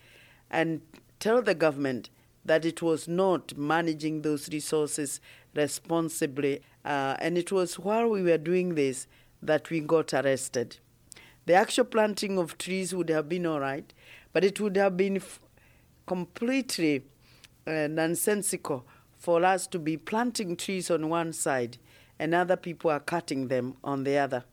and 0.50 0.82
tell 1.18 1.42
the 1.42 1.54
government 1.54 2.10
that 2.44 2.64
it 2.64 2.82
was 2.82 3.06
not 3.06 3.56
managing 3.56 4.22
those 4.22 4.48
resources 4.48 5.20
responsibly. 5.54 6.60
Uh, 6.84 7.16
and 7.20 7.38
it 7.38 7.52
was 7.52 7.78
while 7.78 8.08
we 8.08 8.22
were 8.22 8.38
doing 8.38 8.74
this 8.74 9.06
that 9.42 9.70
we 9.70 9.80
got 9.80 10.12
arrested. 10.12 10.78
The 11.46 11.54
actual 11.54 11.84
planting 11.84 12.38
of 12.38 12.58
trees 12.58 12.94
would 12.94 13.08
have 13.08 13.28
been 13.28 13.46
all 13.46 13.60
right, 13.60 13.92
but 14.32 14.44
it 14.44 14.60
would 14.60 14.76
have 14.76 14.96
been 14.96 15.16
f- 15.16 15.40
completely 16.06 17.02
uh, 17.66 17.88
nonsensical 17.88 18.86
for 19.18 19.44
us 19.44 19.66
to 19.68 19.78
be 19.78 19.96
planting 19.96 20.56
trees 20.56 20.90
on 20.90 21.08
one 21.08 21.32
side 21.32 21.78
and 22.18 22.34
other 22.34 22.56
people 22.56 22.90
are 22.90 23.00
cutting 23.00 23.48
them 23.48 23.76
on 23.82 24.04
the 24.04 24.16
other. 24.18 24.44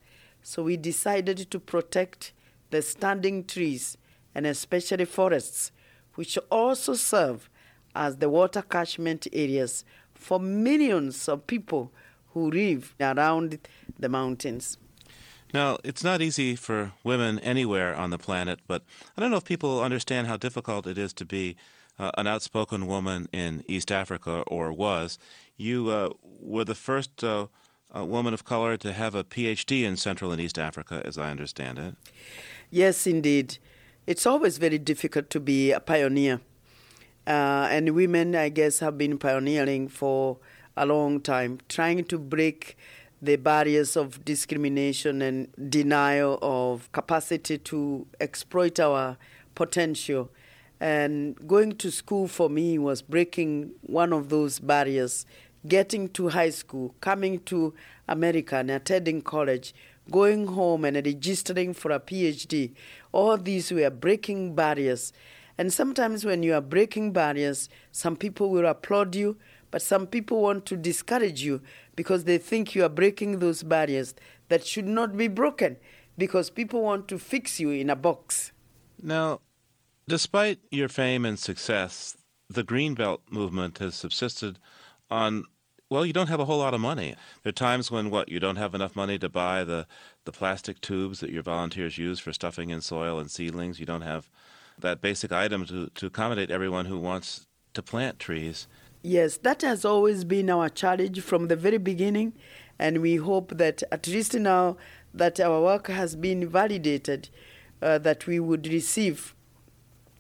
So 0.42 0.64
we 0.64 0.78
decided 0.78 1.50
to 1.52 1.60
protect 1.60 2.34
the 2.72 2.82
standing 2.82 3.44
trees 3.46 3.98
and 4.34 4.46
especially 4.46 5.06
forests, 5.06 5.72
which 6.16 6.38
also 6.50 6.94
serve 6.94 7.50
as 7.96 8.18
the 8.18 8.30
water 8.30 8.62
catchment 8.62 9.28
areas 9.34 9.84
for 10.14 10.40
millions 10.40 11.28
of 11.28 11.48
people 11.48 11.92
who 12.34 12.50
live 12.52 12.96
around 13.00 13.60
the 13.98 14.10
mountains. 14.10 14.78
Now, 15.54 15.78
it's 15.84 16.04
not 16.04 16.22
easy 16.22 16.56
for 16.56 16.92
women 17.04 17.40
anywhere 17.40 17.96
on 17.96 18.12
the 18.12 18.20
planet, 18.20 18.60
but 18.68 18.84
I 19.18 19.22
don't 19.22 19.32
know 19.32 19.38
if 19.38 19.46
people 19.46 19.82
understand 19.82 20.28
how 20.28 20.38
difficult 20.38 20.86
it 20.86 20.98
is 20.98 21.12
to 21.14 21.26
be 21.26 21.56
uh, 21.98 22.12
an 22.18 22.28
outspoken 22.28 22.86
woman 22.88 23.28
in 23.34 23.64
East 23.68 23.92
Africa, 23.92 24.44
or 24.48 24.72
was. 24.72 25.18
You 25.58 25.90
uh, 25.90 26.10
were 26.22 26.64
the 26.66 26.76
first 26.76 27.24
uh, 27.24 27.48
woman 27.94 28.34
of 28.34 28.46
color 28.46 28.78
to 28.78 28.94
have 28.94 29.16
a 29.16 29.24
PhD 29.24 29.84
in 29.84 29.98
Central 29.98 30.32
and 30.32 30.40
East 30.40 30.60
Africa, 30.60 31.02
as 31.04 31.18
I 31.18 31.32
understand 31.32 31.80
it. 31.80 31.96
Yes, 32.70 33.08
indeed. 33.08 33.58
It's 34.06 34.26
always 34.26 34.58
very 34.58 34.78
difficult 34.78 35.30
to 35.32 35.40
be 35.40 35.72
a 35.72 35.80
pioneer. 35.80 36.42
Uh, 37.28 37.68
and 37.70 37.90
women, 37.92 38.36
I 38.36 38.50
guess, 38.50 38.80
have 38.80 38.98
been 38.98 39.18
pioneering 39.18 39.88
for 39.88 40.38
a 40.80 40.86
long 40.86 41.20
time, 41.20 41.60
trying 41.68 42.06
to 42.06 42.18
break 42.18 42.78
the 43.22 43.36
barriers 43.36 43.98
of 43.98 44.24
discrimination 44.24 45.22
and 45.22 45.50
denial 45.70 46.40
of 46.42 46.90
capacity 46.94 47.58
to 47.58 48.08
exploit 48.22 48.80
our 48.80 49.18
potential. 49.56 50.32
And 50.80 51.36
going 51.46 51.76
to 51.78 51.92
school 51.92 52.30
for 52.30 52.50
me 52.50 52.80
was 52.80 53.02
breaking 53.02 53.72
one 53.82 54.14
of 54.14 54.30
those 54.30 54.60
barriers. 54.60 55.26
Getting 55.68 56.08
to 56.10 56.30
high 56.30 56.52
school, 56.52 56.96
coming 57.02 57.40
to 57.40 57.74
America 58.08 58.56
and 58.56 58.72
attending 58.72 59.22
college, 59.22 59.76
going 60.10 60.48
home 60.48 60.86
and 60.86 60.96
registering 60.96 61.74
for 61.74 61.92
a 61.92 62.00
PhD, 62.00 62.72
all 63.12 63.38
these 63.38 63.70
were 63.70 63.90
breaking 63.90 64.56
barriers. 64.56 65.12
And 65.58 65.74
sometimes 65.74 66.24
when 66.24 66.42
you 66.42 66.54
are 66.54 66.62
breaking 66.62 67.12
barriers, 67.12 67.68
some 67.92 68.16
people 68.16 68.50
will 68.50 68.66
applaud 68.66 69.14
you, 69.16 69.36
but 69.72 69.82
some 69.82 70.08
people 70.08 70.42
want 70.42 70.66
to 70.68 70.78
discourage 70.78 71.42
you 71.42 71.62
because 71.96 72.24
they 72.24 72.38
think 72.38 72.76
you 72.76 72.84
are 72.84 72.90
breaking 72.90 73.40
those 73.40 73.64
barriers 73.64 74.16
that 74.50 74.66
should 74.66 74.88
not 74.88 75.16
be 75.16 75.28
broken 75.28 75.78
because 76.18 76.50
people 76.50 76.82
want 76.82 77.08
to 77.08 77.18
fix 77.18 77.60
you 77.60 77.70
in 77.70 77.90
a 77.90 77.96
box. 77.96 78.52
Now, 79.02 79.42
despite 80.08 80.60
your 80.72 80.90
fame 80.90 81.26
and 81.26 81.40
success, 81.40 82.18
the 82.50 82.64
Greenbelt 82.64 83.20
movement 83.30 83.78
has 83.78 83.96
subsisted 83.96 84.60
on 85.10 85.46
well, 85.92 86.06
you 86.06 86.14
don't 86.14 86.30
have 86.30 86.40
a 86.40 86.46
whole 86.46 86.60
lot 86.60 86.76
of 86.76 86.82
money. 86.82 87.16
There 87.42 87.50
are 87.50 87.52
times 87.52 87.90
when 87.90 88.12
what 88.12 88.30
you 88.30 88.40
don't 88.40 88.58
have 88.58 88.76
enough 88.76 88.96
money 88.96 89.18
to 89.18 89.28
buy 89.28 89.64
the 89.64 89.88
the 90.26 90.32
plastic 90.32 90.82
tubes 90.82 91.20
that 91.20 91.32
your 91.32 91.42
volunteers 91.42 91.98
use 91.98 92.20
for 92.20 92.32
stuffing 92.32 92.70
in 92.70 92.82
soil 92.82 93.18
and 93.18 93.32
seedlings. 93.32 93.80
You 93.80 93.88
don't 93.88 94.02
have 94.02 94.30
that 94.78 95.02
basic 95.02 95.32
item 95.32 95.66
to, 95.66 95.88
to 95.96 96.06
accommodate 96.06 96.52
everyone 96.52 96.86
who 96.86 97.00
wants 97.00 97.48
to 97.74 97.82
plant 97.82 98.20
trees. 98.20 98.68
Yes, 99.02 99.38
that 99.38 99.62
has 99.62 99.86
always 99.86 100.26
been 100.26 100.50
our 100.50 100.68
challenge 100.68 101.22
from 101.22 101.48
the 101.48 101.56
very 101.56 101.78
beginning, 101.78 102.34
and 102.78 103.02
we 103.02 103.16
hope 103.16 103.58
that 103.58 103.82
at 103.94 104.08
least 104.08 104.34
now 104.34 104.76
that 105.14 105.40
our 105.40 105.62
work 105.62 105.88
has 105.88 106.18
been 106.18 106.50
validated, 106.50 107.30
uh, 107.82 107.98
that 108.00 108.28
we 108.28 108.42
would 108.42 108.68
receive 108.68 109.34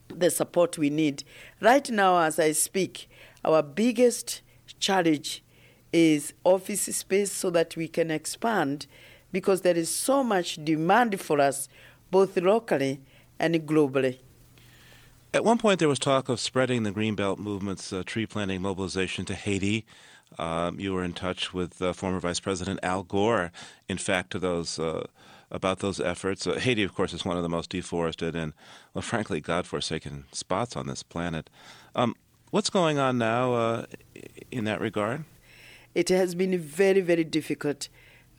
the 0.07 0.29
support 0.29 0.77
we 0.77 0.89
need. 0.89 1.25
Right 1.59 1.89
now, 1.91 2.19
as 2.19 2.39
I 2.39 2.53
speak, 2.53 3.09
our 3.43 3.61
biggest 3.61 4.41
challenge 4.79 5.43
is 5.91 6.33
office 6.45 6.83
space 6.95 7.33
so 7.33 7.49
that 7.49 7.75
we 7.75 7.89
can 7.89 8.09
expand 8.09 8.87
because 9.33 9.61
there 9.61 9.75
is 9.75 9.93
so 9.93 10.23
much 10.23 10.63
demand 10.63 11.19
for 11.19 11.41
us, 11.41 11.67
both 12.11 12.37
locally 12.37 13.01
and 13.39 13.55
globally. 13.67 14.19
At 15.31 15.45
one 15.45 15.59
point, 15.59 15.77
there 15.77 15.87
was 15.87 15.99
talk 15.99 16.27
of 16.27 16.39
spreading 16.39 16.81
the 16.81 16.91
Greenbelt 16.91 17.37
movement's 17.37 17.93
uh, 17.93 18.01
tree 18.03 18.25
planting 18.25 18.63
mobilization 18.63 19.25
to 19.25 19.35
Haiti. 19.35 19.85
Um, 20.39 20.79
you 20.79 20.91
were 20.91 21.03
in 21.03 21.13
touch 21.13 21.53
with 21.53 21.79
uh, 21.83 21.93
former 21.93 22.19
Vice 22.19 22.39
President 22.39 22.79
Al 22.81 23.03
Gore, 23.03 23.51
in 23.87 23.99
fact, 23.99 24.31
to 24.31 24.39
those 24.39 24.79
uh, 24.79 25.05
about 25.51 25.79
those 25.79 25.99
efforts. 25.99 26.47
Uh, 26.47 26.55
Haiti, 26.55 26.81
of 26.81 26.95
course, 26.95 27.13
is 27.13 27.25
one 27.25 27.37
of 27.37 27.43
the 27.43 27.49
most 27.49 27.69
deforested 27.69 28.35
and, 28.35 28.53
well, 28.95 29.03
frankly, 29.03 29.39
godforsaken 29.39 30.25
spots 30.31 30.75
on 30.75 30.87
this 30.87 31.03
planet. 31.03 31.47
Um, 31.93 32.15
what's 32.49 32.71
going 32.71 32.97
on 32.97 33.19
now 33.19 33.53
uh, 33.53 33.85
in 34.49 34.63
that 34.63 34.81
regard? 34.81 35.25
It 35.93 36.09
has 36.09 36.33
been 36.33 36.57
very, 36.57 37.01
very 37.01 37.23
difficult 37.23 37.87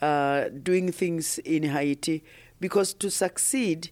uh, 0.03 0.49
doing 0.49 0.91
things 0.91 1.39
in 1.39 1.63
Haiti 1.63 2.25
because 2.59 2.95
to 2.95 3.13
succeed, 3.13 3.91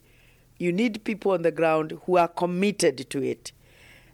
you 0.59 0.73
need 0.73 1.05
people 1.05 1.33
on 1.33 1.43
the 1.43 1.53
ground 1.53 1.99
who 2.05 2.17
are 2.17 2.29
committed 2.29 3.09
to 3.11 3.23
it. 3.23 3.53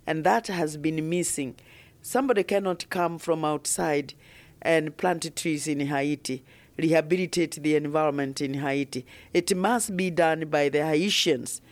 And 0.06 0.24
that 0.24 0.48
has 0.48 0.76
been 0.76 1.08
missing. 1.08 1.56
Somebody 2.02 2.42
cannot 2.42 2.88
come 2.90 3.18
from 3.18 3.44
outside 3.44 4.12
and 4.60 4.96
plant 4.96 5.34
trees 5.34 5.66
in 5.66 5.80
Haiti, 5.80 6.42
rehabilitate 6.76 7.62
the 7.62 7.76
environment 7.76 8.40
in 8.40 8.54
Haiti. 8.54 9.06
It 9.32 9.56
must 9.56 9.96
be 9.96 10.10
done 10.10 10.48
by 10.48 10.68
the 10.68 10.84
Haitians. 10.84 11.62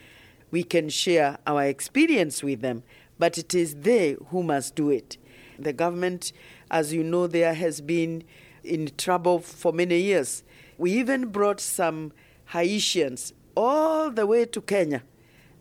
We 0.51 0.63
can 0.63 0.89
share 0.89 1.39
our 1.47 1.65
experience 1.65 2.43
with 2.43 2.61
them, 2.61 2.83
but 3.19 3.37
it 3.37 3.55
is 3.55 3.75
they 3.75 4.17
who 4.31 4.43
must 4.43 4.75
do 4.75 4.91
it. 4.91 5.19
The 5.59 5.73
government, 5.73 6.33
as 6.71 6.93
you 6.93 7.05
know, 7.05 7.27
there 7.27 7.55
has 7.55 7.81
been 7.81 8.25
in 8.65 8.91
trouble 8.97 9.39
for 9.39 9.73
many 9.73 10.01
years. 10.01 10.45
We 10.79 10.93
even 10.93 11.27
brought 11.27 11.61
some 11.61 12.13
Haitians 12.47 13.33
all 13.57 14.11
the 14.11 14.27
way 14.27 14.45
to 14.47 14.61
Kenya 14.61 15.03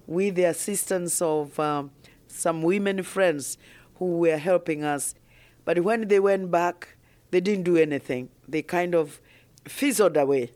with 0.08 0.36
the 0.36 0.46
assistance 0.46 1.22
of 1.22 1.60
um, 1.60 1.92
some 2.28 2.62
women 2.62 3.04
friends 3.04 3.58
who 3.96 4.18
were 4.18 4.38
helping 4.38 4.84
us. 4.84 5.16
But 5.66 5.80
when 5.80 6.08
they 6.08 6.20
went 6.20 6.52
back, 6.52 6.96
they 7.32 7.40
didn't 7.40 7.64
do 7.64 7.78
anything. 7.78 8.30
They 8.48 8.62
kind 8.62 8.96
of 8.96 9.22
fizzled 9.68 10.18
away. 10.18 10.52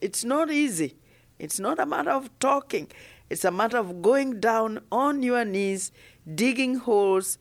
It's 0.00 0.24
not 0.24 0.50
easy. 0.50 0.96
It's 1.38 1.58
not 1.58 1.78
a 1.78 1.86
matter 1.86 2.10
of 2.10 2.30
talking. 2.38 2.88
It's 3.28 3.44
a 3.44 3.50
matter 3.50 3.78
of 3.78 4.02
going 4.02 4.40
down 4.40 4.80
on 4.92 5.22
your 5.22 5.44
knees, 5.44 5.90
digging 6.32 6.76
holes, 6.76 7.38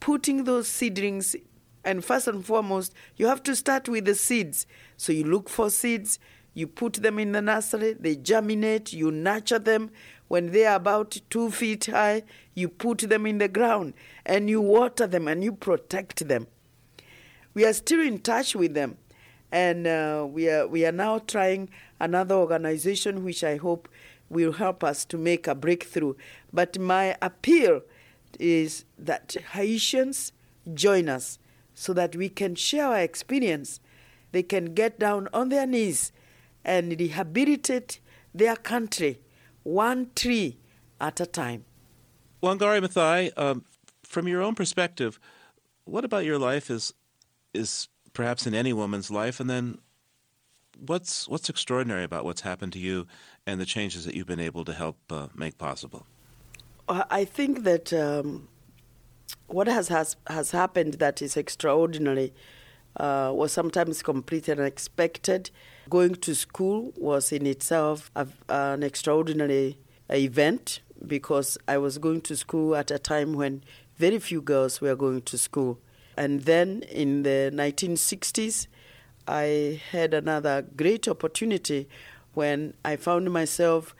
putting 0.00 0.44
those 0.44 0.66
seedlings, 0.66 1.36
and 1.84 2.04
first 2.04 2.28
and 2.28 2.44
foremost, 2.44 2.92
you 3.16 3.26
have 3.26 3.42
to 3.44 3.56
start 3.56 3.88
with 3.88 4.04
the 4.04 4.14
seeds. 4.14 4.66
So 4.96 5.12
you 5.12 5.24
look 5.24 5.48
for 5.48 5.70
seeds, 5.70 6.18
you 6.60 6.66
put 6.66 6.94
them 6.94 7.18
in 7.18 7.32
the 7.32 7.40
nursery, 7.40 7.94
they 7.94 8.14
germinate, 8.14 8.92
you 8.92 9.10
nurture 9.10 9.58
them. 9.58 9.90
When 10.28 10.52
they 10.52 10.66
are 10.66 10.76
about 10.76 11.16
two 11.30 11.50
feet 11.50 11.86
high, 11.86 12.22
you 12.54 12.68
put 12.68 12.98
them 12.98 13.26
in 13.26 13.38
the 13.38 13.48
ground 13.48 13.94
and 14.24 14.48
you 14.48 14.60
water 14.60 15.06
them 15.06 15.26
and 15.26 15.42
you 15.42 15.52
protect 15.52 16.28
them. 16.28 16.46
We 17.54 17.64
are 17.64 17.72
still 17.72 18.00
in 18.00 18.20
touch 18.20 18.54
with 18.54 18.74
them, 18.74 18.98
and 19.50 19.86
uh, 19.86 20.24
we, 20.30 20.48
are, 20.48 20.68
we 20.68 20.86
are 20.86 20.92
now 20.92 21.18
trying 21.18 21.68
another 21.98 22.36
organization 22.36 23.24
which 23.24 23.42
I 23.42 23.56
hope 23.56 23.88
will 24.28 24.52
help 24.52 24.84
us 24.84 25.04
to 25.06 25.18
make 25.18 25.48
a 25.48 25.54
breakthrough. 25.56 26.14
But 26.52 26.78
my 26.78 27.16
appeal 27.20 27.80
is 28.38 28.84
that 28.98 29.34
Haitians 29.52 30.32
join 30.74 31.08
us 31.08 31.40
so 31.74 31.92
that 31.94 32.14
we 32.14 32.28
can 32.28 32.54
share 32.54 32.86
our 32.86 33.00
experience. 33.00 33.80
They 34.30 34.44
can 34.44 34.74
get 34.74 35.00
down 35.00 35.28
on 35.32 35.48
their 35.48 35.66
knees 35.66 36.12
and 36.64 36.98
rehabilitate 36.98 38.00
their 38.34 38.56
country 38.56 39.20
one 39.62 40.10
tree 40.14 40.58
at 41.00 41.20
a 41.20 41.26
time. 41.26 41.64
Wangari 42.42 42.80
Maathai, 42.80 43.36
um, 43.38 43.64
from 44.02 44.26
your 44.26 44.42
own 44.42 44.54
perspective, 44.54 45.18
what 45.84 46.04
about 46.04 46.24
your 46.24 46.38
life 46.38 46.70
is 46.70 46.94
is 47.52 47.88
perhaps 48.12 48.46
in 48.46 48.54
any 48.54 48.72
woman's 48.72 49.10
life, 49.10 49.40
and 49.40 49.50
then 49.50 49.78
what's 50.78 51.28
what's 51.28 51.48
extraordinary 51.48 52.04
about 52.04 52.24
what's 52.24 52.40
happened 52.42 52.72
to 52.72 52.78
you 52.78 53.06
and 53.46 53.60
the 53.60 53.66
changes 53.66 54.04
that 54.04 54.14
you've 54.14 54.26
been 54.26 54.40
able 54.40 54.64
to 54.64 54.72
help 54.72 54.96
uh, 55.10 55.28
make 55.34 55.58
possible? 55.58 56.06
I 56.88 57.24
think 57.24 57.62
that 57.62 57.92
um, 57.92 58.48
what 59.46 59.68
has, 59.68 59.88
has 59.88 60.16
has 60.26 60.50
happened 60.50 60.94
that 60.94 61.22
is 61.22 61.36
extraordinary 61.36 62.32
uh, 62.96 63.32
was 63.34 63.52
sometimes 63.52 64.02
completely 64.02 64.52
unexpected. 64.52 65.50
Going 65.88 66.14
to 66.16 66.34
school 66.34 66.92
was 66.96 67.32
in 67.32 67.46
itself 67.46 68.10
a, 68.16 68.26
an 68.48 68.82
extraordinary 68.82 69.78
event 70.10 70.80
because 71.06 71.56
I 71.66 71.78
was 71.78 71.98
going 71.98 72.20
to 72.22 72.36
school 72.36 72.76
at 72.76 72.90
a 72.90 72.98
time 72.98 73.32
when 73.34 73.62
very 73.96 74.18
few 74.18 74.42
girls 74.42 74.80
were 74.80 74.96
going 74.96 75.22
to 75.22 75.38
school. 75.38 75.78
And 76.16 76.42
then 76.42 76.82
in 76.90 77.22
the 77.22 77.50
1960s, 77.54 78.66
I 79.26 79.80
had 79.90 80.12
another 80.12 80.62
great 80.76 81.08
opportunity 81.08 81.88
when 82.34 82.74
I 82.84 82.96
found 82.96 83.32
myself 83.32 83.94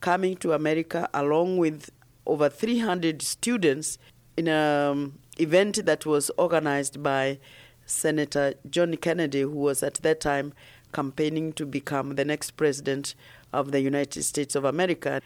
coming 0.00 0.36
to 0.36 0.52
America 0.52 1.08
along 1.14 1.56
with 1.58 1.90
over 2.26 2.48
300 2.48 3.22
students 3.22 3.98
in 4.36 4.48
an 4.48 5.18
event 5.38 5.84
that 5.86 6.04
was 6.06 6.30
organized 6.36 7.02
by 7.02 7.38
Senator 7.86 8.54
John 8.68 8.96
Kennedy, 8.96 9.42
who 9.42 9.50
was 9.50 9.82
at 9.82 9.94
that 9.94 10.20
time 10.20 10.52
campaigning 10.92 11.52
to 11.54 11.66
become 11.66 12.14
the 12.14 12.24
next 12.24 12.52
president 12.52 13.14
of 13.52 13.72
the 13.72 13.80
United 13.80 14.22
States 14.22 14.54
of 14.54 14.64
America. 14.64 15.20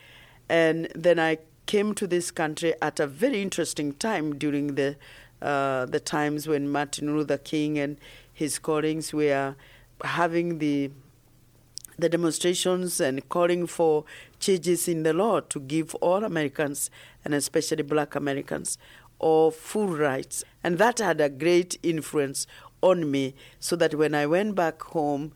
And 0.49 0.89
then 0.95 1.19
I 1.19 1.39
came 1.67 1.95
to 1.95 2.07
this 2.07 2.31
country 2.31 2.75
at 2.81 2.99
a 2.99 3.07
very 3.07 3.43
interesting 3.43 3.93
time 3.95 4.39
during 4.39 4.75
the 4.75 4.97
uh, 5.41 5.87
the 5.87 6.01
times 6.01 6.49
when 6.49 6.69
Martin 6.69 7.17
Luther 7.17 7.39
King 7.39 7.79
and 7.79 7.97
his 8.33 8.59
colleagues 8.59 9.13
were 9.13 9.55
having 10.03 10.59
the 10.59 10.91
the 11.99 12.09
demonstrations 12.09 13.01
and 13.01 13.29
calling 13.29 13.67
for 13.67 14.05
changes 14.39 14.87
in 14.89 15.03
the 15.03 15.13
law 15.13 15.41
to 15.41 15.59
give 15.61 15.95
all 15.97 16.25
Americans 16.25 16.91
and 17.25 17.35
especially 17.35 17.83
black 17.83 18.15
Americans 18.15 18.79
all 19.19 19.51
full 19.51 19.89
rights. 19.89 20.45
And 20.63 20.79
that 20.79 20.99
had 20.99 21.21
a 21.21 21.29
great 21.29 21.79
influence 21.83 22.47
on 22.83 23.11
me 23.11 23.35
so 23.59 23.77
that 23.77 23.95
when 23.95 24.15
I 24.15 24.27
went 24.27 24.55
back 24.55 24.83
home 24.83 25.33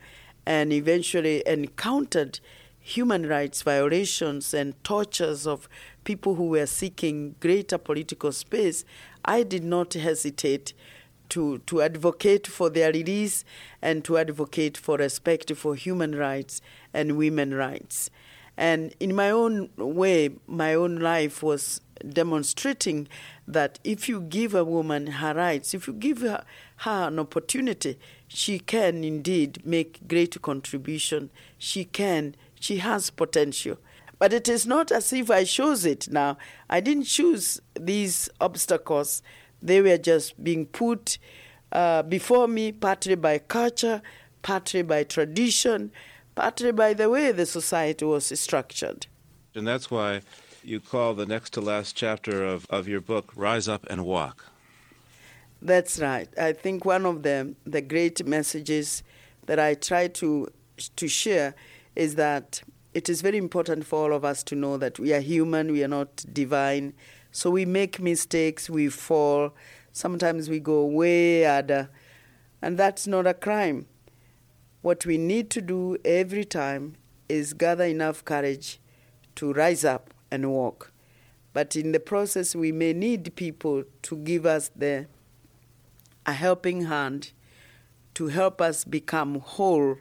and 0.46 0.72
eventually 0.72 1.42
encountered 1.46 2.40
human 2.78 3.28
rights 3.28 3.62
violations 3.62 4.52
and 4.52 4.82
tortures 4.82 5.46
of 5.46 5.68
people 6.04 6.34
who 6.34 6.48
were 6.48 6.66
seeking 6.66 7.36
greater 7.40 7.78
political 7.78 8.32
space, 8.32 8.84
I 9.24 9.44
did 9.44 9.62
not 9.62 9.94
hesitate 9.94 10.72
to, 11.30 11.58
to 11.58 11.80
advocate 11.80 12.46
for 12.46 12.68
their 12.68 12.92
release 12.92 13.44
and 13.80 14.04
to 14.04 14.18
advocate 14.18 14.76
for 14.76 14.96
respect 14.96 15.54
for 15.54 15.74
human 15.74 16.14
rights 16.14 16.60
and 16.92 17.16
women 17.16 17.54
rights. 17.54 18.10
And 18.56 18.94
in 19.00 19.14
my 19.14 19.30
own 19.30 19.70
way, 19.76 20.30
my 20.46 20.74
own 20.74 20.96
life 20.96 21.42
was 21.42 21.80
demonstrating 22.08 23.08
that 23.46 23.78
if 23.84 24.08
you 24.08 24.20
give 24.20 24.54
a 24.54 24.64
woman 24.64 25.06
her 25.06 25.34
rights, 25.34 25.74
if 25.74 25.86
you 25.86 25.92
give 25.92 26.20
her, 26.20 26.44
her 26.78 27.08
an 27.08 27.18
opportunity, 27.18 27.98
she 28.28 28.58
can 28.58 29.04
indeed 29.04 29.60
make 29.64 30.06
great 30.08 30.40
contribution. 30.42 31.30
She 31.58 31.84
can, 31.84 32.34
she 32.58 32.78
has 32.78 33.10
potential. 33.10 33.78
But 34.18 34.32
it 34.32 34.48
is 34.48 34.66
not 34.66 34.92
as 34.92 35.12
if 35.12 35.30
I 35.30 35.44
chose 35.44 35.84
it 35.84 36.08
now. 36.10 36.38
I 36.70 36.80
didn't 36.80 37.04
choose 37.04 37.60
these 37.78 38.30
obstacles. 38.40 39.22
They 39.60 39.80
were 39.80 39.98
just 39.98 40.42
being 40.42 40.66
put 40.66 41.18
uh, 41.72 42.02
before 42.02 42.46
me, 42.46 42.72
partly 42.72 43.16
by 43.16 43.38
culture, 43.38 44.02
partly 44.42 44.82
by 44.82 45.04
tradition, 45.04 45.90
partly 46.34 46.72
by 46.72 46.94
the 46.94 47.10
way 47.10 47.32
the 47.32 47.46
society 47.46 48.04
was 48.04 48.38
structured. 48.38 49.06
And 49.54 49.66
that's 49.66 49.90
why 49.90 50.22
you 50.64 50.80
call 50.80 51.14
the 51.14 51.26
next 51.26 51.50
to 51.54 51.60
last 51.60 51.96
chapter 51.96 52.44
of, 52.44 52.66
of 52.70 52.86
your 52.86 53.00
book 53.00 53.32
Rise 53.34 53.68
Up 53.68 53.86
and 53.90 54.04
Walk. 54.04 54.46
That's 55.60 55.98
right. 56.00 56.28
I 56.38 56.52
think 56.52 56.84
one 56.84 57.06
of 57.06 57.22
the, 57.22 57.54
the 57.64 57.80
great 57.80 58.26
messages 58.26 59.02
that 59.46 59.58
I 59.58 59.74
try 59.74 60.08
to, 60.08 60.48
to 60.96 61.08
share 61.08 61.54
is 61.94 62.14
that 62.16 62.62
it 62.94 63.08
is 63.08 63.22
very 63.22 63.38
important 63.38 63.86
for 63.86 64.04
all 64.04 64.16
of 64.16 64.24
us 64.24 64.42
to 64.44 64.54
know 64.54 64.76
that 64.76 64.98
we 64.98 65.12
are 65.12 65.20
human, 65.20 65.72
we 65.72 65.82
are 65.82 65.88
not 65.88 66.24
divine. 66.32 66.94
So 67.30 67.50
we 67.50 67.64
make 67.64 68.00
mistakes, 68.00 68.68
we 68.68 68.88
fall, 68.88 69.54
sometimes 69.92 70.48
we 70.48 70.60
go 70.60 70.84
way 70.84 71.46
other, 71.46 71.90
and 72.60 72.78
that's 72.78 73.06
not 73.06 73.26
a 73.26 73.34
crime. 73.34 73.86
What 74.82 75.06
we 75.06 75.16
need 75.16 75.48
to 75.50 75.60
do 75.60 75.96
every 76.04 76.44
time 76.44 76.96
is 77.28 77.52
gather 77.52 77.84
enough 77.84 78.24
courage 78.24 78.78
to 79.36 79.52
rise 79.52 79.84
up 79.84 80.11
and 80.32 80.50
walk. 80.50 80.90
But 81.52 81.76
in 81.76 81.92
the 81.92 82.00
process, 82.00 82.56
we 82.56 82.72
may 82.72 82.92
need 82.92 83.36
people 83.36 83.84
to 84.02 84.16
give 84.16 84.46
us 84.46 84.70
the, 84.74 85.06
a 86.24 86.32
helping 86.32 86.86
hand 86.86 87.32
to 88.14 88.28
help 88.28 88.60
us 88.60 88.84
become 88.84 89.40
whole. 89.40 89.98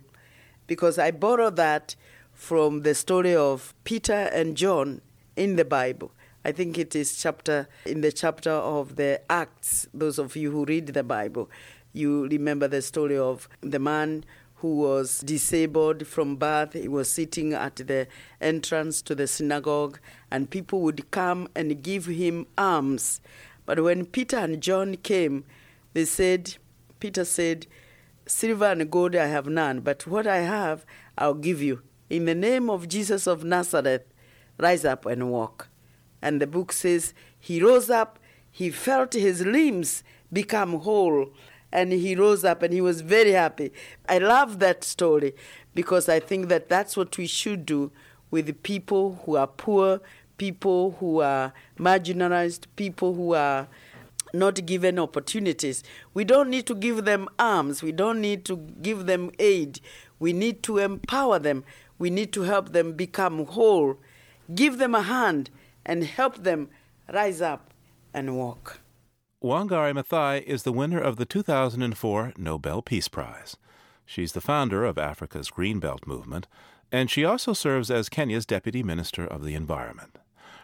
Because 0.65 0.97
I 0.97 1.11
borrow 1.11 1.49
that 1.49 1.95
from 2.33 2.81
the 2.81 2.95
story 2.95 3.35
of 3.35 3.75
Peter 3.83 4.29
and 4.33 4.55
John 4.55 5.01
in 5.35 5.57
the 5.57 5.65
Bible. 5.65 6.11
I 6.43 6.51
think 6.53 6.77
it 6.77 6.95
is 6.95 7.21
chapter 7.21 7.67
in 7.85 8.01
the 8.01 8.11
chapter 8.11 8.51
of 8.51 8.95
the 8.95 9.21
Acts. 9.29 9.87
Those 9.93 10.17
of 10.17 10.35
you 10.35 10.51
who 10.51 10.65
read 10.65 10.87
the 10.87 11.03
Bible, 11.03 11.51
you 11.93 12.27
remember 12.27 12.67
the 12.67 12.81
story 12.81 13.17
of 13.17 13.47
the 13.61 13.77
man 13.77 14.23
who 14.61 14.75
was 14.75 15.19
disabled 15.19 16.05
from 16.05 16.35
birth. 16.35 16.73
He 16.73 16.87
was 16.87 17.11
sitting 17.11 17.53
at 17.53 17.77
the 17.77 18.07
entrance 18.39 19.01
to 19.03 19.15
the 19.15 19.25
synagogue, 19.25 19.99
and 20.29 20.49
people 20.49 20.81
would 20.81 21.09
come 21.09 21.47
and 21.55 21.81
give 21.81 22.05
him 22.05 22.45
alms. 22.57 23.21
But 23.65 23.83
when 23.83 24.05
Peter 24.05 24.37
and 24.37 24.61
John 24.61 24.97
came, 24.97 25.45
they 25.93 26.05
said, 26.05 26.57
Peter 26.99 27.25
said, 27.25 27.65
Silver 28.27 28.65
and 28.65 28.89
gold 28.91 29.15
I 29.15 29.25
have 29.25 29.47
none, 29.47 29.79
but 29.79 30.05
what 30.05 30.27
I 30.27 30.37
have 30.37 30.85
I'll 31.17 31.33
give 31.33 31.61
you. 31.61 31.81
In 32.09 32.25
the 32.25 32.35
name 32.35 32.69
of 32.69 32.87
Jesus 32.87 33.25
of 33.25 33.43
Nazareth, 33.43 34.03
rise 34.59 34.85
up 34.85 35.07
and 35.07 35.31
walk. 35.31 35.69
And 36.21 36.39
the 36.39 36.45
book 36.45 36.71
says, 36.71 37.15
He 37.39 37.63
rose 37.63 37.89
up, 37.89 38.19
he 38.51 38.69
felt 38.69 39.13
his 39.13 39.43
limbs 39.43 40.03
become 40.31 40.81
whole, 40.81 41.31
and 41.71 41.91
he 41.91 42.15
rose 42.15 42.43
up 42.43 42.61
and 42.61 42.73
he 42.73 42.81
was 42.81 43.01
very 43.01 43.31
happy. 43.31 43.71
I 44.07 44.17
love 44.17 44.59
that 44.59 44.83
story 44.83 45.33
because 45.73 46.09
I 46.09 46.19
think 46.19 46.49
that 46.49 46.69
that's 46.69 46.97
what 46.97 47.17
we 47.17 47.27
should 47.27 47.65
do 47.65 47.91
with 48.29 48.45
the 48.45 48.53
people 48.53 49.21
who 49.25 49.35
are 49.35 49.47
poor, 49.47 50.01
people 50.37 50.97
who 50.99 51.21
are 51.21 51.53
marginalized, 51.77 52.65
people 52.75 53.13
who 53.13 53.33
are 53.35 53.67
not 54.33 54.65
given 54.65 54.97
opportunities. 54.97 55.83
We 56.13 56.23
don't 56.23 56.49
need 56.49 56.65
to 56.67 56.75
give 56.75 57.05
them 57.05 57.27
arms, 57.37 57.83
we 57.83 57.91
don't 57.91 58.21
need 58.21 58.45
to 58.45 58.57
give 58.57 59.05
them 59.05 59.31
aid. 59.39 59.79
We 60.19 60.33
need 60.33 60.61
to 60.63 60.77
empower 60.77 61.39
them, 61.39 61.63
we 61.97 62.09
need 62.09 62.31
to 62.33 62.43
help 62.43 62.73
them 62.73 62.93
become 62.93 63.45
whole, 63.45 63.97
give 64.53 64.77
them 64.77 64.95
a 64.95 65.01
hand, 65.01 65.49
and 65.85 66.03
help 66.03 66.43
them 66.43 66.69
rise 67.11 67.41
up 67.41 67.73
and 68.13 68.37
walk. 68.37 68.79
Wangari 69.43 69.91
Maathai 69.91 70.43
is 70.43 70.61
the 70.61 70.71
winner 70.71 70.99
of 70.99 71.15
the 71.15 71.25
2004 71.25 72.33
Nobel 72.37 72.83
Peace 72.83 73.07
Prize. 73.07 73.57
She's 74.05 74.33
the 74.33 74.41
founder 74.41 74.85
of 74.85 74.99
Africa's 74.99 75.49
Greenbelt 75.49 76.05
Movement, 76.05 76.47
and 76.91 77.09
she 77.09 77.25
also 77.25 77.53
serves 77.53 77.89
as 77.89 78.07
Kenya's 78.07 78.45
Deputy 78.45 78.83
Minister 78.83 79.25
of 79.25 79.43
the 79.43 79.55
Environment. 79.55 80.19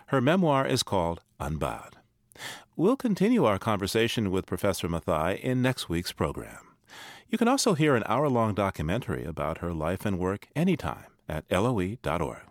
Her 0.07 0.21
memoir 0.21 0.67
is 0.67 0.83
called 0.83 1.21
Unbowed. 1.39 1.95
We'll 2.75 2.97
continue 2.97 3.45
our 3.45 3.57
conversation 3.57 4.29
with 4.29 4.45
Professor 4.45 4.87
Maathai 4.87 5.39
in 5.39 5.63
next 5.63 5.89
week's 5.89 6.11
program. 6.11 6.75
You 7.29 7.39
can 7.39 7.47
also 7.47 7.73
hear 7.73 7.95
an 7.95 8.03
hour 8.05 8.29
long 8.29 8.53
documentary 8.53 9.25
about 9.25 9.57
her 9.57 9.73
life 9.73 10.05
and 10.05 10.19
work 10.19 10.49
anytime 10.55 11.07
at 11.27 11.45
loe.org. 11.49 12.46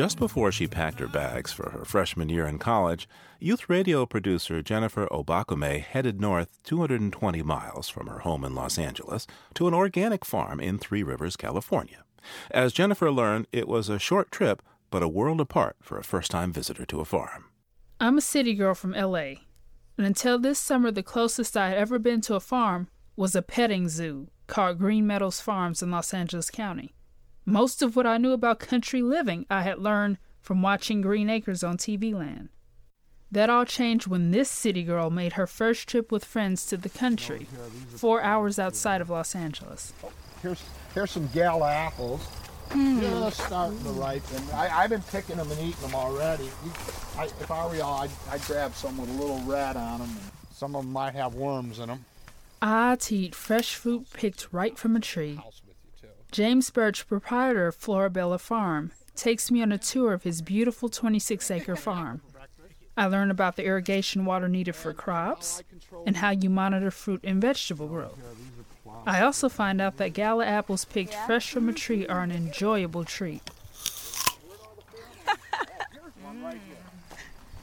Just 0.00 0.18
before 0.18 0.50
she 0.50 0.66
packed 0.66 0.98
her 1.00 1.06
bags 1.06 1.52
for 1.52 1.72
her 1.72 1.84
freshman 1.84 2.30
year 2.30 2.46
in 2.46 2.58
college, 2.58 3.06
youth 3.38 3.68
radio 3.68 4.06
producer 4.06 4.62
Jennifer 4.62 5.06
Obakome 5.08 5.82
headed 5.82 6.22
north 6.22 6.58
220 6.62 7.42
miles 7.42 7.90
from 7.90 8.06
her 8.06 8.20
home 8.20 8.42
in 8.42 8.54
Los 8.54 8.78
Angeles 8.78 9.26
to 9.52 9.68
an 9.68 9.74
organic 9.74 10.24
farm 10.24 10.58
in 10.58 10.78
Three 10.78 11.02
Rivers, 11.02 11.36
California. 11.36 12.02
As 12.50 12.72
Jennifer 12.72 13.12
learned, 13.12 13.46
it 13.52 13.68
was 13.68 13.90
a 13.90 13.98
short 13.98 14.30
trip, 14.30 14.62
but 14.90 15.02
a 15.02 15.06
world 15.06 15.38
apart 15.38 15.76
for 15.82 15.98
a 15.98 16.02
first 16.02 16.30
time 16.30 16.50
visitor 16.50 16.86
to 16.86 17.00
a 17.00 17.04
farm. 17.04 17.50
I'm 18.00 18.16
a 18.16 18.22
city 18.22 18.54
girl 18.54 18.72
from 18.72 18.92
LA, 18.92 19.34
and 19.98 20.06
until 20.06 20.38
this 20.38 20.58
summer, 20.58 20.90
the 20.90 21.02
closest 21.02 21.58
I 21.58 21.68
had 21.68 21.76
ever 21.76 21.98
been 21.98 22.22
to 22.22 22.36
a 22.36 22.40
farm 22.40 22.88
was 23.16 23.34
a 23.34 23.42
petting 23.42 23.90
zoo 23.90 24.28
called 24.46 24.78
Green 24.78 25.06
Meadows 25.06 25.42
Farms 25.42 25.82
in 25.82 25.90
Los 25.90 26.14
Angeles 26.14 26.48
County. 26.48 26.94
Most 27.44 27.82
of 27.82 27.96
what 27.96 28.06
I 28.06 28.18
knew 28.18 28.32
about 28.32 28.60
country 28.60 29.02
living 29.02 29.46
I 29.48 29.62
had 29.62 29.78
learned 29.78 30.18
from 30.40 30.62
watching 30.62 31.00
Green 31.00 31.30
Acres 31.30 31.64
on 31.64 31.76
TV 31.76 32.12
Land. 32.12 32.48
That 33.32 33.48
all 33.48 33.64
changed 33.64 34.06
when 34.06 34.30
this 34.30 34.50
city 34.50 34.82
girl 34.82 35.08
made 35.10 35.34
her 35.34 35.46
first 35.46 35.88
trip 35.88 36.10
with 36.10 36.24
friends 36.24 36.66
to 36.66 36.76
the 36.76 36.88
country, 36.88 37.46
four 37.94 38.22
hours 38.22 38.58
outside 38.58 39.00
of 39.00 39.08
Los 39.08 39.34
Angeles. 39.34 39.92
Here's 40.42 40.62
here's 40.94 41.12
some 41.12 41.28
gala 41.28 41.70
apples. 41.70 42.26
Mm. 42.70 43.00
Just 43.00 43.40
starting 43.40 43.82
to 43.82 43.90
ripen. 43.90 44.42
I, 44.54 44.68
I've 44.68 44.90
been 44.90 45.02
picking 45.02 45.36
them 45.36 45.50
and 45.50 45.60
eating 45.60 45.80
them 45.80 45.94
already. 45.94 46.48
I, 47.16 47.24
if 47.24 47.50
I 47.50 47.66
were 47.66 47.74
y'all, 47.74 48.02
I'd, 48.02 48.10
I'd 48.30 48.42
grab 48.42 48.74
some 48.74 48.96
with 48.96 49.10
a 49.10 49.12
little 49.12 49.40
rat 49.40 49.76
on 49.76 50.00
them. 50.00 50.10
Some 50.52 50.76
of 50.76 50.84
them 50.84 50.92
might 50.92 51.14
have 51.14 51.34
worms 51.34 51.80
in 51.80 51.88
them. 51.88 52.04
Ah, 52.62 52.96
to 53.00 53.16
eat 53.16 53.34
fresh 53.34 53.74
fruit 53.74 54.06
picked 54.12 54.52
right 54.52 54.78
from 54.78 54.94
a 54.94 55.00
tree. 55.00 55.40
James 56.30 56.70
Birch, 56.70 57.08
proprietor 57.08 57.66
of 57.66 57.76
Florabella 57.76 58.38
Farm, 58.38 58.92
takes 59.16 59.50
me 59.50 59.62
on 59.62 59.72
a 59.72 59.78
tour 59.78 60.12
of 60.12 60.22
his 60.22 60.42
beautiful 60.42 60.88
26 60.88 61.50
acre 61.50 61.74
farm. 61.74 62.20
I 62.96 63.06
learn 63.06 63.32
about 63.32 63.56
the 63.56 63.64
irrigation 63.64 64.24
water 64.24 64.48
needed 64.48 64.76
for 64.76 64.92
crops 64.92 65.64
and 66.06 66.18
how 66.18 66.30
you 66.30 66.48
monitor 66.48 66.92
fruit 66.92 67.20
and 67.24 67.40
vegetable 67.40 67.88
growth. 67.88 68.18
I 69.06 69.22
also 69.22 69.48
find 69.48 69.80
out 69.80 69.96
that 69.96 70.12
gala 70.12 70.46
apples 70.46 70.84
picked 70.84 71.14
fresh 71.14 71.50
from 71.50 71.68
a 71.68 71.72
tree 71.72 72.06
are 72.06 72.22
an 72.22 72.30
enjoyable 72.30 73.04
treat. 73.04 73.42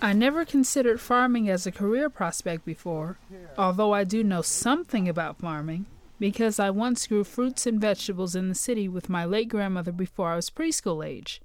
I 0.02 0.12
never 0.14 0.44
considered 0.44 1.00
farming 1.00 1.50
as 1.50 1.66
a 1.66 1.72
career 1.72 2.10
prospect 2.10 2.66
before, 2.66 3.18
although 3.58 3.94
I 3.94 4.04
do 4.04 4.24
know 4.24 4.42
something 4.42 5.08
about 5.08 5.38
farming 5.38 5.86
because 6.20 6.60
I 6.60 6.70
once 6.70 7.08
grew 7.08 7.24
fruits 7.24 7.68
and 7.68 7.80
vegetables 7.80 8.36
in 8.36 8.50
the 8.50 8.56
city 8.56 8.88
with 8.88 9.10
my 9.10 9.26
late 9.26 9.50
grandmother 9.50 9.92
before 9.92 10.32
I 10.32 10.36
was 10.36 10.50
preschool 10.50 11.06
age. 11.06 11.42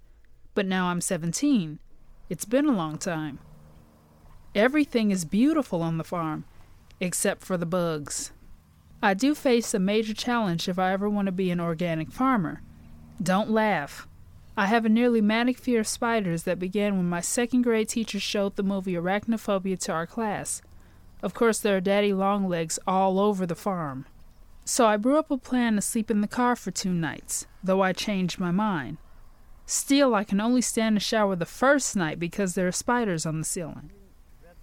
But 0.54 0.66
now 0.66 0.86
I'm 0.86 1.00
17. 1.00 1.78
It's 2.28 2.44
been 2.44 2.66
a 2.66 2.72
long 2.72 2.98
time. 2.98 3.38
Everything 4.54 5.10
is 5.10 5.24
beautiful 5.24 5.82
on 5.82 5.98
the 5.98 6.04
farm, 6.04 6.44
except 7.00 7.42
for 7.42 7.56
the 7.56 7.66
bugs. 7.66 8.32
I 9.02 9.14
do 9.14 9.34
face 9.34 9.74
a 9.74 9.78
major 9.78 10.14
challenge 10.14 10.68
if 10.68 10.78
I 10.78 10.92
ever 10.92 11.08
want 11.08 11.26
to 11.26 11.32
be 11.32 11.50
an 11.50 11.60
organic 11.60 12.12
farmer. 12.12 12.62
Don't 13.22 13.50
laugh. 13.50 14.06
I 14.56 14.66
have 14.66 14.84
a 14.84 14.90
nearly 14.90 15.20
manic 15.22 15.56
fear 15.56 15.80
of 15.80 15.88
spiders 15.88 16.42
that 16.42 16.58
began 16.58 16.96
when 16.96 17.08
my 17.08 17.20
second 17.20 17.62
grade 17.62 17.88
teacher 17.88 18.20
showed 18.20 18.56
the 18.56 18.62
movie 18.62 18.92
Arachnophobia 18.92 19.78
to 19.80 19.92
our 19.92 20.06
class. 20.06 20.60
Of 21.22 21.32
course, 21.32 21.58
there 21.58 21.78
are 21.78 21.80
daddy 21.80 22.12
longlegs 22.12 22.78
all 22.86 23.18
over 23.18 23.46
the 23.46 23.54
farm. 23.54 24.06
So 24.64 24.86
I 24.86 24.96
brew 24.96 25.18
up 25.18 25.30
a 25.30 25.36
plan 25.36 25.74
to 25.74 25.82
sleep 25.82 26.10
in 26.10 26.20
the 26.20 26.28
car 26.28 26.54
for 26.54 26.70
two 26.70 26.92
nights, 26.92 27.46
though 27.62 27.82
I 27.82 27.92
changed 27.92 28.38
my 28.38 28.50
mind. 28.50 28.98
Still, 29.66 30.14
I 30.14 30.24
can 30.24 30.40
only 30.40 30.60
stand 30.60 30.96
to 30.96 31.00
shower 31.00 31.34
the 31.34 31.46
first 31.46 31.96
night 31.96 32.18
because 32.18 32.54
there 32.54 32.68
are 32.68 32.72
spiders 32.72 33.26
on 33.26 33.38
the 33.38 33.44
ceiling. 33.44 33.90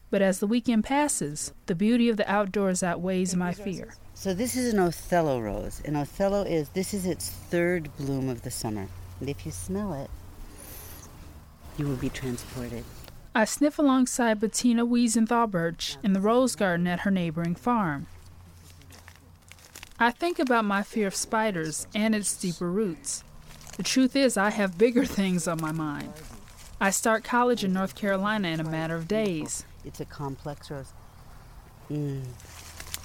But 0.09 0.21
as 0.21 0.39
the 0.39 0.47
weekend 0.47 0.85
passes, 0.85 1.53
the 1.65 1.75
beauty 1.75 2.09
of 2.09 2.17
the 2.17 2.29
outdoors 2.31 2.81
outweighs 2.81 3.35
my 3.35 3.53
fear. 3.53 3.95
So 4.13 4.33
this 4.33 4.55
is 4.55 4.73
an 4.73 4.79
Othello 4.79 5.39
rose, 5.39 5.81
and 5.85 5.95
Othello 5.95 6.43
is 6.43 6.69
this 6.69 6.93
is 6.93 7.05
its 7.05 7.29
third 7.29 7.95
bloom 7.97 8.27
of 8.27 8.41
the 8.41 8.51
summer. 8.51 8.87
And 9.19 9.29
if 9.29 9.45
you 9.45 9.51
smell 9.51 9.93
it, 9.93 10.09
you 11.77 11.85
will 11.85 11.95
be 11.95 12.09
transported. 12.09 12.83
I 13.35 13.45
sniff 13.45 13.77
alongside 13.79 14.39
Bettina 14.39 14.85
Wiesenthalberch 14.85 15.97
in 16.03 16.13
the 16.13 16.19
rose 16.19 16.55
garden 16.55 16.87
at 16.87 17.01
her 17.01 17.11
neighboring 17.11 17.55
farm. 17.55 18.07
I 20.01 20.11
think 20.11 20.39
about 20.39 20.63
my 20.63 20.81
fear 20.81 21.07
of 21.07 21.15
spiders 21.15 21.85
and 21.93 22.15
its 22.15 22.33
deeper 22.37 22.71
roots. 22.71 23.25
The 23.75 23.83
truth 23.83 24.15
is, 24.15 24.37
I 24.37 24.49
have 24.49 24.77
bigger 24.77 25.03
things 25.19 25.45
on 25.45 25.59
my 25.59 25.73
mind. 25.73 26.13
I 26.79 26.89
start 26.89 27.25
college 27.25 27.65
in 27.65 27.73
North 27.73 27.95
Carolina 27.95 28.47
in 28.47 28.61
a 28.61 28.63
matter 28.63 28.95
of 28.95 29.09
days. 29.09 29.65
It's 29.83 29.99
a 29.99 30.05
complex 30.05 30.71
rose. 30.71 30.93
Mm. 31.91 32.23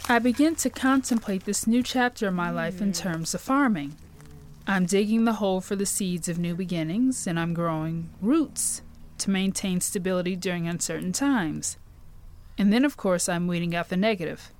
I 0.08 0.20
begin 0.20 0.54
to 0.56 0.70
contemplate 0.70 1.44
this 1.44 1.66
new 1.66 1.82
chapter 1.82 2.28
of 2.28 2.34
my 2.34 2.50
life 2.50 2.80
in 2.80 2.92
terms 2.92 3.34
of 3.34 3.40
farming. 3.40 3.96
I'm 4.66 4.86
digging 4.86 5.24
the 5.24 5.34
hole 5.34 5.60
for 5.60 5.74
the 5.74 5.86
seeds 5.86 6.28
of 6.28 6.38
new 6.38 6.54
beginnings, 6.54 7.26
and 7.26 7.40
I'm 7.40 7.54
growing 7.54 8.10
roots 8.20 8.82
to 9.18 9.30
maintain 9.30 9.80
stability 9.80 10.36
during 10.36 10.68
uncertain 10.68 11.12
times. 11.12 11.76
And 12.56 12.72
then, 12.72 12.84
of 12.84 12.96
course, 12.96 13.28
I'm 13.28 13.48
weeding 13.48 13.74
out 13.74 13.88
the 13.88 13.96
negative, 13.96 14.52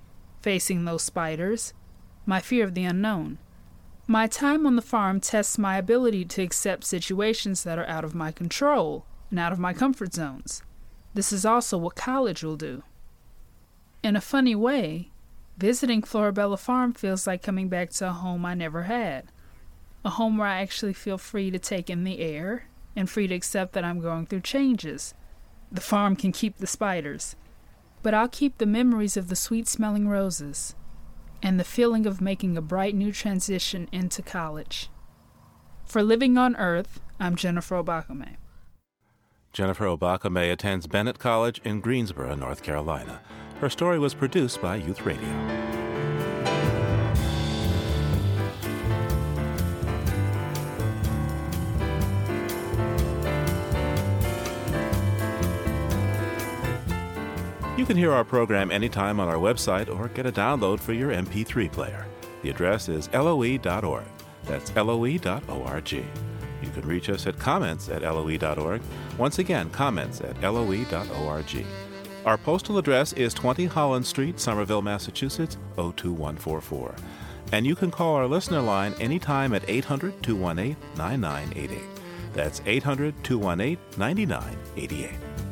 facing 0.42 0.84
those 0.84 1.02
spiders, 1.02 1.72
my 2.26 2.40
fear 2.40 2.64
of 2.64 2.74
the 2.74 2.84
unknown. 2.84 3.38
My 4.06 4.26
time 4.26 4.66
on 4.66 4.76
the 4.76 4.82
farm 4.82 5.20
tests 5.20 5.58
my 5.58 5.78
ability 5.78 6.24
to 6.26 6.42
accept 6.42 6.84
situations 6.84 7.64
that 7.64 7.78
are 7.78 7.86
out 7.86 8.04
of 8.04 8.14
my 8.14 8.32
control 8.32 9.06
and 9.30 9.38
out 9.38 9.52
of 9.52 9.58
my 9.58 9.72
comfort 9.72 10.12
zones. 10.12 10.62
This 11.14 11.32
is 11.32 11.46
also 11.46 11.78
what 11.78 11.94
college 11.94 12.42
will 12.42 12.56
do. 12.56 12.82
In 14.02 14.16
a 14.16 14.20
funny 14.20 14.54
way, 14.54 15.10
visiting 15.56 16.02
Florabella 16.02 16.58
Farm 16.58 16.92
feels 16.92 17.26
like 17.26 17.42
coming 17.42 17.68
back 17.68 17.90
to 17.90 18.08
a 18.08 18.12
home 18.12 18.44
I 18.44 18.54
never 18.54 18.82
had. 18.82 19.32
A 20.04 20.10
home 20.10 20.36
where 20.36 20.48
I 20.48 20.60
actually 20.60 20.92
feel 20.92 21.16
free 21.16 21.50
to 21.50 21.58
take 21.58 21.88
in 21.88 22.04
the 22.04 22.18
air 22.18 22.66
and 22.94 23.08
free 23.08 23.26
to 23.26 23.34
accept 23.34 23.72
that 23.72 23.84
I'm 23.84 24.00
going 24.00 24.26
through 24.26 24.40
changes. 24.42 25.14
The 25.72 25.80
farm 25.80 26.14
can 26.14 26.32
keep 26.32 26.58
the 26.58 26.66
spiders, 26.66 27.36
but 28.02 28.12
I'll 28.12 28.28
keep 28.28 28.58
the 28.58 28.66
memories 28.66 29.16
of 29.16 29.28
the 29.28 29.36
sweet 29.36 29.66
smelling 29.66 30.08
roses 30.08 30.74
and 31.44 31.60
the 31.60 31.64
feeling 31.64 32.06
of 32.06 32.22
making 32.22 32.56
a 32.56 32.62
bright 32.62 32.94
new 32.94 33.12
transition 33.12 33.86
into 33.92 34.22
college. 34.22 34.88
For 35.84 36.02
Living 36.02 36.38
on 36.38 36.56
Earth, 36.56 37.00
I'm 37.20 37.36
Jennifer 37.36 37.76
Obakame. 37.76 38.36
Jennifer 39.52 39.84
Obakame 39.84 40.50
attends 40.50 40.86
Bennett 40.86 41.18
College 41.18 41.60
in 41.62 41.80
Greensboro, 41.80 42.34
North 42.34 42.62
Carolina. 42.62 43.20
Her 43.60 43.68
story 43.68 43.98
was 43.98 44.14
produced 44.14 44.62
by 44.62 44.76
Youth 44.76 45.02
Radio. 45.02 45.73
You 57.84 57.88
can 57.88 57.96
hear 57.98 58.12
our 58.12 58.24
program 58.24 58.70
anytime 58.70 59.20
on 59.20 59.28
our 59.28 59.36
website 59.36 59.94
or 59.94 60.08
get 60.08 60.24
a 60.24 60.32
download 60.32 60.80
for 60.80 60.94
your 60.94 61.10
MP3 61.10 61.70
player. 61.70 62.06
The 62.40 62.48
address 62.48 62.88
is 62.88 63.10
loe.org. 63.12 64.06
That's 64.44 64.74
loe.org. 64.74 65.92
You 65.92 66.70
can 66.72 66.88
reach 66.88 67.10
us 67.10 67.26
at 67.26 67.38
comments 67.38 67.90
at 67.90 68.00
loe.org. 68.00 68.80
Once 69.18 69.38
again, 69.38 69.68
comments 69.68 70.22
at 70.22 70.40
loe.org. 70.40 71.66
Our 72.24 72.38
postal 72.38 72.78
address 72.78 73.12
is 73.12 73.34
20 73.34 73.66
Holland 73.66 74.06
Street, 74.06 74.40
Somerville, 74.40 74.80
Massachusetts, 74.80 75.58
02144. 75.76 76.94
And 77.52 77.66
you 77.66 77.74
can 77.76 77.90
call 77.90 78.14
our 78.14 78.26
listener 78.26 78.62
line 78.62 78.94
anytime 78.94 79.52
at 79.52 79.68
800 79.68 80.22
218 80.22 80.74
9988. 80.96 81.82
That's 82.32 82.62
800 82.64 83.22
218 83.22 83.78
9988. 83.98 85.43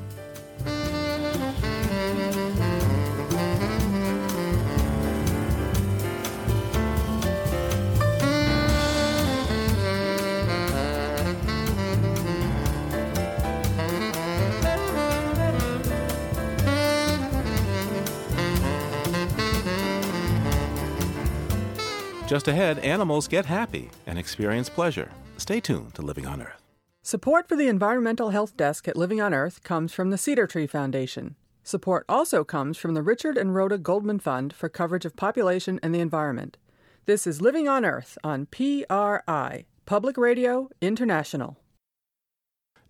Just 22.32 22.48
ahead, 22.48 22.78
animals 22.78 23.28
get 23.28 23.44
happy 23.44 23.90
and 24.06 24.18
experience 24.18 24.70
pleasure. 24.70 25.10
Stay 25.36 25.60
tuned 25.60 25.92
to 25.92 26.00
Living 26.00 26.26
on 26.26 26.40
Earth. 26.40 26.62
Support 27.02 27.46
for 27.46 27.56
the 27.56 27.68
Environmental 27.68 28.30
Health 28.30 28.56
Desk 28.56 28.88
at 28.88 28.96
Living 28.96 29.20
on 29.20 29.34
Earth 29.34 29.62
comes 29.62 29.92
from 29.92 30.08
the 30.08 30.16
Cedar 30.16 30.46
Tree 30.46 30.66
Foundation. 30.66 31.36
Support 31.62 32.06
also 32.08 32.42
comes 32.42 32.78
from 32.78 32.94
the 32.94 33.02
Richard 33.02 33.36
and 33.36 33.54
Rhoda 33.54 33.76
Goldman 33.76 34.18
Fund 34.18 34.54
for 34.54 34.70
coverage 34.70 35.04
of 35.04 35.14
population 35.14 35.78
and 35.82 35.94
the 35.94 36.00
environment. 36.00 36.56
This 37.04 37.26
is 37.26 37.42
Living 37.42 37.68
on 37.68 37.84
Earth 37.84 38.16
on 38.24 38.46
PRI, 38.46 39.66
Public 39.84 40.16
Radio 40.16 40.70
International. 40.80 41.58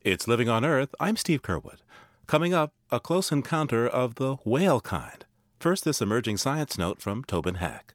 It's 0.02 0.28
Living 0.28 0.48
on 0.48 0.64
Earth. 0.64 0.94
I'm 1.00 1.16
Steve 1.16 1.42
Curwood. 1.42 1.78
Coming 2.28 2.54
up, 2.54 2.74
a 2.92 3.00
close 3.00 3.32
encounter 3.32 3.88
of 3.88 4.14
the 4.14 4.36
whale 4.44 4.80
kind. 4.80 5.24
First, 5.58 5.84
this 5.84 6.00
emerging 6.00 6.36
science 6.36 6.78
note 6.78 7.02
from 7.02 7.24
Tobin 7.24 7.56
Hack. 7.56 7.94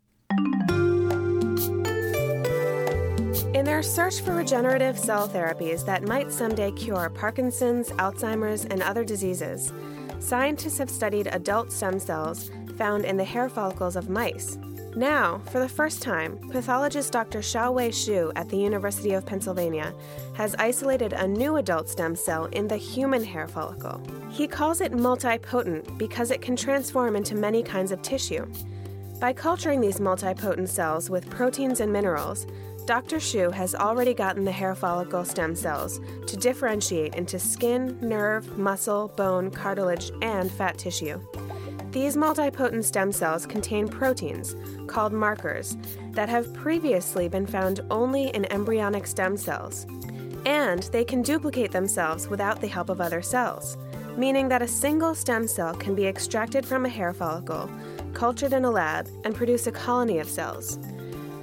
Their 3.77 3.83
search 3.83 4.21
for 4.21 4.33
regenerative 4.33 4.97
cell 4.97 5.29
therapies 5.29 5.85
that 5.85 6.01
might 6.01 6.31
someday 6.31 6.71
cure 6.71 7.11
Parkinson's, 7.11 7.91
Alzheimer's, 7.91 8.65
and 8.65 8.81
other 8.81 9.05
diseases, 9.05 9.71
scientists 10.19 10.79
have 10.79 10.89
studied 10.89 11.27
adult 11.27 11.71
stem 11.71 11.99
cells 11.99 12.49
found 12.75 13.05
in 13.05 13.17
the 13.17 13.23
hair 13.23 13.47
follicles 13.47 13.95
of 13.95 14.09
mice. 14.09 14.57
Now, 14.95 15.43
for 15.51 15.59
the 15.59 15.69
first 15.69 16.01
time, 16.01 16.39
pathologist 16.49 17.11
Dr. 17.11 17.37
Xiaowei 17.37 17.89
Xu 17.89 18.31
at 18.35 18.49
the 18.49 18.57
University 18.57 19.13
of 19.13 19.27
Pennsylvania 19.27 19.93
has 20.33 20.55
isolated 20.57 21.13
a 21.13 21.27
new 21.27 21.57
adult 21.57 21.87
stem 21.87 22.15
cell 22.15 22.45
in 22.45 22.67
the 22.67 22.77
human 22.77 23.23
hair 23.23 23.47
follicle. 23.47 24.01
He 24.31 24.47
calls 24.47 24.81
it 24.81 24.91
multipotent 24.91 25.99
because 25.99 26.31
it 26.31 26.41
can 26.41 26.55
transform 26.55 27.15
into 27.15 27.35
many 27.35 27.61
kinds 27.61 27.91
of 27.91 28.01
tissue. 28.01 28.51
By 29.19 29.33
culturing 29.33 29.81
these 29.81 29.99
multipotent 29.99 30.67
cells 30.67 31.11
with 31.11 31.29
proteins 31.29 31.79
and 31.79 31.93
minerals, 31.93 32.47
Dr. 32.87 33.17
Xu 33.17 33.51
has 33.51 33.75
already 33.75 34.13
gotten 34.13 34.45
the 34.45 34.51
hair 34.53 34.73
follicle 34.73 35.25
stem 35.25 35.55
cells 35.55 35.99
to 36.25 36.37
differentiate 36.37 37.15
into 37.15 37.37
skin, 37.37 37.97
nerve, 37.99 38.57
muscle, 38.57 39.09
bone, 39.17 39.51
cartilage, 39.51 40.09
and 40.21 40.49
fat 40.49 40.77
tissue. 40.77 41.19
These 41.91 42.15
multipotent 42.15 42.85
stem 42.85 43.11
cells 43.11 43.45
contain 43.45 43.89
proteins, 43.89 44.55
called 44.87 45.11
markers, 45.11 45.75
that 46.11 46.29
have 46.29 46.53
previously 46.53 47.27
been 47.27 47.45
found 47.45 47.81
only 47.91 48.29
in 48.29 48.49
embryonic 48.53 49.05
stem 49.05 49.35
cells. 49.35 49.85
And 50.45 50.83
they 50.83 51.03
can 51.03 51.21
duplicate 51.21 51.73
themselves 51.73 52.29
without 52.29 52.61
the 52.61 52.67
help 52.67 52.87
of 52.87 53.01
other 53.01 53.21
cells, 53.21 53.75
meaning 54.15 54.47
that 54.47 54.61
a 54.61 54.67
single 54.67 55.13
stem 55.13 55.45
cell 55.45 55.73
can 55.73 55.93
be 55.93 56.07
extracted 56.07 56.65
from 56.65 56.85
a 56.85 56.89
hair 56.89 57.11
follicle, 57.11 57.69
cultured 58.13 58.53
in 58.53 58.63
a 58.63 58.71
lab, 58.71 59.09
and 59.25 59.35
produce 59.35 59.67
a 59.67 59.73
colony 59.73 60.19
of 60.19 60.29
cells. 60.29 60.79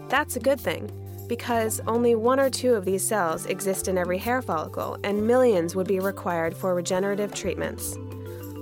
That's 0.09 0.37
a 0.37 0.40
good 0.40 0.59
thing 0.59 0.90
because 1.28 1.80
only 1.87 2.14
one 2.14 2.38
or 2.38 2.50
two 2.50 2.74
of 2.74 2.84
these 2.84 3.02
cells 3.02 3.46
exist 3.46 3.88
in 3.88 3.98
every 3.98 4.18
hair 4.18 4.42
follicle, 4.42 4.98
and 5.04 5.26
millions 5.26 5.74
would 5.74 5.87
be 5.87 6.00
required 6.00 6.56
for 6.56 6.74
regenerative 6.74 7.34
treatments. 7.34 7.96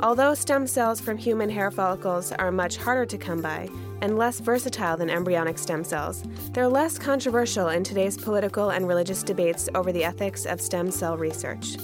Although 0.01 0.35
stem 0.35 0.67
cells 0.67 1.01
from 1.01 1.17
human 1.17 1.49
hair 1.49 1.71
follicles 1.71 2.33
are 2.33 2.51
much 2.51 2.77
harder 2.77 3.07
to 3.07 3.19
come 3.19 3.41
by 3.41 3.69
and 4.01 4.19
less 4.19 4.41
versatile 4.41 4.97
than 4.97 5.09
embryonic 5.09 5.59
stem 5.59 5.85
cells, 5.85 6.25
they're 6.51 6.67
less 6.67 6.99
controversial 6.99 7.69
in 7.69 7.85
today's 7.85 8.19
political 8.19 8.71
and 8.71 8.89
religious 8.89 9.23
debates 9.23 9.69
over 9.77 9.93
the 9.93 10.03
ethics 10.03 10.45
of 10.45 10.61
stem 10.61 10.91
cell 10.91 11.17
research. 11.17 11.77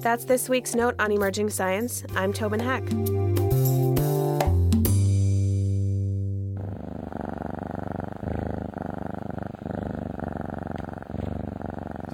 That's 0.00 0.24
this 0.24 0.48
week's 0.48 0.74
note 0.74 0.96
on 0.98 1.12
emerging 1.12 1.50
science. 1.50 2.04
I'm 2.16 2.32
Tobin 2.32 2.58
Hack. 2.58 2.82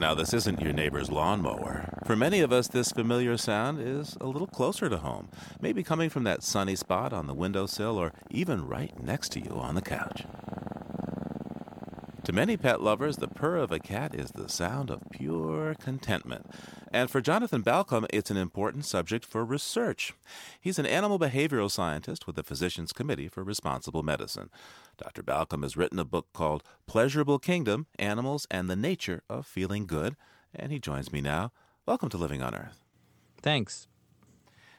Now, 0.09 0.14
this 0.14 0.32
isn't 0.32 0.62
your 0.62 0.72
neighbor's 0.72 1.11
lawnmower. 1.11 1.86
For 2.06 2.16
many 2.16 2.40
of 2.40 2.50
us, 2.50 2.66
this 2.66 2.92
familiar 2.92 3.36
sound 3.36 3.78
is 3.78 4.16
a 4.22 4.26
little 4.26 4.46
closer 4.46 4.88
to 4.88 4.96
home, 4.96 5.28
maybe 5.61 5.82
coming 5.82 6.09
from 6.09 6.24
that 6.24 6.42
sunny 6.42 6.76
spot 6.76 7.12
on 7.12 7.26
the 7.26 7.34
windowsill 7.34 7.98
or 7.98 8.14
even 8.30 8.66
right 8.66 8.98
next 9.02 9.32
to 9.32 9.40
you 9.40 9.50
on 9.50 9.74
the 9.74 9.82
couch. 9.82 10.24
To 12.24 12.32
many 12.32 12.56
pet 12.56 12.82
lovers, 12.82 13.16
the 13.16 13.28
purr 13.28 13.56
of 13.56 13.72
a 13.72 13.78
cat 13.78 14.14
is 14.14 14.32
the 14.32 14.48
sound 14.48 14.90
of 14.90 15.02
pure 15.10 15.74
contentment. 15.74 16.50
And 16.92 17.10
for 17.10 17.20
Jonathan 17.20 17.62
Balcombe, 17.62 18.06
it's 18.10 18.30
an 18.30 18.36
important 18.36 18.84
subject 18.84 19.24
for 19.24 19.44
research. 19.44 20.12
He's 20.60 20.78
an 20.78 20.84
animal 20.84 21.18
behavioral 21.18 21.70
scientist 21.70 22.26
with 22.26 22.36
the 22.36 22.42
Physicians 22.42 22.92
Committee 22.92 23.28
for 23.28 23.42
Responsible 23.42 24.02
Medicine. 24.02 24.50
Dr. 24.98 25.22
Balcombe 25.22 25.62
has 25.62 25.76
written 25.76 25.98
a 25.98 26.04
book 26.04 26.26
called 26.34 26.62
Pleasurable 26.86 27.38
Kingdom 27.38 27.86
Animals 27.98 28.46
and 28.50 28.68
the 28.68 28.76
Nature 28.76 29.22
of 29.30 29.46
Feeling 29.46 29.86
Good, 29.86 30.14
and 30.54 30.70
he 30.70 30.78
joins 30.78 31.12
me 31.12 31.20
now. 31.20 31.52
Welcome 31.86 32.10
to 32.10 32.18
Living 32.18 32.42
on 32.42 32.54
Earth. 32.54 32.84
Thanks. 33.40 33.86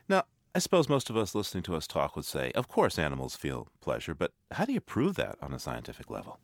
Now, 0.08 0.26
I 0.54 0.60
suppose 0.60 0.90
most 0.90 1.10
of 1.10 1.18
us 1.18 1.34
listening 1.34 1.64
to 1.64 1.76
us 1.76 1.88
talk 1.88 2.16
would 2.16 2.26
say, 2.26 2.52
of 2.52 2.68
course 2.68 3.00
animals 3.00 3.36
feel 3.36 3.70
pleasure, 3.82 4.14
but 4.14 4.34
how 4.52 4.66
do 4.66 4.74
you 4.74 4.82
prove 4.82 5.16
that 5.16 5.38
on 5.42 5.54
a 5.54 5.60
scientific 5.60 6.10
level? 6.12 6.38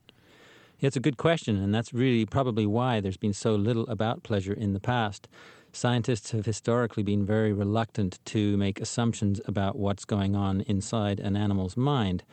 It's 0.82 0.97
a 0.97 0.99
good 0.99 1.17
question, 1.17 1.55
and 1.55 1.73
that's 1.73 1.93
really 1.93 2.26
probably 2.26 2.65
why 2.65 2.99
there's 2.99 3.15
been 3.17 3.34
so 3.34 3.55
little 3.55 3.88
about 3.88 4.23
pleasure 4.23 4.53
in 4.53 4.73
the 4.73 4.80
past. 4.80 5.28
Scientists 5.71 6.32
have 6.32 6.45
historically 6.45 7.01
been 7.01 7.26
very 7.26 7.53
reluctant 7.53 8.19
to 8.26 8.57
make 8.57 8.82
assumptions 8.82 9.39
about 9.45 9.78
what's 9.78 10.03
going 10.03 10.36
on 10.36 10.61
inside 10.61 11.19
an 11.21 11.38
animal's 11.38 11.78
mind. 11.78 12.23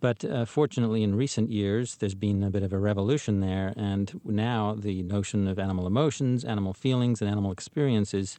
But 0.00 0.24
uh, 0.24 0.44
fortunately, 0.44 1.02
in 1.02 1.16
recent 1.16 1.50
years, 1.50 1.96
there's 1.96 2.14
been 2.14 2.44
a 2.44 2.50
bit 2.50 2.62
of 2.62 2.72
a 2.72 2.78
revolution 2.78 3.40
there, 3.40 3.74
and 3.76 4.20
now 4.24 4.76
the 4.78 5.02
notion 5.02 5.48
of 5.48 5.58
animal 5.58 5.86
emotions, 5.86 6.44
animal 6.44 6.72
feelings, 6.72 7.20
and 7.20 7.28
animal 7.28 7.50
experiences 7.50 8.38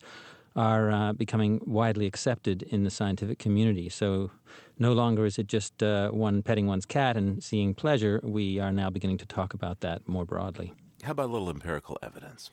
are 0.55 0.91
uh, 0.91 1.13
becoming 1.13 1.61
widely 1.65 2.05
accepted 2.05 2.63
in 2.63 2.83
the 2.83 2.89
scientific 2.89 3.39
community. 3.39 3.89
So 3.89 4.31
no 4.77 4.93
longer 4.93 5.25
is 5.25 5.37
it 5.37 5.47
just 5.47 5.81
uh, 5.83 6.09
one 6.09 6.41
petting 6.41 6.67
one's 6.67 6.85
cat 6.85 7.17
and 7.17 7.43
seeing 7.43 7.73
pleasure. 7.73 8.19
We 8.23 8.59
are 8.59 8.71
now 8.71 8.89
beginning 8.89 9.17
to 9.19 9.25
talk 9.25 9.53
about 9.53 9.81
that 9.81 10.07
more 10.07 10.25
broadly. 10.25 10.73
How 11.03 11.11
about 11.11 11.29
a 11.29 11.31
little 11.31 11.49
empirical 11.49 11.97
evidence? 12.01 12.51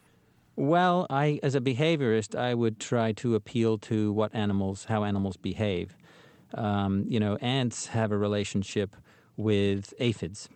Well, 0.54 1.06
I, 1.10 1.38
as 1.42 1.54
a 1.54 1.60
behaviorist, 1.60 2.38
I 2.38 2.54
would 2.54 2.80
try 2.80 3.12
to 3.12 3.34
appeal 3.34 3.76
to 3.78 4.12
what 4.12 4.34
animals, 4.34 4.84
how 4.84 5.04
animals 5.04 5.36
behave. 5.36 5.96
Um, 6.54 7.04
you 7.08 7.20
know, 7.20 7.36
ants 7.36 7.88
have 7.88 8.12
a 8.12 8.16
relationship 8.16 8.96
with 9.36 9.92
aphids, 9.98 10.48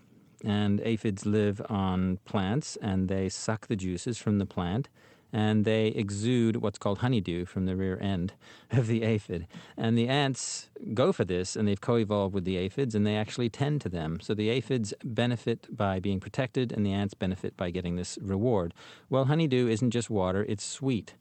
and 0.44 0.80
aphids 0.80 1.26
live 1.26 1.60
on 1.68 2.18
plants 2.24 2.76
and 2.80 3.08
they 3.08 3.28
suck 3.28 3.66
the 3.66 3.76
juices 3.76 4.18
from 4.18 4.38
the 4.38 4.46
plant 4.46 4.88
and 5.32 5.64
they 5.64 5.88
exude 5.88 6.56
what's 6.56 6.78
called 6.78 6.98
honeydew 6.98 7.44
from 7.44 7.66
the 7.66 7.76
rear 7.76 7.98
end 8.00 8.32
of 8.70 8.86
the 8.86 9.02
aphid. 9.02 9.46
And 9.76 9.96
the 9.96 10.08
ants 10.08 10.70
go 10.94 11.12
for 11.12 11.24
this, 11.24 11.56
and 11.56 11.66
they've 11.66 11.80
co 11.80 11.96
evolved 11.96 12.34
with 12.34 12.44
the 12.44 12.56
aphids, 12.56 12.94
and 12.94 13.06
they 13.06 13.16
actually 13.16 13.48
tend 13.48 13.80
to 13.82 13.88
them. 13.88 14.18
So 14.20 14.34
the 14.34 14.48
aphids 14.50 14.92
benefit 15.04 15.68
by 15.74 16.00
being 16.00 16.20
protected, 16.20 16.72
and 16.72 16.84
the 16.84 16.92
ants 16.92 17.14
benefit 17.14 17.56
by 17.56 17.70
getting 17.70 17.96
this 17.96 18.18
reward. 18.20 18.74
Well, 19.08 19.26
honeydew 19.26 19.68
isn't 19.68 19.90
just 19.90 20.10
water, 20.10 20.44
it's 20.48 20.64
sweet. 20.64 21.14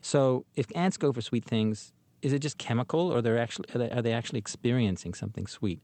So 0.00 0.44
if 0.56 0.66
ants 0.74 0.96
go 0.96 1.12
for 1.12 1.20
sweet 1.20 1.44
things, 1.44 1.92
is 2.22 2.32
it 2.32 2.38
just 2.38 2.58
chemical, 2.58 3.12
or 3.12 3.20
they're 3.20 3.38
actually, 3.38 3.66
are 3.74 3.78
they, 3.78 3.90
are 3.90 4.02
they 4.02 4.12
actually 4.12 4.38
experiencing 4.38 5.14
something 5.14 5.46
sweet? 5.46 5.80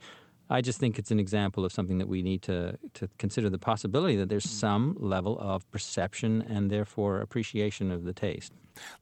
I 0.50 0.60
just 0.60 0.78
think 0.80 0.98
it's 0.98 1.10
an 1.10 1.20
example 1.20 1.64
of 1.64 1.72
something 1.72 1.98
that 1.98 2.08
we 2.08 2.22
need 2.22 2.42
to, 2.42 2.78
to 2.94 3.08
consider 3.18 3.50
the 3.50 3.58
possibility 3.58 4.16
that 4.16 4.28
there's 4.28 4.46
mm. 4.46 4.60
some 4.60 4.96
level 4.98 5.38
of 5.38 5.70
perception 5.70 6.42
and 6.42 6.70
therefore 6.70 7.20
appreciation 7.20 7.90
of 7.90 8.04
the 8.04 8.12
taste. 8.12 8.52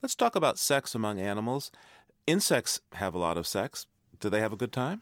Let's 0.01 0.15
talk 0.15 0.35
about 0.35 0.57
sex 0.57 0.93
among 0.93 1.19
animals. 1.19 1.71
Insects 2.25 2.81
have 2.93 3.13
a 3.13 3.17
lot 3.17 3.37
of 3.37 3.47
sex. 3.47 3.85
Do 4.19 4.29
they 4.29 4.41
have 4.41 4.51
a 4.51 4.57
good 4.57 4.73
time? 4.73 5.01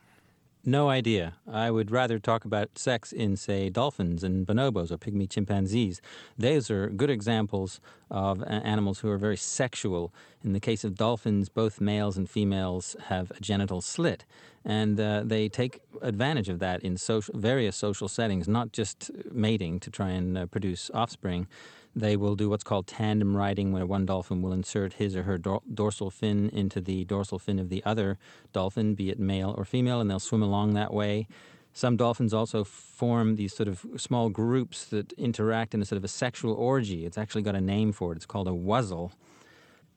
No 0.67 0.89
idea. 0.89 1.35
I 1.47 1.69
would 1.69 1.91
rather 1.91 2.17
talk 2.17 2.43
about 2.43 2.79
sex 2.79 3.13
in, 3.13 3.37
say, 3.37 3.69
dolphins 3.69 4.23
and 4.23 4.47
bonobos 4.47 4.89
or 4.89 4.97
pygmy 4.97 5.29
chimpanzees. 5.29 6.01
Those 6.39 6.71
are 6.71 6.89
good 6.89 7.11
examples 7.11 7.79
of 8.09 8.43
animals 8.47 8.99
who 8.99 9.09
are 9.11 9.19
very 9.19 9.37
sexual. 9.37 10.11
In 10.43 10.53
the 10.53 10.59
case 10.59 10.83
of 10.83 10.95
dolphins, 10.95 11.49
both 11.49 11.79
males 11.79 12.17
and 12.17 12.27
females 12.27 12.95
have 13.09 13.29
a 13.29 13.39
genital 13.41 13.79
slit, 13.79 14.25
and 14.63 14.99
uh, 14.99 15.21
they 15.23 15.49
take 15.49 15.81
advantage 16.01 16.49
of 16.49 16.57
that 16.59 16.81
in 16.81 16.97
social, 16.97 17.37
various 17.37 17.75
social 17.75 18.07
settings, 18.07 18.47
not 18.47 18.71
just 18.71 19.11
mating 19.31 19.79
to 19.81 19.91
try 19.91 20.09
and 20.09 20.35
uh, 20.35 20.45
produce 20.47 20.89
offspring. 20.95 21.47
They 21.95 22.17
will 22.17 22.35
do 22.35 22.49
what's 22.49 22.63
called 22.63 22.87
tandem 22.87 23.37
riding, 23.37 23.71
where 23.71 23.85
one 23.85 24.05
dolphin 24.05 24.41
will 24.41 24.51
insert 24.51 24.93
his 24.93 25.15
or 25.15 25.23
her 25.23 25.37
dor- 25.37 25.61
dorsal 25.73 26.09
fin 26.09 26.49
into 26.49 26.81
the 26.81 27.05
dorsal 27.05 27.39
fin 27.39 27.57
of 27.57 27.69
the 27.69 27.81
other 27.85 28.17
dolphin, 28.51 28.95
be 28.95 29.09
it 29.09 29.19
male 29.19 29.55
or 29.57 29.63
female, 29.63 30.01
and 30.01 30.09
they'll 30.09 30.19
swim 30.19 30.43
along 30.43 30.73
that 30.73 30.93
way. 30.93 31.27
Some 31.71 31.97
dolphins 31.97 32.33
also 32.33 32.63
form 32.63 33.35
these 33.35 33.53
sort 33.55 33.67
of 33.67 33.85
small 33.97 34.29
groups 34.29 34.85
that 34.85 35.13
interact 35.13 35.73
in 35.73 35.81
a 35.81 35.85
sort 35.85 35.97
of 35.97 36.03
a 36.03 36.09
sexual 36.09 36.53
orgy. 36.53 37.05
It's 37.05 37.17
actually 37.17 37.41
got 37.41 37.55
a 37.55 37.61
name 37.61 37.91
for 37.91 38.11
it. 38.11 38.15
It's 38.17 38.25
called 38.25 38.47
a 38.47 38.51
wuzzle. 38.51 39.11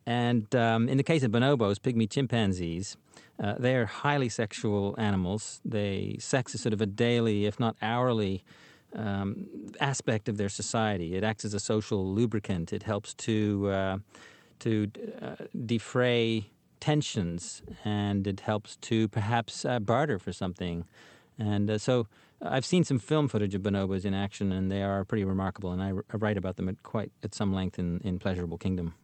And 0.07 0.53
um, 0.55 0.89
in 0.89 0.97
the 0.97 1.03
case 1.03 1.23
of 1.23 1.31
bonobos, 1.31 1.79
pygmy 1.79 2.09
chimpanzees, 2.11 2.97
uh, 3.41 3.55
they 3.59 3.77
are 3.77 3.87
highly 3.87 4.29
sexual 4.29 4.95
animals. 4.99 5.61
They 5.65 6.17
sex 6.19 6.55
is 6.55 6.63
sort 6.63 6.73
of 6.73 6.81
a 6.81 6.87
daily, 6.87 7.47
if 7.47 7.61
not 7.61 7.77
hourly, 7.83 8.43
um, 8.95 9.47
aspect 9.81 10.29
of 10.29 10.37
their 10.37 10.49
society. 10.49 11.15
It 11.15 11.25
acts 11.25 11.45
as 11.45 11.55
a 11.55 11.61
social 11.61 12.13
lubricant. 12.15 12.73
It 12.73 12.83
helps 12.83 13.15
to 13.15 13.69
uh, 13.71 13.99
to 14.61 14.91
uh, 15.23 15.37
defray 15.67 16.51
tensions, 16.81 17.63
and 17.85 18.27
it 18.27 18.41
helps 18.41 18.77
to 18.77 19.09
perhaps 19.09 19.65
uh, 19.65 19.79
barter 19.79 20.19
for 20.19 20.33
something. 20.33 20.85
And 21.39 21.71
uh, 21.71 21.79
so, 21.79 22.09
I've 22.43 22.65
seen 22.65 22.85
some 22.85 22.99
film 22.99 23.29
footage 23.29 23.55
of 23.55 23.63
bonobos 23.63 24.05
in 24.05 24.15
action, 24.15 24.53
and 24.53 24.71
they 24.71 24.83
are 24.83 25.05
pretty 25.05 25.25
remarkable. 25.25 25.71
And 25.73 25.83
I, 25.83 25.91
I 25.91 26.17
write 26.17 26.37
about 26.37 26.57
them 26.57 26.69
at 26.69 26.83
quite 26.83 27.13
at 27.23 27.35
some 27.35 27.53
length 27.53 27.79
in, 27.79 28.01
in 28.05 28.19
Pleasurable 28.19 28.59
Kingdom. 28.59 28.95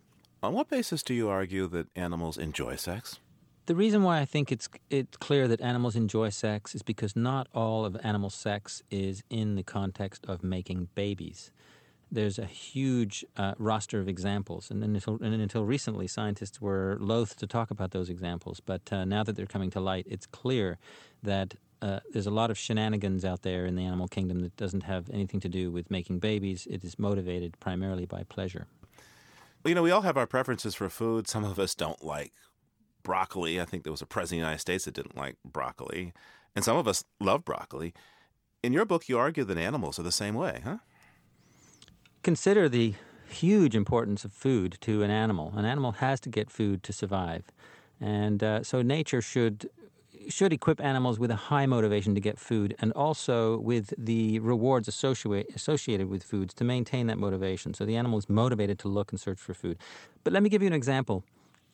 On 0.43 0.53
what 0.53 0.69
basis 0.69 1.03
do 1.03 1.15
you 1.15 1.29
argue 1.29 1.67
that 1.69 1.87
animals 1.97 2.37
enjoy 2.37 2.77
sex? 2.77 3.19
The 3.67 3.75
reason 3.75 4.03
why 4.03 4.21
I 4.21 4.27
think 4.27 4.53
it's 4.53 4.69
it's 4.91 5.17
clear 5.17 5.49
that 5.49 5.61
animals 5.63 5.97
enjoy 5.97 6.29
sex 6.29 6.75
is 6.75 6.83
because 6.83 7.17
not 7.17 7.49
all 7.55 7.87
of 7.87 7.97
animal 8.05 8.29
sex 8.29 8.83
is 8.91 9.23
in 9.31 9.55
the 9.55 9.63
context 9.63 10.27
of 10.27 10.45
making 10.45 10.89
babies. 10.95 11.51
There's 12.13 12.39
a 12.39 12.45
huge 12.45 13.25
uh, 13.39 13.55
roster 13.59 14.01
of 14.01 14.07
examples, 14.07 14.71
and 14.71 14.85
until, 14.85 15.19
and 15.23 15.35
until 15.35 15.65
recently, 15.65 16.07
scientists 16.07 16.61
were 16.61 16.99
loath 17.01 17.37
to 17.37 17.47
talk 17.47 17.71
about 17.71 17.93
those 17.93 18.11
examples. 18.11 18.61
But 18.61 18.93
uh, 18.93 19.07
now 19.07 19.25
that 19.25 19.35
they're 19.35 19.47
coming 19.47 19.71
to 19.71 19.81
light, 19.81 20.07
it's 20.09 20.27
clear 20.27 20.79
that 21.23 21.55
uh, 21.81 22.01
there's 22.13 22.27
a 22.27 22.31
lot 22.31 22.51
of 22.51 22.59
shenanigans 22.59 23.25
out 23.25 23.43
there 23.43 23.65
in 23.65 23.77
the 23.77 23.85
animal 23.85 24.09
kingdom 24.09 24.41
that 24.41 24.57
doesn't 24.57 24.83
have 24.83 25.09
anything 25.11 25.41
to 25.41 25.49
do 25.49 25.71
with 25.71 25.91
making 25.91 26.19
babies. 26.19 26.69
It 26.71 26.85
is 26.85 26.99
motivated 26.99 27.59
primarily 27.61 28.05
by 28.05 28.25
pleasure. 28.25 28.67
You 29.65 29.75
know, 29.75 29.83
we 29.83 29.91
all 29.91 30.03
have 30.03 30.19
our 30.19 30.27
preferences 30.27 30.75
for 30.75 30.91
food. 30.91 31.27
Some 31.27 31.45
of 31.45 31.59
us 31.59 31.75
don't 31.75 32.05
like 32.05 32.33
broccoli. 33.05 33.61
I 33.61 33.65
think 33.65 33.85
there 33.85 33.93
was 33.93 34.03
a 34.03 34.07
president 34.07 34.41
of 34.41 34.43
the 34.43 34.47
United 34.47 34.61
States 34.61 34.85
that 34.87 34.95
didn't 34.95 35.17
like 35.17 35.37
broccoli. 35.45 36.13
And 36.57 36.65
some 36.65 36.77
of 36.77 36.89
us 36.89 37.05
love 37.21 37.45
broccoli. 37.45 37.95
In 38.63 38.73
your 38.73 38.85
book, 38.85 39.09
you 39.09 39.19
argue 39.19 39.45
that 39.45 39.59
animals 39.59 39.99
are 39.99 40.03
the 40.03 40.13
same 40.13 40.35
way, 40.35 40.63
huh? 40.65 40.79
Consider 42.23 42.69
the 42.69 42.95
huge 43.29 43.77
importance 43.77 44.25
of 44.25 44.33
food 44.33 44.79
to 44.81 45.03
an 45.03 45.11
animal. 45.11 45.53
An 45.57 45.65
animal 45.65 45.93
has 45.93 46.19
to 46.21 46.29
get 46.29 46.51
food 46.51 46.83
to 46.85 46.93
survive. 46.93 47.45
And 48.01 48.43
uh, 48.43 48.63
so 48.65 48.83
nature 48.83 49.21
should 49.21 49.71
should 50.29 50.55
equip 50.55 50.81
animals 50.81 51.19
with 51.19 51.31
a 51.31 51.37
high 51.37 51.67
motivation 51.67 52.15
to 52.15 52.21
get 52.21 52.39
food 52.39 52.75
and 52.79 52.93
also 52.93 53.59
with 53.59 53.93
the 53.99 54.39
rewards 54.39 54.89
associate, 54.89 55.47
associated 55.55 56.09
with 56.09 56.23
foods 56.23 56.55
to 56.55 56.65
maintain 56.65 57.09
that 57.09 57.19
motivation. 57.19 57.75
So 57.75 57.85
the 57.85 57.97
animal 57.97 58.19
is 58.19 58.29
motivated 58.31 58.79
to 58.81 58.89
look 58.89 59.13
and 59.13 59.21
search 59.21 59.39
for 59.39 59.53
food. 59.53 59.77
But 60.23 60.33
let 60.33 60.43
me 60.43 60.49
give 60.49 60.63
you 60.63 60.69
an 60.69 60.73
example 60.73 61.25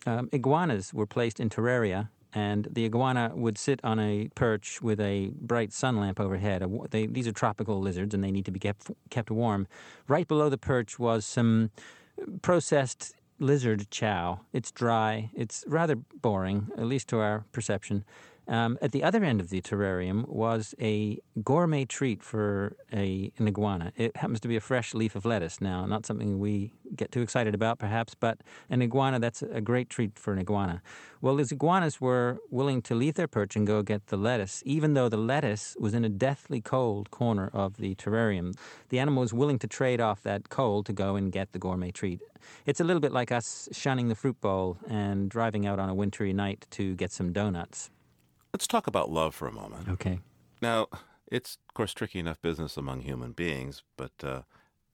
um, 0.07 0.28
iguanas 0.32 0.94
were 0.94 1.07
placed 1.07 1.40
in 1.40 1.48
terraria, 1.48 2.09
and 2.32 2.68
the 2.70 2.84
iguana 2.84 3.32
would 3.34 3.59
sit 3.59 3.80
on 3.82 3.98
a 3.98 4.28
perch 4.34 4.80
with 4.80 5.01
a 5.01 5.32
bright 5.40 5.72
sun 5.72 5.98
lamp 5.98 6.20
overhead. 6.20 6.64
They, 6.90 7.07
these 7.07 7.26
are 7.26 7.32
tropical 7.32 7.80
lizards, 7.80 8.14
and 8.14 8.22
they 8.22 8.30
need 8.30 8.44
to 8.44 8.53
be 8.53 8.61
kept 8.61 8.90
kept 9.11 9.30
warm. 9.30 9.66
Right 10.09 10.28
below 10.28 10.48
the 10.48 10.59
perch 10.59 10.98
was 10.98 11.26
some 11.26 11.70
processed 12.42 13.14
lizard 13.40 13.90
chow. 13.90 14.40
It's 14.53 14.70
dry. 14.70 15.30
It's 15.34 15.64
rather 15.66 15.96
boring, 15.96 16.68
at 16.76 16.84
least 16.84 17.09
to 17.09 17.18
our 17.18 17.44
perception. 17.53 18.05
Um, 18.49 18.78
at 18.82 18.93
the 18.93 19.05
other 19.05 19.22
end 19.22 19.41
of 19.41 19.51
the 19.51 19.61
terrarium 19.62 20.28
was 20.28 20.74
a 20.80 21.18
gourmet 21.45 21.84
treat 21.84 22.22
for 22.22 22.76
a, 22.93 23.32
an 23.38 23.47
iguana. 23.47 23.93
It 23.97 24.16
happens 24.16 24.41
to 24.41 24.49
be 24.49 24.57
a 24.57 24.61
fresh 24.61 24.93
leaf 24.93 25.14
of 25.14 25.24
lettuce. 25.24 25.61
Now, 25.61 25.86
not 25.86 26.05
something 26.05 26.41
we 26.41 26.72
get 26.97 27.12
too 27.12 27.22
excited 27.22 27.55
about, 27.55 27.78
perhaps, 27.78 28.14
but 28.14 28.41
an 28.68 28.82
iguana, 28.82 29.20
that's 29.20 29.43
a 29.43 29.61
great 29.61 29.88
treat 29.88 30.18
for 30.18 30.32
an 30.32 30.41
iguana. 30.41 30.82
Well, 31.20 31.36
these 31.36 31.53
iguanas 31.53 32.01
were 32.01 32.38
willing 32.51 32.82
to 32.82 32.95
leave 32.95 33.14
their 33.14 33.28
perch 33.28 33.55
and 33.55 33.66
go 33.66 33.82
get 33.82 34.09
the 34.09 34.16
lettuce, 34.16 34.62
even 34.66 34.95
though 34.95 35.09
the 35.09 35.16
lettuce 35.16 35.76
was 35.78 35.95
in 35.95 36.05
a 36.05 36.09
deathly 36.09 36.61
cold 36.61 37.11
corner 37.11 37.51
of 37.53 37.76
the 37.76 37.95
terrarium. 37.95 38.55
The 38.88 38.99
animal 38.99 39.20
was 39.20 39.32
willing 39.32 39.59
to 39.61 39.68
trade 39.68 40.01
off 40.01 40.22
that 40.22 40.49
cold 40.49 40.86
to 40.86 40.93
go 40.93 41.14
and 41.14 41.30
get 41.30 41.53
the 41.53 41.59
gourmet 41.59 41.93
treat. 41.93 42.20
It's 42.66 42.80
a 42.80 42.84
little 42.84 43.01
bit 43.01 43.12
like 43.12 43.30
us 43.30 43.68
shunning 43.70 44.09
the 44.09 44.14
fruit 44.14 44.41
bowl 44.41 44.78
and 44.88 45.28
driving 45.28 45.66
out 45.66 45.78
on 45.78 45.88
a 45.88 45.95
wintry 45.95 46.32
night 46.32 46.66
to 46.70 46.95
get 46.97 47.12
some 47.12 47.32
donuts. 47.32 47.91
Let's 48.53 48.66
talk 48.66 48.86
about 48.86 49.11
love 49.11 49.34
for 49.34 49.48
a 49.48 49.53
moment. 49.53 49.88
Okay. 49.88 50.20
Now, 50.61 50.88
It's, 51.30 51.59
of 51.68 51.74
course, 51.74 51.94
tricky 51.94 52.18
enough 52.18 52.42
business 52.42 52.76
among 52.76 53.03
human 53.03 53.32
beings, 53.32 53.84
but 53.96 54.12
uh, 54.22 54.42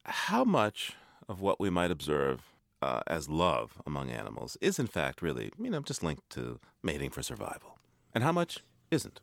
how 0.05 0.45
much 0.45 0.93
of 1.29 1.41
what 1.41 1.59
we 1.59 1.71
might 1.71 1.91
observe 1.91 2.53
uh, 2.83 3.01
as 3.07 3.29
love 3.29 3.81
among 3.87 4.11
animals 4.11 4.59
is, 4.61 4.79
in 4.79 4.87
fact, 4.87 5.23
really, 5.23 5.51
you 5.59 5.71
know, 5.71 5.81
just 5.81 6.03
linked 6.03 6.29
to 6.31 6.61
mating 6.83 7.11
for 7.11 7.23
survival? 7.23 7.79
And 8.15 8.23
how 8.23 8.33
much 8.33 8.61
isn't? 8.91 9.21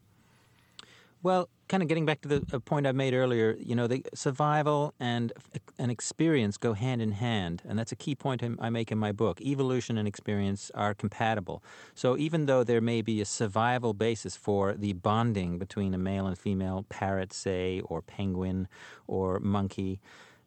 Well, 1.24 1.48
kind 1.70 1.82
of 1.82 1.88
getting 1.88 2.06
back 2.06 2.20
to 2.22 2.28
the 2.28 2.60
point 2.60 2.86
I 2.86 2.92
made 2.92 3.14
earlier, 3.14 3.56
you 3.58 3.76
know, 3.76 3.88
the 3.88 4.04
survival 4.14 4.94
and 5.00 5.32
an 5.80 5.90
experience 5.90 6.58
go 6.58 6.74
hand 6.74 7.02
in 7.02 7.14
hand, 7.14 7.62
and 7.66 7.80
that's 7.80 7.94
a 7.94 7.96
key 7.96 8.14
point 8.14 8.44
I 8.60 8.70
make 8.70 8.92
in 8.92 8.98
my 8.98 9.14
book. 9.14 9.40
Evolution 9.40 9.98
and 9.98 10.06
experience 10.06 10.70
are 10.76 10.94
compatible. 10.94 11.64
So 11.96 12.18
even 12.18 12.46
though 12.46 12.66
there 12.66 12.82
may 12.82 13.02
be 13.02 13.22
a 13.22 13.26
survival 13.26 13.94
basis 13.94 14.36
for 14.36 14.74
the 14.74 14.92
bonding 14.92 15.58
between 15.58 15.94
a 15.94 15.98
male 15.98 16.28
and 16.28 16.38
female 16.38 16.86
parrot, 16.90 17.32
say, 17.32 17.80
or 17.86 18.02
penguin 18.02 18.68
or 19.08 19.40
monkey, 19.40 20.02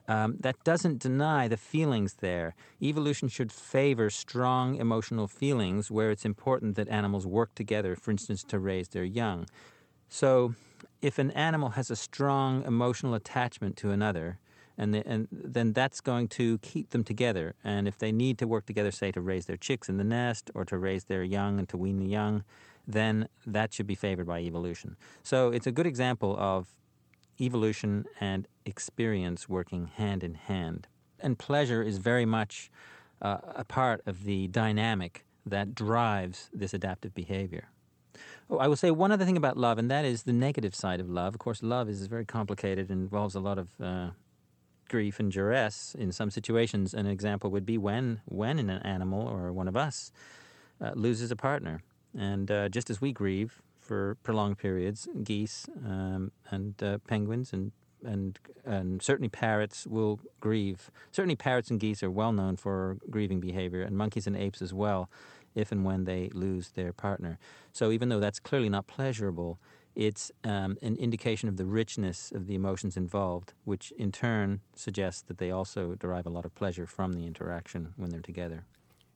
um, 0.09 0.37
that 0.41 0.62
doesn't 0.62 0.99
deny 0.99 1.49
the 1.49 1.57
feelings 1.57 2.16
there. 2.20 2.55
Evolution 2.83 3.29
should 3.29 3.51
favor 3.51 4.11
strong 4.11 4.77
emotional 4.77 5.27
feelings 5.27 5.91
where 5.91 6.11
it's 6.11 6.27
important 6.27 6.77
that 6.77 6.87
animals 6.89 7.27
work 7.27 7.55
together, 7.55 7.97
for 7.97 8.11
instance, 8.11 8.45
to 8.45 8.59
raise 8.59 8.89
their 8.89 9.05
young. 9.05 9.47
So, 10.09 10.55
if 11.03 11.18
an 11.18 11.30
animal 11.32 11.70
has 11.70 11.90
a 11.90 11.97
strong 11.97 12.64
emotional 12.64 13.14
attachment 13.14 13.76
to 13.78 13.90
another, 13.90 14.38
and, 14.78 14.94
the, 14.94 15.07
and 15.07 15.28
then 15.30 15.72
that's 15.72 16.01
going 16.01 16.28
to 16.28 16.59
keep 16.59 16.90
them 16.90 17.05
together. 17.05 17.55
And 17.64 17.88
if 17.88 17.99
they 17.99 18.12
need 18.12 18.38
to 18.38 18.47
work 18.47 18.66
together, 18.66 18.90
say 18.90 19.11
to 19.12 19.20
raise 19.20 19.47
their 19.47 19.57
chicks 19.57 19.88
in 19.88 19.97
the 19.97 20.05
nest 20.05 20.51
or 20.55 20.64
to 20.66 20.76
raise 20.76 21.05
their 21.05 21.22
young 21.22 21.59
and 21.59 21.68
to 21.70 21.76
wean 21.76 21.99
the 21.99 22.07
young, 22.07 22.44
then 22.86 23.28
that 23.47 23.72
should 23.72 23.86
be 23.86 23.94
favored 23.94 24.26
by 24.26 24.40
evolution. 24.40 24.97
So 25.22 25.51
it's 25.51 25.66
a 25.66 25.72
good 25.72 25.86
example 25.86 26.36
of 26.38 26.68
evolution 27.40 28.05
and 28.20 28.47
experience 28.64 29.49
working 29.49 29.86
hand 29.86 30.22
in 30.22 30.34
hand. 30.34 30.88
And 31.20 31.38
pleasure 31.38 31.82
is 31.82 31.99
very 31.99 32.26
much 32.26 32.70
uh, 33.22 33.38
a 33.55 33.64
part 33.64 34.03
of 34.07 34.24
the 34.24 34.49
dynamic 34.49 35.24
that 35.47 35.74
drives 35.74 36.51
this 36.53 36.74
adaptive 36.74 37.14
behavior. 37.14 37.70
Oh, 38.49 38.59
I 38.59 38.68
will 38.68 38.76
say 38.76 38.90
one 38.92 39.11
other 39.11 39.24
thing 39.24 39.36
about 39.36 39.57
love, 39.57 39.76
and 39.76 39.90
that 39.90 40.05
is 40.05 40.22
the 40.22 40.32
negative 40.32 40.74
side 40.74 41.01
of 41.01 41.11
love. 41.11 41.34
Of 41.34 41.40
course, 41.40 41.62
love 41.62 41.88
is 41.88 42.07
very 42.07 42.24
complicated 42.24 42.90
and 42.90 43.03
involves 43.03 43.34
a 43.34 43.40
lot 43.40 43.59
of 43.59 43.68
uh, 43.80 44.11
grief 44.88 45.18
and 45.18 45.32
duress 45.32 45.97
in 45.99 46.12
some 46.12 46.30
situations. 46.30 46.94
An 46.94 47.07
example 47.07 47.51
would 47.51 47.66
be 47.66 47.76
when, 47.76 48.20
when 48.24 48.59
an 48.61 48.70
animal 48.70 49.26
or 49.26 49.53
one 49.53 49.66
of 49.66 49.76
us 49.76 50.12
uh, 50.80 50.92
loses 50.94 51.32
a 51.32 51.36
partner. 51.36 51.80
And 52.16 52.51
uh, 52.51 52.68
just 52.68 52.88
as 52.88 53.01
we 53.01 53.12
grieve 53.12 53.61
for 53.80 54.16
prolonged 54.22 54.59
periods, 54.59 55.09
geese 55.24 55.66
um, 55.84 56.30
and 56.51 56.80
uh, 56.82 56.99
penguins 57.07 57.53
and 57.53 57.72
and 58.05 58.38
and 58.64 59.03
certainly 59.03 59.28
parrots 59.28 59.86
will 59.86 60.20
grieve. 60.38 60.90
Certainly, 61.11 61.36
parrots 61.36 61.70
and 61.70 61.80
geese 61.80 62.03
are 62.03 62.11
well 62.11 62.30
known 62.30 62.57
for 62.57 62.99
grieving 63.11 63.40
behavior, 63.40 63.82
and 63.82 63.97
monkeys 63.97 64.26
and 64.26 64.36
apes 64.36 64.62
as 64.62 64.72
well 64.72 65.09
if 65.57 65.72
and 65.72 65.84
when 65.84 66.04
they 66.04 66.30
lose 66.32 66.68
their 66.70 66.92
partner. 66.92 67.38
So 67.72 67.90
even 67.90 68.09
though 68.09 68.20
that's 68.20 68.38
clearly 68.38 68.68
not 68.68 68.86
pleasurable, 68.86 69.59
it's 69.96 70.30
um, 70.44 70.76
an 70.82 70.96
indication 70.96 71.48
of 71.48 71.57
the 71.57 71.64
richness 71.64 72.30
of 72.30 72.46
the 72.46 72.54
emotions 72.54 72.96
involved, 72.96 73.54
which 73.64 73.92
in 73.92 74.12
turn 74.12 74.61
suggests 74.74 75.22
that 75.22 75.38
they 75.38 75.50
also 75.50 75.94
derive 75.94 76.26
a 76.26 76.30
lot 76.30 76.44
of 76.44 76.54
pleasure 76.54 76.86
from 76.86 77.14
the 77.14 77.26
interaction 77.26 77.94
when 77.96 78.11
they're 78.11 78.20
together. 78.20 78.64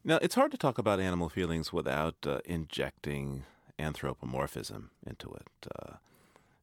Now, 0.03 0.19
it's 0.23 0.35
hard 0.35 0.51
to 0.53 0.57
talk 0.57 0.79
about 0.79 0.99
animal 0.99 1.29
feelings 1.29 1.73
without 1.73 2.17
uh, 2.27 2.39
injecting 2.47 3.45
anthropomorphism 3.79 4.91
into 5.07 5.31
it. 5.35 5.69
Uh, 5.79 5.97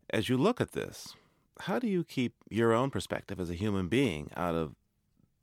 as 0.10 0.30
you 0.30 0.38
look 0.38 0.60
at 0.60 0.72
this, 0.72 1.16
how 1.62 1.78
do 1.78 1.88
you 1.88 2.04
keep 2.04 2.34
your 2.50 2.74
own 2.74 2.90
perspective 2.90 3.40
as 3.40 3.52
a 3.52 3.56
human 3.56 3.88
being 3.88 4.32
out 4.36 4.56
of 4.56 4.76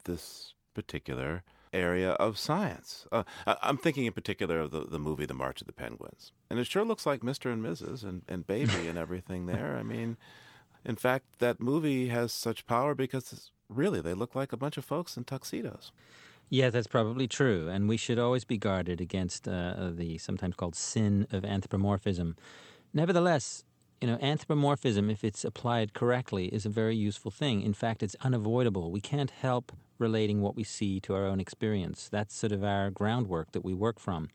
this 0.05 0.55
particular 0.75 1.45
area 1.75 2.13
of 2.13 2.39
science. 2.39 3.07
Uh, 3.13 3.25
I'm 3.47 3.77
thinking 3.77 4.07
in 4.07 4.13
particular 4.13 4.61
of 4.61 4.71
the, 4.71 4.81
the 4.81 4.99
movie 4.99 5.27
The 5.27 5.35
March 5.35 5.61
of 5.61 5.67
the 5.67 5.73
Penguins. 5.73 6.33
And 6.49 6.59
it 6.59 6.67
sure 6.67 6.85
looks 6.85 7.05
like 7.07 7.21
Mr. 7.21 7.53
and 7.53 7.63
Mrs. 7.63 8.05
and, 8.05 8.23
and 8.29 8.47
Baby 8.47 8.89
and 8.89 8.97
everything 8.97 9.47
there. 9.55 9.77
I 9.77 9.83
mean, 9.83 10.17
in 10.85 10.97
fact, 10.97 11.39
that 11.39 11.61
movie 11.61 12.09
has 12.09 12.33
such 12.33 12.67
power 12.67 12.95
because 12.95 13.51
really 13.69 14.01
they 14.01 14.15
look 14.15 14.35
like 14.35 14.53
a 14.53 14.57
bunch 14.57 14.77
of 14.77 14.85
folks 14.85 15.17
in 15.17 15.25
tuxedos. 15.25 15.93
Yeah, 16.51 16.71
that's 16.71 16.87
probably 16.87 17.27
true. 17.27 17.69
And 17.69 17.89
we 17.89 17.97
should 17.97 18.19
always 18.19 18.45
be 18.45 18.59
guarded 18.59 19.01
against 19.01 19.49
uh, 19.49 19.91
the 19.91 20.19
sometimes 20.19 20.57
called 20.57 20.77
sin 20.77 21.27
of 21.33 21.45
anthropomorphism. 21.45 22.37
Nevertheless, 22.93 23.65
you 24.01 24.07
know, 24.09 24.19
anthropomorphism, 24.21 25.09
if 25.09 25.25
it's 25.25 25.45
applied 25.45 25.95
correctly, 25.95 26.47
is 26.47 26.67
a 26.67 26.69
very 26.69 26.95
useful 26.95 27.31
thing. 27.31 27.63
In 27.63 27.73
fact, 27.73 28.03
it's 28.03 28.15
unavoidable. 28.21 28.93
We 28.93 29.01
can't 29.01 29.31
help 29.31 29.73
relating 29.99 30.41
what 30.41 30.57
we 30.57 30.65
see 30.65 31.01
to 31.01 31.15
our 31.15 31.27
own 31.27 31.41
experience. 31.41 32.09
That's 32.11 32.35
sort 32.35 32.53
of 32.53 32.65
our 32.65 32.91
groundwork 32.91 33.53
that 33.53 33.65
we 33.65 33.75
work 33.75 33.99
from. 33.99 34.29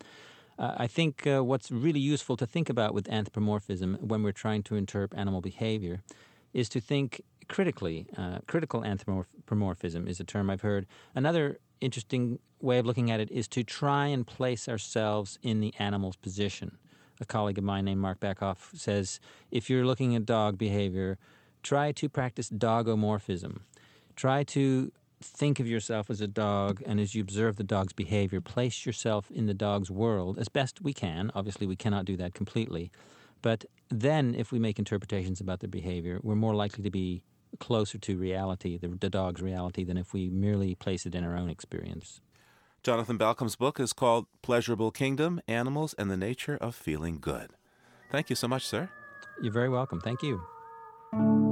Uh, 0.58 0.74
I 0.78 0.88
think 0.88 1.26
uh, 1.26 1.44
what's 1.44 1.72
really 1.72 2.00
useful 2.02 2.36
to 2.38 2.46
think 2.46 2.70
about 2.70 2.94
with 2.94 3.08
anthropomorphism 3.10 3.98
when 4.02 4.24
we're 4.24 4.34
trying 4.34 4.64
to 4.64 4.76
interpret 4.76 5.18
animal 5.18 5.42
behavior 5.42 6.02
is 6.54 6.68
to 6.70 6.82
think 6.82 7.22
critically. 7.48 8.08
Uh, 8.18 8.40
critical 8.48 8.84
anthropomorphism 8.84 10.08
is 10.08 10.20
a 10.20 10.24
term 10.24 10.50
I've 10.50 10.62
heard. 10.62 10.86
Another 11.16 11.60
interesting 11.80 12.40
way 12.62 12.78
of 12.78 12.86
looking 12.86 13.10
at 13.10 13.20
it 13.20 13.32
is 13.32 13.48
to 13.50 13.64
try 13.64 14.08
and 14.08 14.28
place 14.28 14.68
ourselves 14.68 15.40
in 15.42 15.62
the 15.62 15.74
animal's 15.80 16.18
position. 16.18 16.78
A 17.22 17.26
colleague 17.26 17.58
of 17.58 17.64
mine 17.64 17.86
named 17.86 18.02
Marc 18.02 18.20
Bekoff 18.20 18.78
says 18.78 19.20
if 19.52 19.70
you're 19.70 19.86
looking 19.86 20.16
at 20.16 20.26
dog 20.26 20.58
behavior, 20.58 21.18
try 21.64 21.92
to 21.94 22.08
practice 22.08 22.50
dogomorphism. 22.50 23.60
Try 24.16 24.44
to 24.44 24.92
think 25.22 25.60
of 25.60 25.68
yourself 25.68 26.10
as 26.10 26.22
a 26.22 26.28
dog 26.28 26.82
and 26.86 27.00
as 27.00 27.14
you 27.14 27.22
observe 27.22 27.58
the 27.58 27.64
dog's 27.64 27.94
behavior, 27.94 28.42
place 28.42 28.86
yourself 28.86 29.30
in 29.32 29.46
the 29.46 29.54
dog's 29.54 29.92
world 29.92 30.38
as 30.40 30.50
best 30.50 30.82
we 30.82 30.94
can. 30.94 31.32
Obviously, 31.36 31.68
we 31.68 31.76
cannot 31.76 32.06
do 32.06 32.16
that 32.18 32.34
completely. 32.34 32.92
But 33.42 33.66
then, 33.90 34.36
if 34.36 34.52
we 34.52 34.60
make 34.60 34.80
interpretations 34.80 35.40
about 35.40 35.62
their 35.62 35.70
behavior, 35.70 36.20
we're 36.22 36.36
more 36.36 36.56
likely 36.56 36.84
to 36.84 36.92
be 36.92 37.22
closer 37.60 37.98
to 37.98 38.18
reality, 38.18 38.78
the, 38.78 38.90
the 38.90 39.10
dog's 39.10 39.42
reality, 39.42 39.84
than 39.84 39.98
if 39.98 40.14
we 40.14 40.30
merely 40.30 40.76
place 40.76 41.06
it 41.06 41.16
in 41.16 41.24
our 41.24 41.36
own 41.36 41.50
experience. 41.50 42.22
Jonathan 42.84 43.18
Balcombe's 43.18 43.56
book 43.56 43.80
is 43.80 43.92
called 43.92 44.28
Pleasurable 44.42 44.92
Kingdom 44.92 45.42
Animals 45.48 45.94
and 45.98 46.10
the 46.10 46.18
Nature 46.18 46.58
of 46.62 46.76
Feeling 46.76 47.20
Good. 47.20 47.52
Thank 48.12 48.30
you 48.30 48.36
so 48.36 48.48
much, 48.48 48.66
sir. 48.66 48.90
You're 49.42 49.54
very 49.54 49.70
welcome. 49.70 50.00
Thank 50.00 50.22
you. 50.22 51.49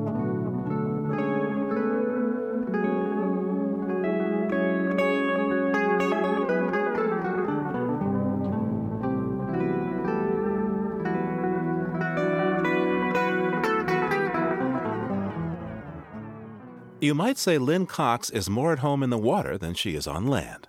You 17.08 17.16
might 17.16 17.38
say 17.38 17.58
Lynn 17.58 17.86
Cox 17.86 18.30
is 18.30 18.50
more 18.50 18.74
at 18.74 18.80
home 18.80 19.02
in 19.02 19.12
the 19.12 19.18
water 19.18 19.58
than 19.58 19.76
she 19.76 19.96
is 19.96 20.08
on 20.08 20.28
land. 20.28 20.68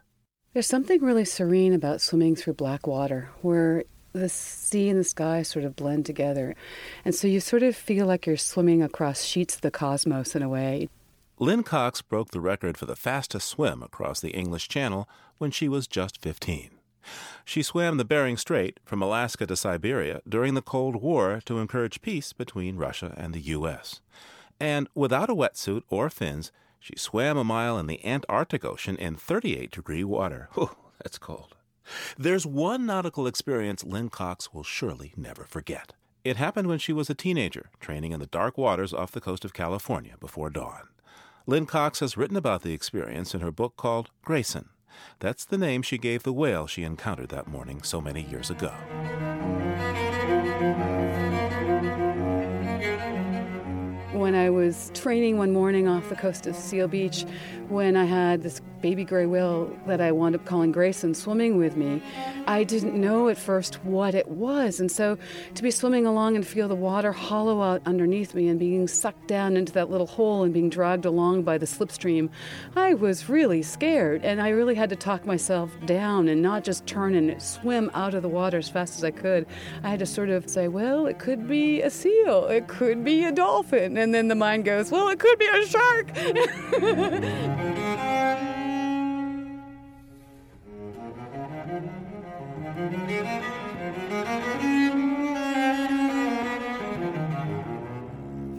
There's 0.52 0.68
something 0.68 1.02
really 1.02 1.24
serene 1.24 1.72
about 1.74 2.00
swimming 2.00 2.36
through 2.36 2.52
black 2.52 2.86
water 2.86 3.30
where 3.42 3.82
the 4.12 4.28
sea 4.28 4.88
and 4.88 5.00
the 5.00 5.02
sky 5.02 5.42
sort 5.42 5.64
of 5.64 5.74
blend 5.74 6.06
together. 6.06 6.54
And 7.04 7.12
so 7.12 7.26
you 7.26 7.40
sort 7.40 7.64
of 7.64 7.74
feel 7.74 8.06
like 8.06 8.24
you're 8.24 8.36
swimming 8.36 8.84
across 8.84 9.24
sheets 9.24 9.56
of 9.56 9.62
the 9.62 9.72
cosmos 9.72 10.36
in 10.36 10.44
a 10.44 10.48
way. 10.48 10.88
Lynn 11.40 11.64
Cox 11.64 12.02
broke 12.02 12.30
the 12.30 12.40
record 12.40 12.78
for 12.78 12.86
the 12.86 12.94
fastest 12.94 13.48
swim 13.48 13.82
across 13.82 14.20
the 14.20 14.30
English 14.30 14.68
Channel 14.68 15.08
when 15.38 15.50
she 15.50 15.68
was 15.68 15.88
just 15.88 16.22
15. 16.22 16.70
She 17.44 17.64
swam 17.64 17.96
the 17.96 18.04
Bering 18.04 18.36
Strait 18.36 18.78
from 18.84 19.02
Alaska 19.02 19.44
to 19.48 19.56
Siberia 19.56 20.20
during 20.28 20.54
the 20.54 20.62
Cold 20.62 21.02
War 21.02 21.40
to 21.46 21.58
encourage 21.58 22.00
peace 22.00 22.32
between 22.32 22.76
Russia 22.76 23.12
and 23.16 23.34
the 23.34 23.40
U.S 23.40 24.02
and 24.60 24.88
without 24.94 25.30
a 25.30 25.34
wetsuit 25.34 25.82
or 25.88 26.10
fins, 26.10 26.52
she 26.80 26.94
swam 26.96 27.36
a 27.36 27.44
mile 27.44 27.78
in 27.78 27.86
the 27.86 28.04
Antarctic 28.04 28.64
Ocean 28.64 28.96
in 28.96 29.16
38 29.16 29.70
degree 29.70 30.04
water. 30.04 30.48
Whew, 30.54 30.70
that's 31.02 31.18
cold. 31.18 31.56
There's 32.18 32.46
one 32.46 32.86
nautical 32.86 33.26
experience 33.26 33.84
Lynn 33.84 34.10
Cox 34.10 34.52
will 34.52 34.62
surely 34.62 35.14
never 35.16 35.44
forget. 35.44 35.94
It 36.24 36.36
happened 36.36 36.68
when 36.68 36.78
she 36.78 36.92
was 36.92 37.08
a 37.08 37.14
teenager, 37.14 37.70
training 37.80 38.12
in 38.12 38.20
the 38.20 38.26
dark 38.26 38.58
waters 38.58 38.92
off 38.92 39.12
the 39.12 39.20
coast 39.20 39.44
of 39.44 39.54
California 39.54 40.16
before 40.20 40.50
dawn. 40.50 40.88
Lynn 41.46 41.64
Cox 41.64 42.00
has 42.00 42.16
written 42.16 42.36
about 42.36 42.62
the 42.62 42.74
experience 42.74 43.34
in 43.34 43.40
her 43.40 43.50
book 43.50 43.76
called 43.76 44.10
Grayson. 44.22 44.68
That's 45.20 45.44
the 45.44 45.56
name 45.56 45.82
she 45.82 45.96
gave 45.96 46.24
the 46.24 46.32
whale 46.32 46.66
she 46.66 46.82
encountered 46.82 47.30
that 47.30 47.46
morning 47.46 47.82
so 47.82 48.00
many 48.00 48.22
years 48.22 48.50
ago. 48.50 48.74
When 54.18 54.34
I 54.34 54.50
was 54.50 54.90
training 54.94 55.38
one 55.38 55.52
morning 55.52 55.86
off 55.86 56.08
the 56.08 56.16
coast 56.16 56.48
of 56.48 56.56
Seal 56.56 56.88
Beach, 56.88 57.24
when 57.68 57.96
I 57.96 58.04
had 58.04 58.42
this 58.42 58.60
baby 58.80 59.04
gray 59.04 59.26
whale 59.26 59.76
that 59.86 60.00
I 60.00 60.12
wound 60.12 60.34
up 60.34 60.44
calling 60.44 60.72
Grayson 60.72 61.12
swimming 61.12 61.56
with 61.56 61.76
me, 61.76 62.00
I 62.46 62.64
didn't 62.64 62.94
know 62.94 63.28
at 63.28 63.36
first 63.36 63.84
what 63.84 64.14
it 64.14 64.28
was. 64.28 64.80
And 64.80 64.90
so 64.90 65.18
to 65.54 65.62
be 65.62 65.70
swimming 65.70 66.06
along 66.06 66.36
and 66.36 66.46
feel 66.46 66.68
the 66.68 66.74
water 66.74 67.12
hollow 67.12 67.60
out 67.60 67.82
underneath 67.86 68.34
me 68.34 68.48
and 68.48 68.58
being 68.58 68.88
sucked 68.88 69.26
down 69.26 69.56
into 69.56 69.72
that 69.72 69.90
little 69.90 70.06
hole 70.06 70.44
and 70.44 70.54
being 70.54 70.70
dragged 70.70 71.04
along 71.04 71.42
by 71.42 71.58
the 71.58 71.66
slipstream, 71.66 72.30
I 72.76 72.94
was 72.94 73.28
really 73.28 73.62
scared. 73.62 74.24
And 74.24 74.40
I 74.40 74.50
really 74.50 74.74
had 74.74 74.90
to 74.90 74.96
talk 74.96 75.26
myself 75.26 75.70
down 75.84 76.28
and 76.28 76.40
not 76.40 76.64
just 76.64 76.86
turn 76.86 77.14
and 77.14 77.40
swim 77.42 77.90
out 77.94 78.14
of 78.14 78.22
the 78.22 78.28
water 78.28 78.58
as 78.58 78.68
fast 78.68 78.96
as 78.96 79.04
I 79.04 79.10
could. 79.10 79.46
I 79.82 79.90
had 79.90 79.98
to 79.98 80.06
sort 80.06 80.30
of 80.30 80.48
say, 80.48 80.68
well, 80.68 81.06
it 81.06 81.18
could 81.18 81.48
be 81.48 81.82
a 81.82 81.90
seal, 81.90 82.46
it 82.46 82.68
could 82.68 83.04
be 83.04 83.24
a 83.24 83.32
dolphin. 83.32 83.96
And 83.96 84.07
then 84.14 84.28
the 84.28 84.34
mind 84.34 84.64
goes, 84.64 84.90
well, 84.90 85.08
it 85.08 85.18
could 85.18 85.38
be 85.38 85.46
a 85.46 85.66
shark. 85.66 86.16
you 93.08 93.52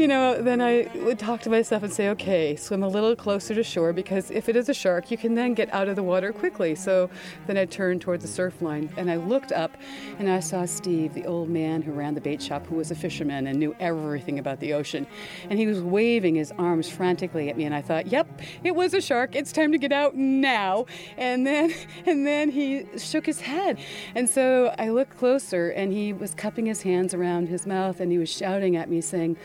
know, 0.07 0.41
then 0.41 0.61
I 0.61 0.89
would 0.95 1.19
talk 1.19 1.41
to 1.41 1.49
myself 1.49 1.83
and 1.83 1.91
say, 1.91 2.09
okay, 2.09 2.55
swim 2.55 2.83
a 2.83 2.87
little 2.87 3.15
closer 3.15 3.53
to 3.53 3.63
shore 3.63 3.91
because 3.91 4.31
if 4.31 4.47
it 4.47 4.55
is 4.55 4.69
a 4.69 4.73
shark, 4.73 5.11
you 5.11 5.17
can 5.17 5.35
then 5.35 5.53
get 5.53 5.73
out 5.73 5.89
of 5.89 5.95
the 5.95 6.03
water 6.03 6.31
quickly. 6.31 6.73
So 6.75 7.09
then 7.47 7.57
I 7.57 7.65
turned 7.65 8.01
toward 8.01 8.21
the 8.21 8.27
surf 8.27 8.61
line 8.61 8.89
and 8.95 9.11
I 9.11 9.17
looked 9.17 9.51
up 9.51 9.75
and 10.17 10.29
I 10.29 10.39
saw 10.39 10.65
Steve, 10.65 11.13
the 11.13 11.25
old 11.25 11.49
man 11.49 11.81
who 11.81 11.91
ran 11.91 12.13
the 12.13 12.21
bait 12.21 12.41
shop, 12.41 12.65
who 12.67 12.75
was 12.75 12.91
a 12.91 12.95
fisherman 12.95 13.47
and 13.47 13.59
knew 13.59 13.75
everything 13.79 14.39
about 14.39 14.59
the 14.59 14.73
ocean. 14.73 15.05
And 15.49 15.59
he 15.59 15.67
was 15.67 15.81
waving 15.81 16.35
his 16.35 16.53
arms 16.57 16.89
frantically 16.89 17.49
at 17.49 17.57
me 17.57 17.65
and 17.65 17.75
I 17.75 17.81
thought, 17.81 18.07
yep, 18.07 18.41
it 18.63 18.75
was 18.75 18.93
a 18.93 19.01
shark. 19.01 19.35
It's 19.35 19.51
time 19.51 19.73
to 19.73 19.77
get 19.77 19.91
out 19.91 20.15
now. 20.15 20.85
And 21.17 21.45
then 21.45 21.73
and 22.05 22.25
then 22.25 22.49
he 22.51 22.85
shook 22.97 23.25
his 23.25 23.41
head. 23.41 23.79
And 24.15 24.29
so 24.29 24.73
I 24.79 24.89
looked 24.89 25.17
closer 25.17 25.69
and 25.69 25.91
he 25.91 26.13
was 26.13 26.33
cupping 26.33 26.65
his 26.65 26.83
hands 26.83 27.13
around 27.13 27.49
his 27.49 27.65
mouth 27.65 27.99
and 27.99 28.11
he 28.11 28.17
was 28.17 28.29
shouting 28.29 28.75
at 28.75 28.89
me 28.89 29.01
saying, 29.01 29.37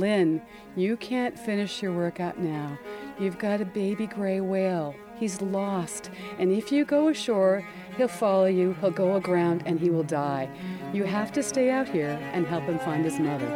Lynn, 0.00 0.40
you 0.76 0.96
can't 0.96 1.38
finish 1.38 1.82
your 1.82 1.92
workout 1.92 2.38
now. 2.38 2.78
You've 3.18 3.38
got 3.38 3.60
a 3.60 3.66
baby 3.66 4.06
gray 4.06 4.40
whale. 4.40 4.94
He's 5.18 5.42
lost. 5.42 6.10
And 6.38 6.50
if 6.50 6.72
you 6.72 6.86
go 6.86 7.08
ashore, 7.08 7.68
he'll 7.98 8.08
follow 8.08 8.46
you, 8.46 8.74
he'll 8.80 8.90
go 8.90 9.16
aground, 9.16 9.62
and 9.66 9.78
he 9.78 9.90
will 9.90 10.02
die. 10.02 10.48
You 10.94 11.04
have 11.04 11.32
to 11.32 11.42
stay 11.42 11.68
out 11.68 11.88
here 11.88 12.18
and 12.32 12.46
help 12.46 12.64
him 12.64 12.78
find 12.78 13.04
his 13.04 13.20
mother. 13.20 13.46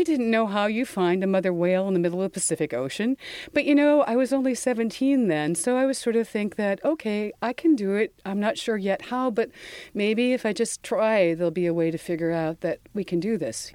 I 0.00 0.02
didn't 0.02 0.30
know 0.30 0.46
how 0.46 0.64
you 0.64 0.86
find 0.86 1.22
a 1.22 1.26
mother 1.26 1.52
whale 1.52 1.86
in 1.86 1.92
the 1.92 2.00
middle 2.00 2.22
of 2.22 2.32
the 2.32 2.32
Pacific 2.32 2.72
Ocean. 2.72 3.18
But 3.52 3.66
you 3.66 3.74
know, 3.74 4.00
I 4.00 4.16
was 4.16 4.32
only 4.32 4.54
17 4.54 5.28
then, 5.28 5.54
so 5.54 5.76
I 5.76 5.84
was 5.84 5.98
sort 5.98 6.16
of 6.16 6.26
think 6.26 6.56
that, 6.56 6.82
okay, 6.82 7.34
I 7.42 7.52
can 7.52 7.76
do 7.76 7.96
it. 7.96 8.14
I'm 8.24 8.40
not 8.40 8.56
sure 8.56 8.78
yet 8.78 9.02
how, 9.02 9.30
but 9.30 9.50
maybe 9.92 10.32
if 10.32 10.46
I 10.46 10.54
just 10.54 10.82
try, 10.82 11.34
there'll 11.34 11.50
be 11.50 11.66
a 11.66 11.74
way 11.74 11.90
to 11.90 11.98
figure 11.98 12.32
out 12.32 12.62
that 12.62 12.78
we 12.94 13.04
can 13.04 13.20
do 13.20 13.36
this. 13.36 13.72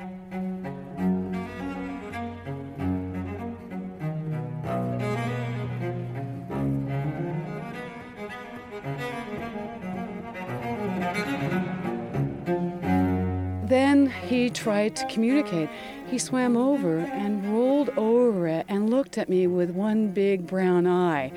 Then 13.67 14.11
he 14.27 14.49
tried 14.51 14.95
to 14.95 15.07
communicate. 15.07 15.69
He 16.07 16.19
swam 16.19 16.55
over 16.55 16.99
and 16.99 17.51
rolled 17.51 17.89
over 17.97 18.47
it 18.47 18.65
and 18.69 18.89
looked 18.89 19.17
at 19.17 19.27
me 19.27 19.47
with 19.47 19.71
one 19.71 20.09
big 20.09 20.45
brown 20.45 20.85
eye. 20.85 21.31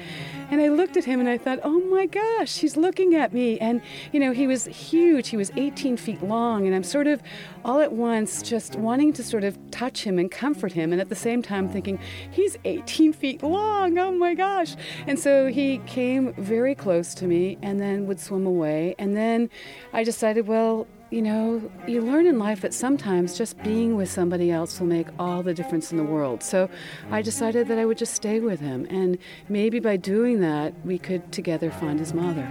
And 0.50 0.60
I 0.60 0.68
looked 0.68 0.96
at 0.96 1.04
him 1.04 1.20
and 1.20 1.28
I 1.28 1.38
thought, 1.38 1.58
oh 1.62 1.80
my 1.80 2.06
gosh, 2.06 2.58
he's 2.58 2.76
looking 2.76 3.14
at 3.14 3.32
me. 3.32 3.58
And, 3.58 3.80
you 4.12 4.20
know, 4.20 4.32
he 4.32 4.46
was 4.46 4.66
huge. 4.66 5.28
He 5.28 5.36
was 5.36 5.50
18 5.56 5.96
feet 5.96 6.22
long. 6.22 6.66
And 6.66 6.74
I'm 6.74 6.82
sort 6.82 7.06
of 7.06 7.22
all 7.64 7.80
at 7.80 7.92
once 7.92 8.42
just 8.42 8.76
wanting 8.76 9.12
to 9.14 9.22
sort 9.22 9.44
of 9.44 9.58
touch 9.70 10.04
him 10.04 10.18
and 10.18 10.30
comfort 10.30 10.72
him. 10.72 10.92
And 10.92 11.00
at 11.00 11.08
the 11.08 11.16
same 11.16 11.42
time 11.42 11.68
thinking, 11.68 11.98
he's 12.30 12.56
18 12.64 13.12
feet 13.12 13.42
long. 13.42 13.98
Oh 13.98 14.12
my 14.12 14.34
gosh. 14.34 14.74
And 15.06 15.18
so 15.18 15.48
he 15.48 15.78
came 15.86 16.34
very 16.34 16.74
close 16.74 17.14
to 17.14 17.26
me 17.26 17.58
and 17.62 17.80
then 17.80 18.06
would 18.06 18.20
swim 18.20 18.46
away. 18.46 18.94
And 18.98 19.16
then 19.16 19.50
I 19.92 20.04
decided, 20.04 20.46
well, 20.46 20.86
you 21.10 21.22
know, 21.22 21.70
you 21.86 22.02
learn 22.02 22.26
in 22.26 22.38
life 22.38 22.60
that 22.60 22.74
sometimes 22.74 23.36
just 23.36 23.60
being 23.62 23.96
with 23.96 24.10
somebody 24.10 24.50
else 24.50 24.78
will 24.78 24.86
make 24.86 25.08
all 25.18 25.42
the 25.42 25.54
difference 25.54 25.90
in 25.90 25.96
the 25.96 26.04
world. 26.04 26.42
So 26.42 26.68
I 27.10 27.22
decided 27.22 27.68
that 27.68 27.78
I 27.78 27.86
would 27.86 27.98
just 27.98 28.14
stay 28.14 28.40
with 28.40 28.60
him, 28.60 28.86
and 28.90 29.18
maybe 29.48 29.80
by 29.80 29.96
doing 29.96 30.40
that, 30.40 30.74
we 30.84 30.98
could 30.98 31.32
together 31.32 31.70
find 31.70 31.98
his 31.98 32.12
mother. 32.12 32.46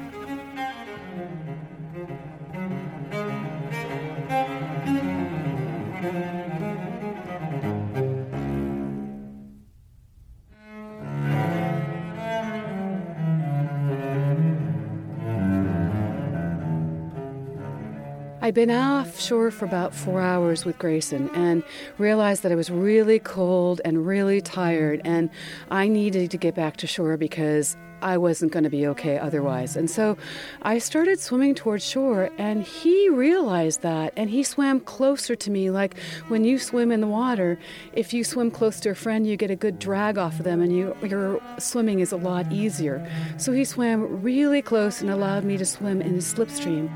I'd 18.47 18.53
been 18.53 18.71
offshore 18.71 19.51
for 19.51 19.65
about 19.65 19.93
four 19.93 20.21
hours 20.21 20.63
with 20.63 20.79
Grayson 20.79 21.29
and 21.31 21.63
realized 21.97 22.43
that 22.43 22.51
I 22.53 22.55
was 22.55 22.69
really 22.69 23.19
cold 23.19 23.81
and 23.83 24.07
really 24.07 24.39
tired, 24.39 25.01
and 25.03 25.29
I 25.69 25.89
needed 25.89 26.31
to 26.31 26.37
get 26.37 26.55
back 26.55 26.77
to 26.77 26.87
shore 26.87 27.17
because 27.17 27.75
I 28.01 28.17
wasn't 28.17 28.53
going 28.53 28.63
to 28.63 28.69
be 28.69 28.87
okay 28.87 29.19
otherwise. 29.19 29.75
And 29.75 29.91
so 29.91 30.17
I 30.61 30.77
started 30.77 31.19
swimming 31.19 31.55
towards 31.55 31.83
shore, 31.83 32.29
and 32.37 32.63
he 32.63 33.09
realized 33.09 33.81
that, 33.81 34.13
and 34.15 34.29
he 34.29 34.43
swam 34.43 34.79
closer 34.79 35.35
to 35.35 35.51
me. 35.51 35.69
Like 35.69 35.99
when 36.29 36.45
you 36.45 36.57
swim 36.57 36.89
in 36.89 37.01
the 37.01 37.07
water, 37.07 37.59
if 37.91 38.13
you 38.13 38.23
swim 38.23 38.49
close 38.49 38.79
to 38.79 38.91
a 38.91 38.95
friend, 38.95 39.27
you 39.27 39.35
get 39.35 39.51
a 39.51 39.57
good 39.57 39.77
drag 39.77 40.17
off 40.17 40.39
of 40.39 40.45
them, 40.45 40.61
and 40.61 40.73
you, 40.73 40.95
your 41.03 41.41
swimming 41.59 41.99
is 41.99 42.13
a 42.13 42.17
lot 42.17 42.49
easier. 42.49 43.05
So 43.35 43.51
he 43.51 43.65
swam 43.65 44.21
really 44.21 44.61
close 44.61 45.01
and 45.01 45.09
allowed 45.09 45.43
me 45.43 45.57
to 45.57 45.65
swim 45.65 46.01
in 46.01 46.13
his 46.13 46.33
slipstream. 46.33 46.89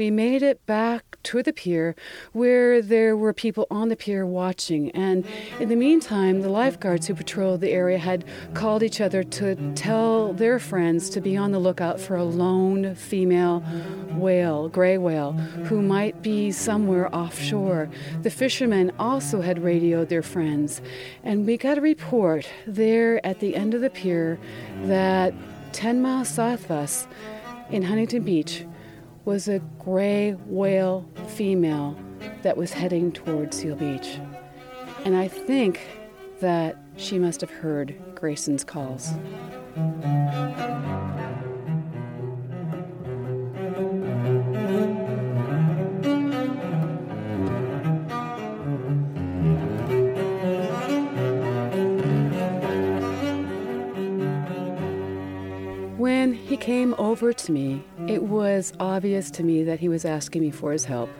We 0.00 0.10
made 0.10 0.42
it 0.42 0.64
back 0.64 1.18
to 1.22 1.42
the 1.42 1.52
pier 1.52 1.94
where 2.32 2.80
there 2.80 3.14
were 3.14 3.34
people 3.34 3.66
on 3.70 3.90
the 3.90 3.96
pier 3.96 4.24
watching. 4.24 4.90
And 4.92 5.26
in 5.58 5.68
the 5.68 5.76
meantime, 5.76 6.40
the 6.40 6.48
lifeguards 6.48 7.06
who 7.06 7.14
patrolled 7.14 7.60
the 7.60 7.70
area 7.70 7.98
had 7.98 8.24
called 8.54 8.82
each 8.82 8.98
other 8.98 9.22
to 9.22 9.74
tell 9.74 10.32
their 10.32 10.58
friends 10.58 11.10
to 11.10 11.20
be 11.20 11.36
on 11.36 11.52
the 11.52 11.58
lookout 11.58 12.00
for 12.00 12.16
a 12.16 12.24
lone 12.24 12.94
female 12.94 13.60
whale, 14.12 14.70
gray 14.70 14.96
whale, 14.96 15.32
who 15.68 15.82
might 15.82 16.22
be 16.22 16.50
somewhere 16.50 17.14
offshore. 17.14 17.90
The 18.22 18.30
fishermen 18.30 18.92
also 18.98 19.42
had 19.42 19.62
radioed 19.62 20.08
their 20.08 20.22
friends. 20.22 20.80
And 21.22 21.46
we 21.46 21.58
got 21.58 21.76
a 21.76 21.82
report 21.82 22.48
there 22.66 23.20
at 23.26 23.40
the 23.40 23.54
end 23.54 23.74
of 23.74 23.82
the 23.82 23.90
pier 23.90 24.38
that 24.84 25.34
10 25.74 26.00
miles 26.00 26.30
south 26.30 26.64
of 26.64 26.70
us 26.70 27.06
in 27.68 27.82
Huntington 27.82 28.22
Beach, 28.22 28.64
was 29.24 29.48
a 29.48 29.58
gray 29.78 30.32
whale 30.46 31.08
female 31.28 31.96
that 32.42 32.56
was 32.56 32.72
heading 32.72 33.12
toward 33.12 33.52
Seal 33.54 33.76
Beach. 33.76 34.18
And 35.04 35.16
I 35.16 35.28
think 35.28 35.80
that 36.40 36.76
she 36.96 37.18
must 37.18 37.40
have 37.40 37.50
heard 37.50 37.94
Grayson's 38.14 38.64
calls. 38.64 39.12
Over 56.98 57.32
to 57.32 57.52
me, 57.52 57.82
it 58.06 58.22
was 58.22 58.72
obvious 58.78 59.30
to 59.32 59.42
me 59.42 59.64
that 59.64 59.80
he 59.80 59.88
was 59.88 60.04
asking 60.04 60.42
me 60.42 60.50
for 60.50 60.72
his 60.72 60.84
help. 60.84 61.10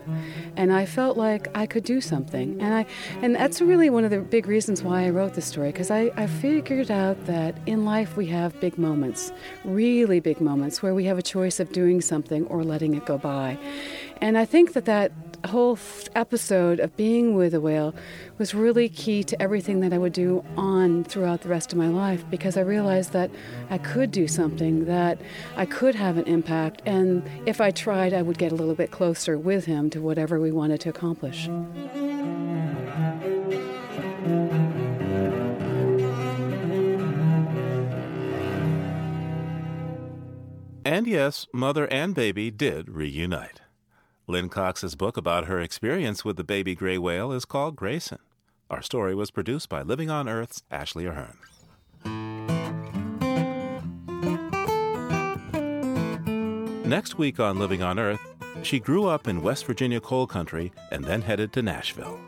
And 0.57 0.73
I 0.73 0.87
felt 0.87 1.17
like 1.17 1.49
I 1.57 1.67
could 1.67 1.85
do 1.85 2.01
something. 2.01 2.61
And 2.61 2.75
I 2.75 2.87
and 3.23 3.35
that's 3.35 3.61
really 3.61 3.91
one 3.91 4.05
of 4.05 4.11
the 4.11 4.21
big 4.21 4.47
reasons 4.47 4.83
why 4.83 5.05
I 5.07 5.11
wrote 5.11 5.35
this 5.35 5.47
story, 5.47 5.73
because 5.73 5.91
I, 5.91 6.11
I 6.17 6.27
figured 6.27 6.91
out 6.91 7.27
that 7.27 7.57
in 7.67 7.85
life 7.85 8.17
we 8.17 8.27
have 8.27 8.59
big 8.61 8.79
moments, 8.79 9.33
really 9.65 10.21
big 10.21 10.41
moments, 10.41 10.83
where 10.83 10.95
we 10.95 11.05
have 11.05 11.19
a 11.19 11.23
choice 11.23 11.61
of 11.61 11.73
doing 11.73 12.01
something 12.01 12.47
or 12.47 12.63
letting 12.65 12.95
it 12.95 13.07
go 13.07 13.19
by. 13.19 13.59
And 14.21 14.37
I 14.37 14.45
think 14.45 14.75
that 14.75 14.85
that 14.85 15.13
whole 15.49 15.79
episode 16.15 16.81
of 16.81 16.97
being 16.97 17.35
with 17.35 17.55
a 17.55 17.61
whale 17.61 17.95
was 18.39 18.55
really 18.55 18.89
key 18.89 19.23
to 19.25 19.41
everything 19.41 19.81
that 19.81 19.93
I 19.93 19.99
would 19.99 20.13
do 20.13 20.45
on 20.57 21.05
throughout 21.05 21.43
the 21.43 21.49
rest 21.49 21.73
of 21.73 21.79
my 21.79 21.89
life 21.89 22.25
because 22.31 22.57
I 22.57 22.61
realized 22.61 23.13
that 23.13 23.31
I 23.71 23.79
could 23.79 24.11
do 24.11 24.29
something, 24.29 24.85
that 24.87 25.21
I 25.57 25.67
could 25.67 25.95
have 25.95 26.17
an 26.17 26.25
impact, 26.25 26.83
and 26.87 27.29
if 27.47 27.61
I 27.61 27.71
tried, 27.71 28.13
I 28.13 28.23
would 28.23 28.39
get 28.39 28.53
a 28.53 28.55
little 28.55 28.75
bit 28.75 28.91
closer 28.91 29.39
with 29.39 29.65
him 29.65 29.91
to 29.91 30.01
whatever 30.01 30.41
we 30.41 30.53
wanted 30.53 30.81
to 30.83 30.89
accomplish. 30.89 31.49
And 40.85 41.07
yes, 41.07 41.47
mother 41.53 41.87
and 41.87 42.15
baby 42.15 42.51
did 42.51 42.89
reunite. 42.89 43.60
Lynn 44.31 44.49
Cox's 44.49 44.95
book 44.95 45.17
about 45.17 45.47
her 45.47 45.61
experience 45.61 46.25
with 46.25 46.37
the 46.37 46.45
baby 46.45 46.77
gray 46.77 46.99
whale 46.99 47.33
is 47.33 47.45
called 47.45 47.75
Grayson. 47.75 48.21
Our 48.71 48.81
story 48.81 49.13
was 49.13 49.33
produced 49.33 49.69
by 49.69 49.83
Living 49.83 50.09
on 50.09 50.29
Earth's 50.29 50.63
Ashley 50.71 51.05
Ahern. 51.07 51.37
Next 56.89 57.19
week 57.19 57.41
on 57.41 57.59
Living 57.59 57.83
on 57.83 57.99
Earth, 57.99 58.21
she 58.63 58.79
grew 58.79 59.07
up 59.07 59.27
in 59.27 59.43
West 59.43 59.67
Virginia 59.67 60.01
coal 60.01 60.29
country 60.29 60.73
and 60.93 61.05
then 61.05 61.23
headed 61.23 61.53
to 61.55 61.63
Nashville. 61.63 62.21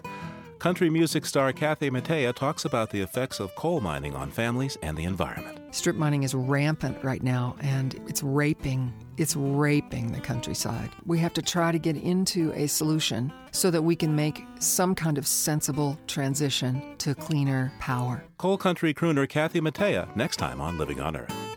Country 0.58 0.90
music 0.90 1.24
star 1.24 1.52
Kathy 1.52 1.88
Mattea 1.88 2.34
talks 2.34 2.64
about 2.64 2.90
the 2.90 3.00
effects 3.00 3.38
of 3.38 3.54
coal 3.54 3.80
mining 3.80 4.16
on 4.16 4.30
families 4.32 4.76
and 4.82 4.96
the 4.96 5.04
environment. 5.04 5.61
Strip 5.72 5.96
mining 5.96 6.22
is 6.22 6.34
rampant 6.34 7.02
right 7.02 7.22
now 7.22 7.56
and 7.60 7.98
it's 8.06 8.22
raping 8.22 8.92
it's 9.16 9.36
raping 9.36 10.12
the 10.12 10.20
countryside. 10.20 10.90
We 11.04 11.18
have 11.18 11.32
to 11.34 11.42
try 11.42 11.70
to 11.70 11.78
get 11.78 11.96
into 11.96 12.52
a 12.54 12.66
solution 12.66 13.32
so 13.52 13.70
that 13.70 13.82
we 13.82 13.94
can 13.94 14.16
make 14.16 14.44
some 14.58 14.94
kind 14.94 15.18
of 15.18 15.26
sensible 15.26 15.98
transition 16.06 16.94
to 16.98 17.14
cleaner 17.14 17.72
power. 17.78 18.24
Coal 18.38 18.56
country 18.58 18.94
crooner 18.94 19.28
Kathy 19.28 19.60
Mattea 19.60 20.14
next 20.16 20.36
time 20.36 20.60
on 20.60 20.78
Living 20.78 21.00
on 21.00 21.16
Earth. 21.16 21.51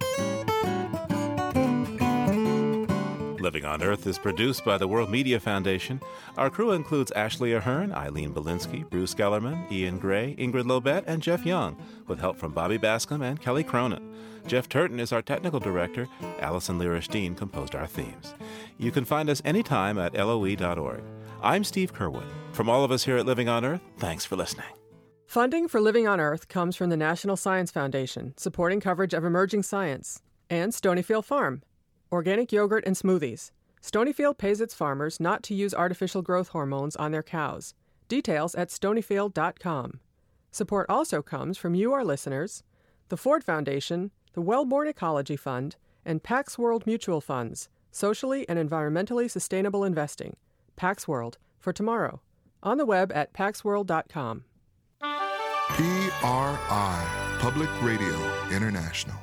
Living 3.45 3.63
on 3.63 3.83
Earth 3.83 4.07
is 4.07 4.17
produced 4.17 4.65
by 4.65 4.75
the 4.75 4.87
World 4.87 5.11
Media 5.11 5.39
Foundation. 5.39 6.01
Our 6.35 6.49
crew 6.49 6.71
includes 6.71 7.11
Ashley 7.11 7.53
Ahern, 7.53 7.93
Eileen 7.93 8.33
Bolinsky, 8.33 8.89
Bruce 8.89 9.13
Gellerman, 9.13 9.71
Ian 9.71 9.99
Gray, 9.99 10.35
Ingrid 10.39 10.63
Lobet, 10.63 11.03
and 11.05 11.21
Jeff 11.21 11.45
Young, 11.45 11.79
with 12.07 12.19
help 12.19 12.37
from 12.37 12.53
Bobby 12.53 12.77
Bascom 12.77 13.21
and 13.21 13.39
Kelly 13.39 13.63
Cronin. 13.63 14.15
Jeff 14.47 14.67
Turton 14.67 14.99
is 14.99 15.11
our 15.11 15.21
technical 15.21 15.59
director. 15.59 16.07
Allison 16.39 16.79
Lirish 16.79 17.07
Dean 17.07 17.35
composed 17.35 17.75
our 17.75 17.85
themes. 17.85 18.33
You 18.79 18.89
can 18.89 19.05
find 19.05 19.29
us 19.29 19.43
anytime 19.45 19.99
at 19.99 20.15
loe.org. 20.15 21.03
I'm 21.43 21.63
Steve 21.63 21.93
Curwood. 21.93 22.27
From 22.51 22.67
all 22.67 22.83
of 22.83 22.89
us 22.91 23.05
here 23.05 23.17
at 23.17 23.27
Living 23.27 23.47
on 23.47 23.63
Earth, 23.63 23.81
thanks 23.99 24.25
for 24.25 24.35
listening. 24.35 24.65
Funding 25.27 25.67
for 25.67 25.79
Living 25.79 26.07
on 26.07 26.19
Earth 26.19 26.47
comes 26.47 26.75
from 26.75 26.89
the 26.89 26.97
National 26.97 27.37
Science 27.37 27.69
Foundation, 27.69 28.33
supporting 28.37 28.79
coverage 28.79 29.13
of 29.13 29.23
emerging 29.23 29.61
science, 29.61 30.23
and 30.49 30.71
Stonyfield 30.71 31.25
Farm 31.25 31.61
organic 32.11 32.51
yogurt 32.51 32.83
and 32.85 32.95
smoothies. 32.95 33.51
Stonyfield 33.81 34.37
pays 34.37 34.61
its 34.61 34.73
farmers 34.73 35.19
not 35.19 35.43
to 35.43 35.53
use 35.53 35.73
artificial 35.73 36.21
growth 36.21 36.49
hormones 36.49 36.95
on 36.95 37.11
their 37.11 37.23
cows. 37.23 37.73
Details 38.07 38.55
at 38.55 38.69
stonyfield.com. 38.69 39.99
Support 40.51 40.85
also 40.89 41.21
comes 41.21 41.57
from 41.57 41.75
you, 41.75 41.93
our 41.93 42.05
listeners, 42.05 42.63
the 43.09 43.17
Ford 43.17 43.43
Foundation, 43.43 44.11
the 44.33 44.41
Wellborn 44.41 44.87
Ecology 44.87 45.35
Fund, 45.35 45.75
and 46.05 46.23
Pax 46.23 46.57
World 46.57 46.85
Mutual 46.87 47.21
Funds, 47.21 47.69
socially 47.91 48.47
and 48.49 48.57
environmentally 48.57 49.29
sustainable 49.29 49.83
investing. 49.83 50.35
Pax 50.75 51.07
World 51.07 51.37
for 51.59 51.71
tomorrow. 51.73 52.21
On 52.63 52.77
the 52.77 52.85
web 52.85 53.11
at 53.13 53.33
paxworld.com. 53.33 54.43
PRI, 55.69 57.37
Public 57.39 57.69
Radio 57.81 58.15
International. 58.51 59.15